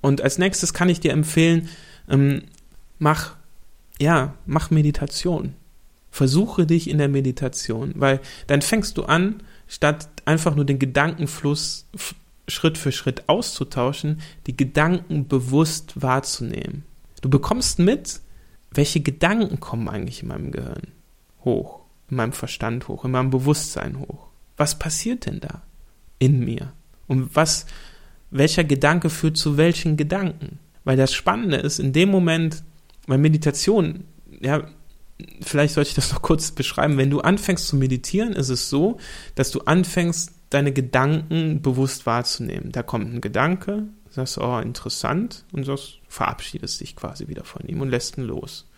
Und 0.00 0.20
als 0.20 0.38
nächstes 0.38 0.72
kann 0.72 0.88
ich 0.88 1.00
dir 1.00 1.12
empfehlen, 1.12 1.68
ähm, 2.08 2.42
mach 2.98 3.34
ja, 4.00 4.34
mach 4.46 4.70
Meditation. 4.70 5.54
Versuche 6.10 6.66
dich 6.66 6.90
in 6.90 6.98
der 6.98 7.08
Meditation, 7.08 7.92
weil 7.94 8.20
dann 8.48 8.62
fängst 8.62 8.96
du 8.96 9.04
an, 9.04 9.42
statt 9.68 10.08
einfach 10.24 10.56
nur 10.56 10.64
den 10.64 10.80
Gedankenfluss 10.80 11.86
Schritt 12.50 12.78
für 12.78 12.92
Schritt 12.92 13.28
auszutauschen, 13.28 14.20
die 14.46 14.56
Gedanken 14.56 15.28
bewusst 15.28 16.02
wahrzunehmen. 16.02 16.84
Du 17.20 17.28
bekommst 17.28 17.78
mit, 17.78 18.20
welche 18.72 19.00
Gedanken 19.00 19.60
kommen 19.60 19.88
eigentlich 19.88 20.22
in 20.22 20.28
meinem 20.28 20.52
Gehirn 20.52 20.88
hoch, 21.44 21.80
in 22.08 22.16
meinem 22.16 22.32
Verstand 22.32 22.88
hoch, 22.88 23.04
in 23.04 23.10
meinem 23.10 23.30
Bewusstsein 23.30 23.98
hoch. 23.98 24.28
Was 24.56 24.78
passiert 24.78 25.26
denn 25.26 25.40
da 25.40 25.62
in 26.18 26.40
mir? 26.40 26.72
Und 27.06 27.34
was, 27.34 27.66
welcher 28.30 28.64
Gedanke 28.64 29.10
führt 29.10 29.36
zu 29.36 29.56
welchen 29.56 29.96
Gedanken? 29.96 30.58
Weil 30.84 30.96
das 30.96 31.12
Spannende 31.12 31.56
ist, 31.56 31.78
in 31.78 31.92
dem 31.92 32.10
Moment, 32.10 32.62
weil 33.06 33.18
Meditation, 33.18 34.04
ja, 34.40 34.62
vielleicht 35.40 35.74
sollte 35.74 35.88
ich 35.88 35.94
das 35.94 36.12
noch 36.12 36.22
kurz 36.22 36.52
beschreiben. 36.52 36.96
Wenn 36.96 37.10
du 37.10 37.20
anfängst 37.20 37.66
zu 37.66 37.76
meditieren, 37.76 38.32
ist 38.32 38.48
es 38.48 38.70
so, 38.70 38.98
dass 39.34 39.50
du 39.50 39.60
anfängst, 39.60 40.32
deine 40.50 40.72
Gedanken 40.72 41.62
bewusst 41.62 42.06
wahrzunehmen. 42.06 42.72
Da 42.72 42.82
kommt 42.82 43.12
ein 43.14 43.20
Gedanke, 43.20 43.84
sagst, 44.10 44.38
oh, 44.38 44.58
interessant, 44.58 45.44
und 45.52 45.64
sagst, 45.64 46.00
verabschiedest 46.08 46.80
dich 46.80 46.96
quasi 46.96 47.28
wieder 47.28 47.44
von 47.44 47.66
ihm 47.66 47.80
und 47.80 47.88
lässt 47.88 48.18
ihn 48.18 48.24
los. 48.24 48.68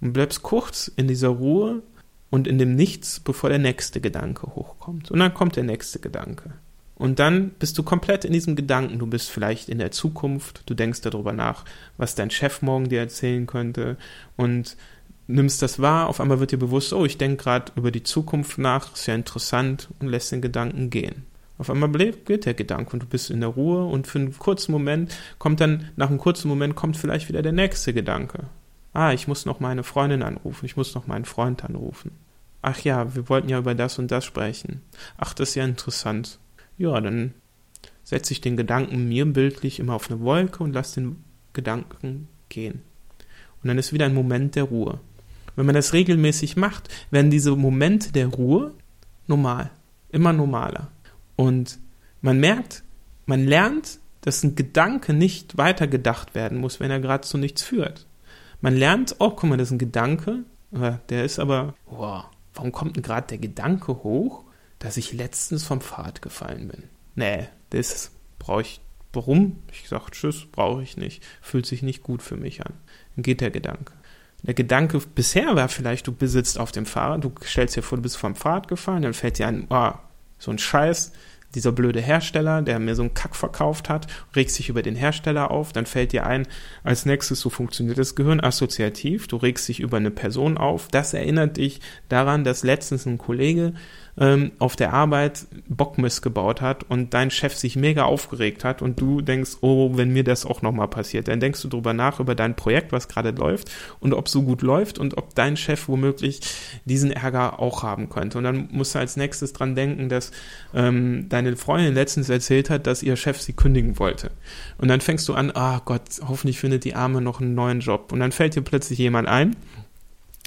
Und 0.00 0.12
bleibst 0.12 0.42
kurz 0.42 0.88
in 0.88 1.08
dieser 1.08 1.28
Ruhe 1.28 1.82
und 2.30 2.46
in 2.46 2.58
dem 2.58 2.74
Nichts, 2.74 3.20
bevor 3.20 3.50
der 3.50 3.58
nächste 3.58 4.00
Gedanke 4.00 4.46
hochkommt. 4.54 5.10
Und 5.10 5.18
dann 5.18 5.34
kommt 5.34 5.56
der 5.56 5.64
nächste 5.64 5.98
Gedanke. 5.98 6.52
Und 6.94 7.18
dann 7.18 7.50
bist 7.50 7.76
du 7.76 7.82
komplett 7.82 8.24
in 8.24 8.32
diesem 8.32 8.56
Gedanken. 8.56 8.98
Du 8.98 9.06
bist 9.06 9.30
vielleicht 9.30 9.68
in 9.68 9.78
der 9.78 9.90
Zukunft, 9.90 10.62
du 10.66 10.74
denkst 10.74 11.02
darüber 11.02 11.32
nach, 11.32 11.64
was 11.98 12.14
dein 12.14 12.30
Chef 12.30 12.62
morgen 12.62 12.88
dir 12.88 13.00
erzählen 13.00 13.46
könnte 13.46 13.98
und 14.36 14.76
nimmst 15.26 15.62
das 15.62 15.80
wahr. 15.80 16.08
Auf 16.08 16.20
einmal 16.20 16.40
wird 16.40 16.52
dir 16.52 16.58
bewusst, 16.58 16.92
oh, 16.92 17.04
ich 17.04 17.18
denke 17.18 17.42
gerade 17.44 17.72
über 17.76 17.90
die 17.90 18.02
Zukunft 18.02 18.58
nach, 18.58 18.94
ist 18.94 19.06
ja 19.06 19.14
interessant 19.14 19.88
und 19.98 20.08
lässt 20.08 20.32
den 20.32 20.42
Gedanken 20.42 20.90
gehen. 20.90 21.24
Auf 21.58 21.70
einmal 21.70 21.90
geht 21.90 22.44
der 22.44 22.54
Gedanke 22.54 22.92
und 22.92 23.02
du 23.02 23.06
bist 23.06 23.30
in 23.30 23.40
der 23.40 23.48
Ruhe 23.48 23.86
und 23.86 24.06
für 24.06 24.18
einen 24.18 24.38
kurzen 24.38 24.72
Moment 24.72 25.16
kommt 25.38 25.60
dann, 25.60 25.90
nach 25.96 26.10
einem 26.10 26.18
kurzen 26.18 26.48
Moment 26.48 26.74
kommt 26.74 26.96
vielleicht 26.96 27.28
wieder 27.28 27.42
der 27.42 27.52
nächste 27.52 27.94
Gedanke. 27.94 28.44
Ah, 28.92 29.12
ich 29.12 29.26
muss 29.26 29.46
noch 29.46 29.60
meine 29.60 29.82
Freundin 29.82 30.22
anrufen, 30.22 30.66
ich 30.66 30.76
muss 30.76 30.94
noch 30.94 31.06
meinen 31.06 31.24
Freund 31.24 31.64
anrufen. 31.64 32.12
Ach 32.60 32.80
ja, 32.80 33.14
wir 33.14 33.28
wollten 33.28 33.48
ja 33.48 33.58
über 33.58 33.74
das 33.74 33.98
und 33.98 34.10
das 34.10 34.24
sprechen. 34.24 34.82
Ach, 35.16 35.32
das 35.32 35.50
ist 35.50 35.54
ja 35.54 35.64
interessant 35.64 36.38
ja, 36.78 37.00
dann 37.00 37.34
setze 38.04 38.32
ich 38.32 38.40
den 38.40 38.56
Gedanken 38.56 39.08
mir 39.08 39.26
bildlich 39.26 39.78
immer 39.78 39.94
auf 39.94 40.10
eine 40.10 40.20
Wolke 40.20 40.62
und 40.62 40.72
lasse 40.72 41.00
den 41.00 41.24
Gedanken 41.52 42.28
gehen. 42.48 42.82
Und 43.62 43.66
Und 43.66 43.68
dann 43.68 43.78
ist 43.78 43.92
wieder 43.92 44.06
ein 44.06 44.14
Moment 44.14 44.54
der 44.54 44.64
Ruhe. 44.64 45.00
Wenn 45.56 45.66
man 45.66 45.74
das 45.74 45.92
regelmäßig 45.92 46.56
macht, 46.56 46.88
werden 47.10 47.30
diese 47.30 47.56
Momente 47.56 48.12
der 48.12 48.28
Ruhe 48.28 48.74
normal, 49.26 49.70
immer 50.10 50.32
normaler. 50.32 50.92
Und 51.34 51.78
man 52.20 52.38
merkt, 52.38 52.84
man 53.24 53.46
lernt, 53.46 53.98
dass 54.20 54.42
ein 54.42 54.54
Gedanke 54.54 55.12
nicht 55.12 55.56
weitergedacht 55.56 56.34
werden 56.34 56.58
muss, 56.58 56.78
wenn 56.78 56.90
er 56.90 57.00
gerade 57.00 57.26
zu 57.26 57.38
nichts 57.38 57.62
führt. 57.62 58.06
Man 58.60 58.76
lernt, 58.76 59.16
oh, 59.18 59.30
guck 59.30 59.44
mal, 59.44 59.56
das 59.56 59.68
ist 59.68 59.72
ein 59.72 59.78
Gedanke, 59.78 60.44
der 61.08 61.24
ist 61.24 61.38
aber, 61.38 61.74
wow, 61.86 62.24
warum 62.54 62.72
kommt 62.72 62.96
denn 62.96 63.02
gerade 63.02 63.26
der 63.28 63.38
Gedanke 63.38 64.02
hoch, 64.02 64.44
dass 64.78 64.96
ich 64.96 65.12
letztens 65.12 65.64
vom 65.64 65.80
Pfad 65.80 66.22
gefallen 66.22 66.68
bin? 66.68 66.84
Nee, 67.14 67.46
das 67.70 68.10
brauche 68.38 68.62
ich. 68.62 68.80
Warum? 69.12 69.62
Ich 69.72 69.88
sage 69.88 70.10
Tschüss, 70.10 70.46
brauche 70.50 70.82
ich 70.82 70.98
nicht. 70.98 71.22
Fühlt 71.40 71.64
sich 71.64 71.82
nicht 71.82 72.02
gut 72.02 72.20
für 72.22 72.36
mich 72.36 72.66
an. 72.66 72.74
Dann 73.14 73.22
geht 73.22 73.40
der 73.40 73.50
Gedanke. 73.50 73.94
Der 74.42 74.54
Gedanke 74.54 75.00
bisher 75.14 75.56
war 75.56 75.68
vielleicht, 75.68 76.06
du 76.06 76.12
besitzt 76.12 76.58
auf 76.58 76.72
dem 76.72 76.86
Fahrrad, 76.86 77.24
du 77.24 77.32
stellst 77.44 77.76
dir 77.76 77.82
vor, 77.82 77.98
du 77.98 78.02
bist 78.02 78.16
vom 78.16 78.36
Pfad 78.36 78.68
gefallen, 78.68 79.02
dann 79.02 79.14
fällt 79.14 79.38
dir 79.38 79.48
ein, 79.48 79.66
oh, 79.70 79.92
so 80.38 80.50
ein 80.50 80.58
Scheiß, 80.58 81.12
dieser 81.54 81.72
blöde 81.72 82.00
Hersteller, 82.00 82.60
der 82.62 82.78
mir 82.78 82.94
so 82.94 83.02
einen 83.02 83.14
Kack 83.14 83.34
verkauft 83.34 83.88
hat, 83.88 84.06
regt 84.34 84.50
sich 84.50 84.68
über 84.68 84.82
den 84.82 84.94
Hersteller 84.94 85.50
auf, 85.50 85.72
dann 85.72 85.86
fällt 85.86 86.12
dir 86.12 86.26
ein, 86.26 86.46
als 86.84 87.06
nächstes, 87.06 87.40
so 87.40 87.50
funktioniert 87.50 87.98
das 87.98 88.14
Gehirn 88.14 88.40
assoziativ, 88.40 89.26
du 89.26 89.36
regst 89.36 89.66
dich 89.68 89.80
über 89.80 89.96
eine 89.96 90.10
Person 90.10 90.58
auf, 90.58 90.88
das 90.88 91.14
erinnert 91.14 91.56
dich 91.56 91.80
daran, 92.08 92.44
dass 92.44 92.62
letztens 92.62 93.06
ein 93.06 93.18
Kollege 93.18 93.72
ähm, 94.18 94.52
auf 94.58 94.76
der 94.76 94.92
Arbeit 94.92 95.46
Bockmist 95.68 96.22
gebaut 96.22 96.60
hat 96.60 96.84
und 96.88 97.12
dein 97.12 97.30
Chef 97.30 97.54
sich 97.54 97.76
mega 97.76 98.04
aufgeregt 98.04 98.64
hat 98.64 98.80
und 98.80 99.00
du 99.00 99.20
denkst, 99.20 99.58
oh, 99.60 99.96
wenn 99.96 100.12
mir 100.12 100.24
das 100.24 100.46
auch 100.46 100.62
nochmal 100.62 100.88
passiert, 100.88 101.28
dann 101.28 101.40
denkst 101.40 101.60
du 101.62 101.68
drüber 101.68 101.92
nach 101.92 102.18
über 102.20 102.34
dein 102.34 102.56
Projekt, 102.56 102.92
was 102.92 103.08
gerade 103.08 103.30
läuft 103.30 103.70
und 104.00 104.14
ob 104.14 104.28
so 104.28 104.42
gut 104.42 104.62
läuft 104.62 104.98
und 104.98 105.18
ob 105.18 105.34
dein 105.34 105.56
Chef 105.56 105.88
womöglich 105.88 106.40
diesen 106.84 107.10
Ärger 107.10 107.60
auch 107.60 107.82
haben 107.82 108.08
könnte. 108.08 108.38
Und 108.38 108.44
dann 108.44 108.68
musst 108.72 108.94
du 108.94 108.98
als 108.98 109.16
nächstes 109.16 109.52
dran 109.52 109.74
denken, 109.74 110.08
dass 110.08 110.32
ähm, 110.74 111.28
deine 111.28 111.56
Freundin 111.56 111.94
letztens 111.94 112.28
erzählt 112.28 112.70
hat, 112.70 112.86
dass 112.86 113.02
ihr 113.02 113.16
Chef 113.16 113.40
sie 113.40 113.52
kündigen 113.52 113.98
wollte. 113.98 114.30
Und 114.78 114.88
dann 114.88 115.00
fängst 115.00 115.28
du 115.28 115.34
an, 115.34 115.50
ah 115.54 115.78
oh 115.78 115.80
Gott, 115.84 116.02
hoffentlich 116.26 116.58
findet 116.58 116.84
die 116.84 116.94
Arme 116.94 117.20
noch 117.20 117.40
einen 117.40 117.54
neuen 117.54 117.80
Job. 117.80 118.12
Und 118.12 118.20
dann 118.20 118.32
fällt 118.32 118.56
dir 118.56 118.62
plötzlich 118.62 118.98
jemand 118.98 119.28
ein, 119.28 119.56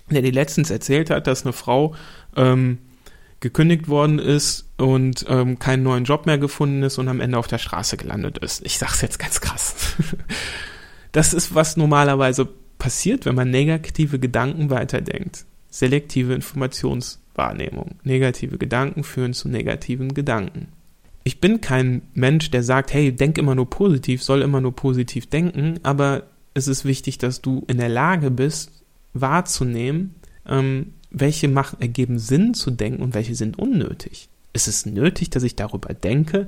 der 0.09 0.23
dir 0.23 0.31
letztens 0.31 0.71
erzählt 0.71 1.11
hat, 1.11 1.27
dass 1.27 1.43
eine 1.43 1.53
Frau 1.53 1.93
ähm, 2.35 2.79
gekündigt 3.39 3.87
worden 3.87 4.19
ist 4.19 4.67
und 4.77 5.25
ähm, 5.29 5.59
keinen 5.59 5.83
neuen 5.83 6.03
Job 6.03 6.25
mehr 6.25 6.37
gefunden 6.37 6.83
ist 6.83 6.97
und 6.97 7.07
am 7.07 7.21
Ende 7.21 7.37
auf 7.37 7.47
der 7.47 7.57
Straße 7.57 7.97
gelandet 7.97 8.37
ist. 8.39 8.65
Ich 8.65 8.77
sag's 8.77 9.01
jetzt 9.01 9.19
ganz 9.19 9.39
krass. 9.39 9.95
das 11.11 11.33
ist, 11.33 11.55
was 11.55 11.77
normalerweise 11.77 12.47
passiert, 12.77 13.25
wenn 13.25 13.35
man 13.35 13.49
negative 13.49 14.19
Gedanken 14.19 14.69
weiterdenkt. 14.69 15.45
Selektive 15.69 16.33
Informationswahrnehmung. 16.33 17.95
Negative 18.03 18.57
Gedanken 18.57 19.03
führen 19.03 19.33
zu 19.33 19.49
negativen 19.49 20.13
Gedanken. 20.13 20.69
Ich 21.23 21.39
bin 21.39 21.61
kein 21.61 22.01
Mensch, 22.13 22.49
der 22.49 22.63
sagt, 22.63 22.93
hey, 22.93 23.11
denk 23.11 23.37
immer 23.37 23.55
nur 23.55 23.69
positiv, 23.69 24.23
soll 24.23 24.41
immer 24.41 24.61
nur 24.61 24.75
positiv 24.75 25.27
denken, 25.27 25.79
aber 25.83 26.23
es 26.53 26.67
ist 26.67 26.85
wichtig, 26.85 27.17
dass 27.19 27.41
du 27.41 27.65
in 27.67 27.77
der 27.77 27.89
Lage 27.89 28.31
bist, 28.31 28.83
wahrzunehmen, 29.13 30.15
ähm, 30.47 30.93
welche 31.11 31.47
machen, 31.47 31.81
ergeben 31.81 32.19
Sinn 32.19 32.53
zu 32.53 32.71
denken 32.71 33.01
und 33.01 33.13
welche 33.13 33.35
sind 33.35 33.57
unnötig. 33.57 34.29
Ist 34.53 34.67
es 34.67 34.85
nötig, 34.85 35.29
dass 35.29 35.43
ich 35.43 35.55
darüber 35.55 35.93
denke, 35.93 36.47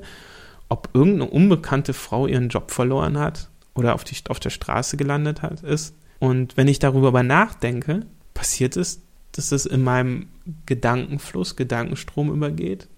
ob 0.68 0.90
irgendeine 0.94 1.30
unbekannte 1.30 1.92
Frau 1.92 2.26
ihren 2.26 2.48
Job 2.48 2.70
verloren 2.70 3.18
hat 3.18 3.50
oder 3.74 3.94
auf, 3.94 4.04
die, 4.04 4.16
auf 4.28 4.40
der 4.40 4.50
Straße 4.50 4.96
gelandet 4.96 5.42
hat, 5.42 5.62
ist? 5.62 5.94
Und 6.18 6.56
wenn 6.56 6.68
ich 6.68 6.78
darüber 6.78 7.22
nachdenke, 7.22 8.06
passiert 8.32 8.76
es, 8.76 9.02
dass 9.32 9.50
es 9.50 9.66
in 9.66 9.82
meinem 9.82 10.28
Gedankenfluss, 10.66 11.56
Gedankenstrom 11.56 12.30
übergeht 12.30 12.88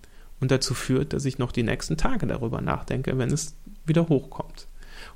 und 0.41 0.51
dazu 0.51 0.75
führt, 0.75 1.13
dass 1.13 1.25
ich 1.25 1.39
noch 1.39 1.53
die 1.53 1.63
nächsten 1.63 1.97
Tage 1.97 2.27
darüber 2.27 2.61
nachdenke, 2.61 3.17
wenn 3.17 3.31
es 3.31 3.55
wieder 3.87 4.09
hochkommt. 4.09 4.67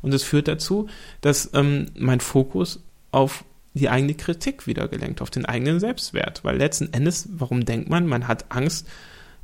Und 0.01 0.15
es 0.15 0.23
führt 0.23 0.49
dazu, 0.49 0.89
dass 1.21 1.51
ähm, 1.55 1.87
mein 1.99 2.21
Fokus 2.21 2.83
auf 3.11 3.45
die 3.79 3.89
eigene 3.89 4.15
Kritik 4.15 4.67
wieder 4.67 4.89
gelenkt, 4.89 5.23
auf 5.23 5.31
den 5.31 5.47
eigenen 5.47 5.81
Selbstwert. 5.81 6.45
Weil 6.45 6.59
letzten 6.59 6.93
Endes, 6.93 7.29
warum 7.33 7.65
denkt 7.65 7.89
man, 7.89 8.07
man 8.07 8.29
hat 8.29 8.47
Angst, 8.51 8.87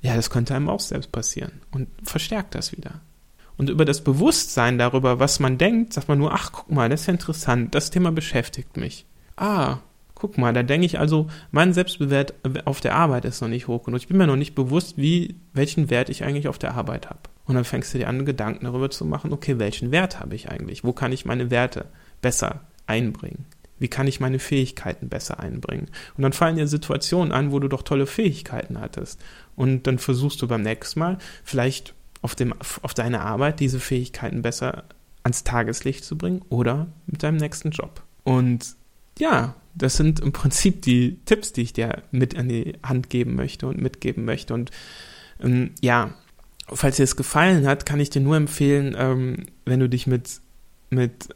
ja, 0.00 0.14
das 0.14 0.30
könnte 0.30 0.54
einem 0.54 0.68
auch 0.68 0.80
selbst 0.80 1.12
passieren 1.12 1.62
und 1.70 1.88
verstärkt 2.02 2.54
das 2.54 2.72
wieder. 2.72 3.00
Und 3.56 3.70
über 3.70 3.84
das 3.84 4.02
Bewusstsein 4.02 4.78
darüber, 4.78 5.20
was 5.20 5.40
man 5.40 5.58
denkt, 5.58 5.92
sagt 5.92 6.08
man 6.08 6.18
nur, 6.18 6.32
ach, 6.32 6.52
guck 6.52 6.70
mal, 6.70 6.88
das 6.88 7.02
ist 7.02 7.06
ja 7.06 7.12
interessant, 7.12 7.74
das 7.74 7.90
Thema 7.90 8.10
beschäftigt 8.10 8.76
mich. 8.76 9.06
Ah, 9.36 9.78
guck 10.14 10.38
mal, 10.38 10.52
da 10.52 10.62
denke 10.62 10.86
ich 10.86 10.98
also, 10.98 11.28
mein 11.52 11.72
Selbstbewert 11.72 12.34
auf 12.64 12.80
der 12.80 12.96
Arbeit 12.96 13.24
ist 13.24 13.40
noch 13.40 13.48
nicht 13.48 13.68
hoch 13.68 13.84
genug. 13.84 14.00
Ich 14.00 14.08
bin 14.08 14.16
mir 14.16 14.26
noch 14.26 14.36
nicht 14.36 14.54
bewusst, 14.54 14.96
wie, 14.96 15.36
welchen 15.52 15.90
Wert 15.90 16.08
ich 16.08 16.24
eigentlich 16.24 16.48
auf 16.48 16.58
der 16.58 16.74
Arbeit 16.74 17.08
habe. 17.10 17.20
Und 17.46 17.54
dann 17.54 17.64
fängst 17.64 17.92
du 17.92 17.98
dir 17.98 18.08
an, 18.08 18.24
Gedanken 18.24 18.64
darüber 18.64 18.90
zu 18.90 19.04
machen, 19.04 19.32
okay, 19.32 19.58
welchen 19.58 19.90
Wert 19.90 20.20
habe 20.20 20.34
ich 20.34 20.48
eigentlich? 20.48 20.82
Wo 20.82 20.92
kann 20.92 21.12
ich 21.12 21.24
meine 21.24 21.50
Werte 21.50 21.86
besser 22.22 22.62
einbringen? 22.86 23.44
Wie 23.78 23.88
kann 23.88 24.06
ich 24.06 24.20
meine 24.20 24.38
Fähigkeiten 24.38 25.08
besser 25.08 25.40
einbringen? 25.40 25.88
Und 26.16 26.22
dann 26.22 26.32
fallen 26.32 26.56
dir 26.56 26.68
Situationen 26.68 27.32
an, 27.32 27.52
wo 27.52 27.58
du 27.58 27.68
doch 27.68 27.82
tolle 27.82 28.06
Fähigkeiten 28.06 28.80
hattest. 28.80 29.20
Und 29.56 29.86
dann 29.86 29.98
versuchst 29.98 30.40
du 30.42 30.48
beim 30.48 30.62
nächsten 30.62 31.00
Mal 31.00 31.18
vielleicht 31.42 31.94
auf, 32.22 32.34
dem, 32.34 32.54
auf 32.82 32.94
deine 32.94 33.20
Arbeit 33.20 33.60
diese 33.60 33.80
Fähigkeiten 33.80 34.42
besser 34.42 34.84
ans 35.24 35.44
Tageslicht 35.44 36.04
zu 36.04 36.16
bringen 36.16 36.42
oder 36.48 36.86
mit 37.06 37.22
deinem 37.22 37.36
nächsten 37.36 37.70
Job. 37.70 38.02
Und 38.22 38.76
ja, 39.18 39.54
das 39.74 39.96
sind 39.96 40.20
im 40.20 40.32
Prinzip 40.32 40.82
die 40.82 41.18
Tipps, 41.24 41.52
die 41.52 41.62
ich 41.62 41.72
dir 41.72 42.02
mit 42.10 42.36
an 42.36 42.48
die 42.48 42.74
Hand 42.82 43.10
geben 43.10 43.34
möchte 43.34 43.66
und 43.66 43.80
mitgeben 43.80 44.24
möchte. 44.24 44.54
Und 44.54 44.70
ähm, 45.40 45.72
ja, 45.80 46.14
falls 46.68 46.96
dir 46.96 47.04
es 47.04 47.16
gefallen 47.16 47.66
hat, 47.66 47.86
kann 47.86 48.00
ich 48.00 48.10
dir 48.10 48.20
nur 48.20 48.36
empfehlen, 48.36 48.94
ähm, 48.96 49.46
wenn 49.64 49.80
du 49.80 49.88
dich 49.88 50.06
mit, 50.06 50.40
mit 50.90 51.28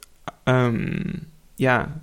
ähm, 0.46 1.26
ja, 1.56 2.00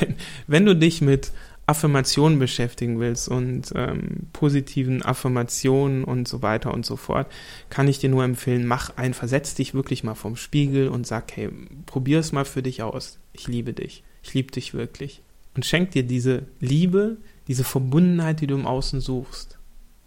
wenn, 0.00 0.16
wenn 0.46 0.66
du 0.66 0.76
dich 0.76 1.00
mit 1.00 1.32
Affirmationen 1.68 2.38
beschäftigen 2.38 2.98
willst 2.98 3.28
und 3.28 3.72
ähm, 3.74 4.28
positiven 4.32 5.02
Affirmationen 5.02 6.02
und 6.02 6.26
so 6.26 6.40
weiter 6.40 6.72
und 6.72 6.86
so 6.86 6.96
fort, 6.96 7.30
kann 7.68 7.88
ich 7.88 7.98
dir 7.98 8.08
nur 8.08 8.24
empfehlen, 8.24 8.66
mach 8.66 8.96
ein, 8.96 9.12
versetz 9.12 9.54
dich 9.54 9.74
wirklich 9.74 10.02
mal 10.02 10.14
vom 10.14 10.36
Spiegel 10.36 10.88
und 10.88 11.06
sag, 11.06 11.36
hey, 11.36 11.50
probier 11.84 12.20
es 12.20 12.32
mal 12.32 12.46
für 12.46 12.62
dich 12.62 12.82
aus. 12.82 13.18
Ich 13.34 13.48
liebe 13.48 13.74
dich. 13.74 14.02
Ich 14.22 14.32
liebe 14.32 14.50
dich 14.50 14.72
wirklich. 14.72 15.22
Und 15.54 15.66
schenk 15.66 15.90
dir 15.90 16.04
diese 16.04 16.44
Liebe, 16.58 17.18
diese 17.48 17.64
Verbundenheit, 17.64 18.40
die 18.40 18.46
du 18.46 18.54
im 18.54 18.66
Außen 18.66 19.00
suchst. 19.00 19.58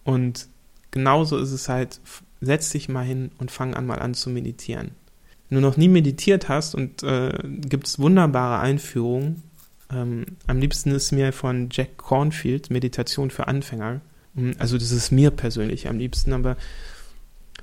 Und 0.04 0.48
genauso 0.90 1.38
ist 1.38 1.52
es 1.52 1.70
halt, 1.70 2.00
setz 2.40 2.72
dich 2.72 2.90
mal 2.90 3.06
hin 3.06 3.32
und 3.38 3.52
fang 3.52 3.76
an 3.76 3.86
mal 3.86 4.00
an 4.00 4.16
zu 4.16 4.32
meditieren. 4.32 4.92
Wenn 5.52 5.62
du 5.62 5.68
noch 5.68 5.76
nie 5.76 5.90
meditiert 5.90 6.48
hast 6.48 6.76
und 6.76 7.04
äh, 7.04 7.38
gibt 7.44 7.86
es 7.86 8.00
wunderbare 8.00 8.62
Einführungen, 8.62 9.44
ähm, 9.92 10.26
am 10.48 10.60
liebsten 10.60 10.92
ist 10.92 11.12
mir 11.12 11.34
von 11.34 11.68
Jack 11.70 11.98
Cornfield 11.98 12.70
Meditation 12.70 13.32
für 13.32 13.50
Anfänger. 13.50 14.00
Mm, 14.34 14.52
also 14.60 14.78
das 14.78 14.92
ist 14.92 15.12
mir 15.12 15.30
persönlich 15.30 15.90
am 15.90 15.98
liebsten, 15.98 16.32
aber 16.32 16.56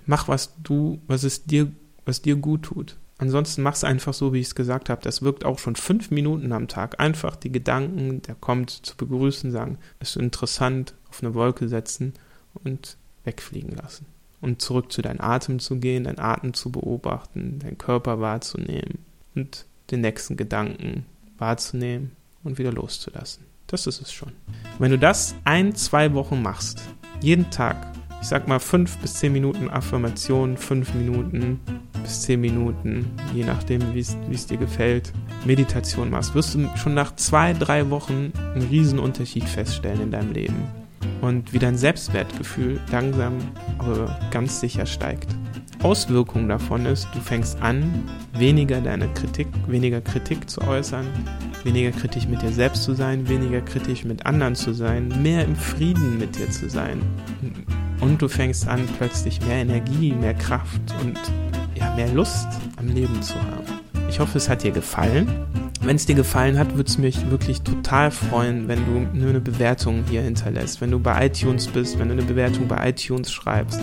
mach 0.05 0.29
was 0.29 0.53
du, 0.63 1.01
was 1.07 1.25
es 1.25 1.47
dir, 1.47 1.73
was 2.05 2.21
dir 2.21 2.37
gut 2.37 2.65
tut. 2.65 2.99
Ansonsten 3.17 3.63
mach 3.63 3.73
es 3.73 3.85
einfach 3.85 4.13
so, 4.13 4.35
wie 4.35 4.41
ich 4.41 4.49
es 4.49 4.55
gesagt 4.55 4.91
habe. 4.91 5.01
Das 5.01 5.23
wirkt 5.23 5.47
auch 5.47 5.59
schon 5.59 5.75
fünf 5.75 6.11
Minuten 6.11 6.53
am 6.53 6.69
Tag. 6.69 7.01
Einfach 7.01 7.37
die 7.37 7.51
Gedanken, 7.51 8.21
der 8.21 8.35
kommt, 8.35 8.69
zu 8.69 8.99
begrüßen, 8.99 9.51
sagen, 9.51 9.79
ist 9.99 10.17
interessant, 10.17 10.93
auf 11.09 11.23
eine 11.23 11.33
Wolke 11.33 11.71
setzen 11.71 12.13
und 12.53 12.99
wegfliegen 13.25 13.75
lassen. 13.77 14.05
Und 14.41 14.63
zurück 14.63 14.93
zu 14.93 15.03
deinem 15.03 15.21
Atem 15.21 15.59
zu 15.59 15.77
gehen, 15.81 16.05
deinen 16.05 16.21
Atem 16.21 16.55
zu 16.55 16.71
beobachten, 16.71 17.59
deinen 17.59 17.77
Körper 17.77 18.21
wahrzunehmen 18.21 18.99
und 19.35 19.67
den 19.91 20.01
nächsten 20.01 20.37
Gedanken 20.37 21.07
wahrzunehmen 21.39 22.13
und 22.45 22.59
wieder 22.59 22.73
loszulassen. 22.73 23.45
Das 23.67 23.87
ist 23.87 24.01
es 24.01 24.13
schon. 24.13 24.33
Wenn 24.79 24.91
du 24.91 24.99
das 24.99 25.35
ein, 25.45 25.75
zwei 25.75 26.15
Wochen 26.15 26.41
machst, 26.41 26.83
jeden 27.21 27.51
Tag, 27.51 27.77
ich 28.21 28.29
sag 28.29 28.49
mal 28.49 28.61
fünf 28.61 28.97
bis 28.99 29.15
zehn 29.15 29.33
Minuten 29.33 29.69
Affirmation, 29.69 30.57
fünf 30.57 30.95
Minuten 30.95 31.61
bis 32.03 32.23
zehn 32.23 32.41
Minuten, 32.41 33.11
je 33.35 33.45
nachdem, 33.45 33.95
wie 33.95 34.01
es 34.01 34.47
dir 34.47 34.57
gefällt, 34.57 35.13
Meditation 35.45 36.11
machst, 36.11 36.35
wirst 36.35 36.55
du 36.55 36.69
schon 36.77 36.95
nach 36.95 37.15
zwei, 37.17 37.53
drei 37.53 37.91
Wochen 37.91 38.33
einen 38.55 38.69
riesen 38.69 38.99
Unterschied 38.99 39.45
feststellen 39.45 40.01
in 40.01 40.11
deinem 40.11 40.33
Leben. 40.33 40.65
Und 41.21 41.53
wie 41.53 41.59
dein 41.59 41.77
Selbstwertgefühl 41.77 42.81
langsam, 42.91 43.39
aber 43.79 44.19
ganz 44.31 44.61
sicher 44.61 44.87
steigt. 44.87 45.29
Auswirkung 45.83 46.49
davon 46.49 46.87
ist, 46.87 47.09
du 47.15 47.21
fängst 47.21 47.61
an, 47.63 48.05
weniger 48.33 48.81
deine 48.81 49.09
Kritik, 49.15 49.47
weniger 49.69 50.01
Kritik 50.01 50.51
zu 50.51 50.61
äußern, 50.63 51.07
weniger 51.63 51.93
kritisch 51.93 52.27
mit 52.27 52.43
dir 52.43 52.51
selbst 52.51 52.83
zu 52.83 52.95
sein, 52.95 53.29
weniger 53.29 53.61
kritisch 53.61 54.05
mit 54.05 54.27
anderen 54.27 54.57
zu 54.57 54.73
sein, 54.73 55.13
mehr 55.23 55.45
im 55.45 55.55
Frieden 55.55 56.19
mit 56.19 56.37
dir 56.37 56.51
zu 56.51 56.69
sein. 56.69 57.01
Und 58.01 58.21
du 58.21 58.29
fängst 58.29 58.67
an, 58.67 58.89
plötzlich 58.99 59.41
mehr 59.47 59.59
Energie, 59.59 60.13
mehr 60.13 60.35
Kraft 60.35 60.81
und 61.01 61.19
ja, 61.75 61.95
mehr 61.95 62.13
Lust 62.13 62.49
am 62.77 62.89
Leben 62.89 63.23
zu 63.23 63.35
haben. 63.35 63.81
Ich 64.09 64.19
hoffe, 64.19 64.39
es 64.39 64.49
hat 64.49 64.63
dir 64.63 64.73
gefallen. 64.73 65.29
Wenn 65.89 65.97
es 65.97 66.05
dir 66.05 66.17
gefallen 66.17 66.59
hat, 66.59 66.77
würde 66.77 66.87
es 66.87 66.99
mich 66.99 67.31
wirklich 67.31 67.63
total 67.63 68.11
freuen, 68.11 68.69
wenn 68.69 68.85
du 68.85 69.19
nur 69.19 69.31
eine 69.31 69.41
Bewertung 69.41 70.05
hier 70.11 70.21
hinterlässt. 70.21 70.83
Wenn 70.83 70.91
du 70.91 70.99
bei 70.99 71.25
iTunes 71.25 71.67
bist, 71.67 71.99
wenn 71.99 72.09
du 72.09 72.13
eine 72.13 72.25
Bewertung 72.25 72.69
bei 72.69 72.91
iTunes 72.91 73.33
schreibst, 73.33 73.81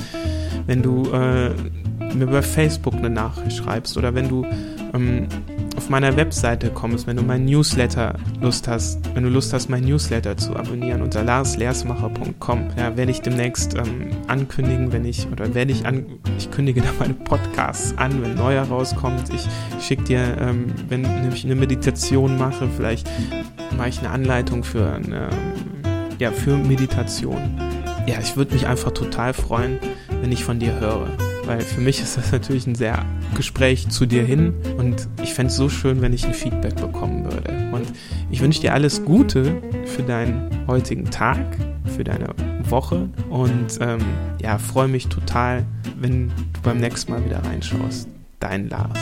wenn 0.67 0.83
du 0.83 1.09
äh, 1.11 1.49
mir 2.13 2.27
bei 2.27 2.43
Facebook 2.43 2.93
eine 2.93 3.09
Nachricht 3.09 3.57
schreibst 3.57 3.97
oder 3.97 4.13
wenn 4.13 4.29
du 4.29 4.45
ähm, 4.93 5.27
auf 5.85 5.91
meiner 5.91 6.17
Webseite 6.17 6.71
kommst, 6.71 7.05
wenn 7.05 7.15
du 7.15 7.21
mein 7.21 7.45
Newsletter 7.45 8.15
Lust 8.41 8.67
hast, 8.67 8.97
wenn 9.13 9.21
du 9.21 9.29
Lust 9.29 9.53
hast, 9.53 9.69
mein 9.69 9.83
Newsletter 9.83 10.35
zu 10.35 10.55
abonnieren 10.55 11.03
unter 11.03 11.23
larsleersmacher.com, 11.23 12.69
ja, 12.75 12.97
werde 12.97 13.11
ich 13.11 13.21
demnächst 13.21 13.75
ähm, 13.75 14.09
ankündigen, 14.25 14.91
wenn 14.91 15.05
ich, 15.05 15.27
oder 15.31 15.53
werde 15.53 15.71
ich 15.71 15.85
an, 15.85 16.07
ich 16.39 16.49
kündige 16.49 16.81
da 16.81 16.87
meine 16.97 17.13
Podcasts 17.13 17.95
an, 17.99 18.19
wenn 18.23 18.33
neuer 18.33 18.63
rauskommt. 18.63 19.31
Ich 19.31 19.47
schicke 19.79 20.05
dir, 20.05 20.37
ähm, 20.39 20.73
wenn 20.89 21.05
ich 21.31 21.45
eine 21.45 21.53
Meditation 21.53 22.35
mache, 22.39 22.67
vielleicht 22.75 23.07
mache 23.77 23.89
ich 23.89 23.99
eine 23.99 24.09
Anleitung 24.09 24.63
für 24.63 24.91
eine, 24.91 25.29
ja, 26.17 26.31
für 26.31 26.57
Meditation. 26.57 27.59
Ja, 28.07 28.15
ich 28.19 28.35
würde 28.35 28.55
mich 28.55 28.65
einfach 28.65 28.89
total 28.89 29.35
freuen, 29.35 29.77
wenn 30.19 30.31
ich 30.31 30.43
von 30.43 30.57
dir 30.57 30.79
höre 30.79 31.09
weil 31.45 31.61
für 31.61 31.81
mich 31.81 32.01
ist 32.01 32.17
das 32.17 32.31
natürlich 32.31 32.67
ein 32.67 32.75
sehr 32.75 33.05
Gespräch 33.35 33.89
zu 33.89 34.05
dir 34.05 34.23
hin 34.23 34.53
und 34.77 35.07
ich 35.23 35.33
fände 35.33 35.51
es 35.51 35.57
so 35.57 35.69
schön, 35.69 36.01
wenn 36.01 36.13
ich 36.13 36.25
ein 36.25 36.33
Feedback 36.33 36.75
bekommen 36.75 37.23
würde. 37.23 37.71
Und 37.71 37.87
ich 38.31 38.41
wünsche 38.41 38.61
dir 38.61 38.73
alles 38.73 39.03
Gute 39.03 39.61
für 39.85 40.03
deinen 40.03 40.49
heutigen 40.67 41.05
Tag, 41.05 41.45
für 41.95 42.03
deine 42.03 42.29
Woche 42.69 43.09
und 43.29 43.77
ähm, 43.79 43.99
ja, 44.41 44.57
freue 44.57 44.87
mich 44.87 45.07
total, 45.07 45.65
wenn 45.99 46.29
du 46.29 46.61
beim 46.63 46.77
nächsten 46.77 47.11
Mal 47.11 47.23
wieder 47.23 47.43
reinschaust. 47.43 48.07
Dein 48.39 48.69
Lars. 48.69 48.99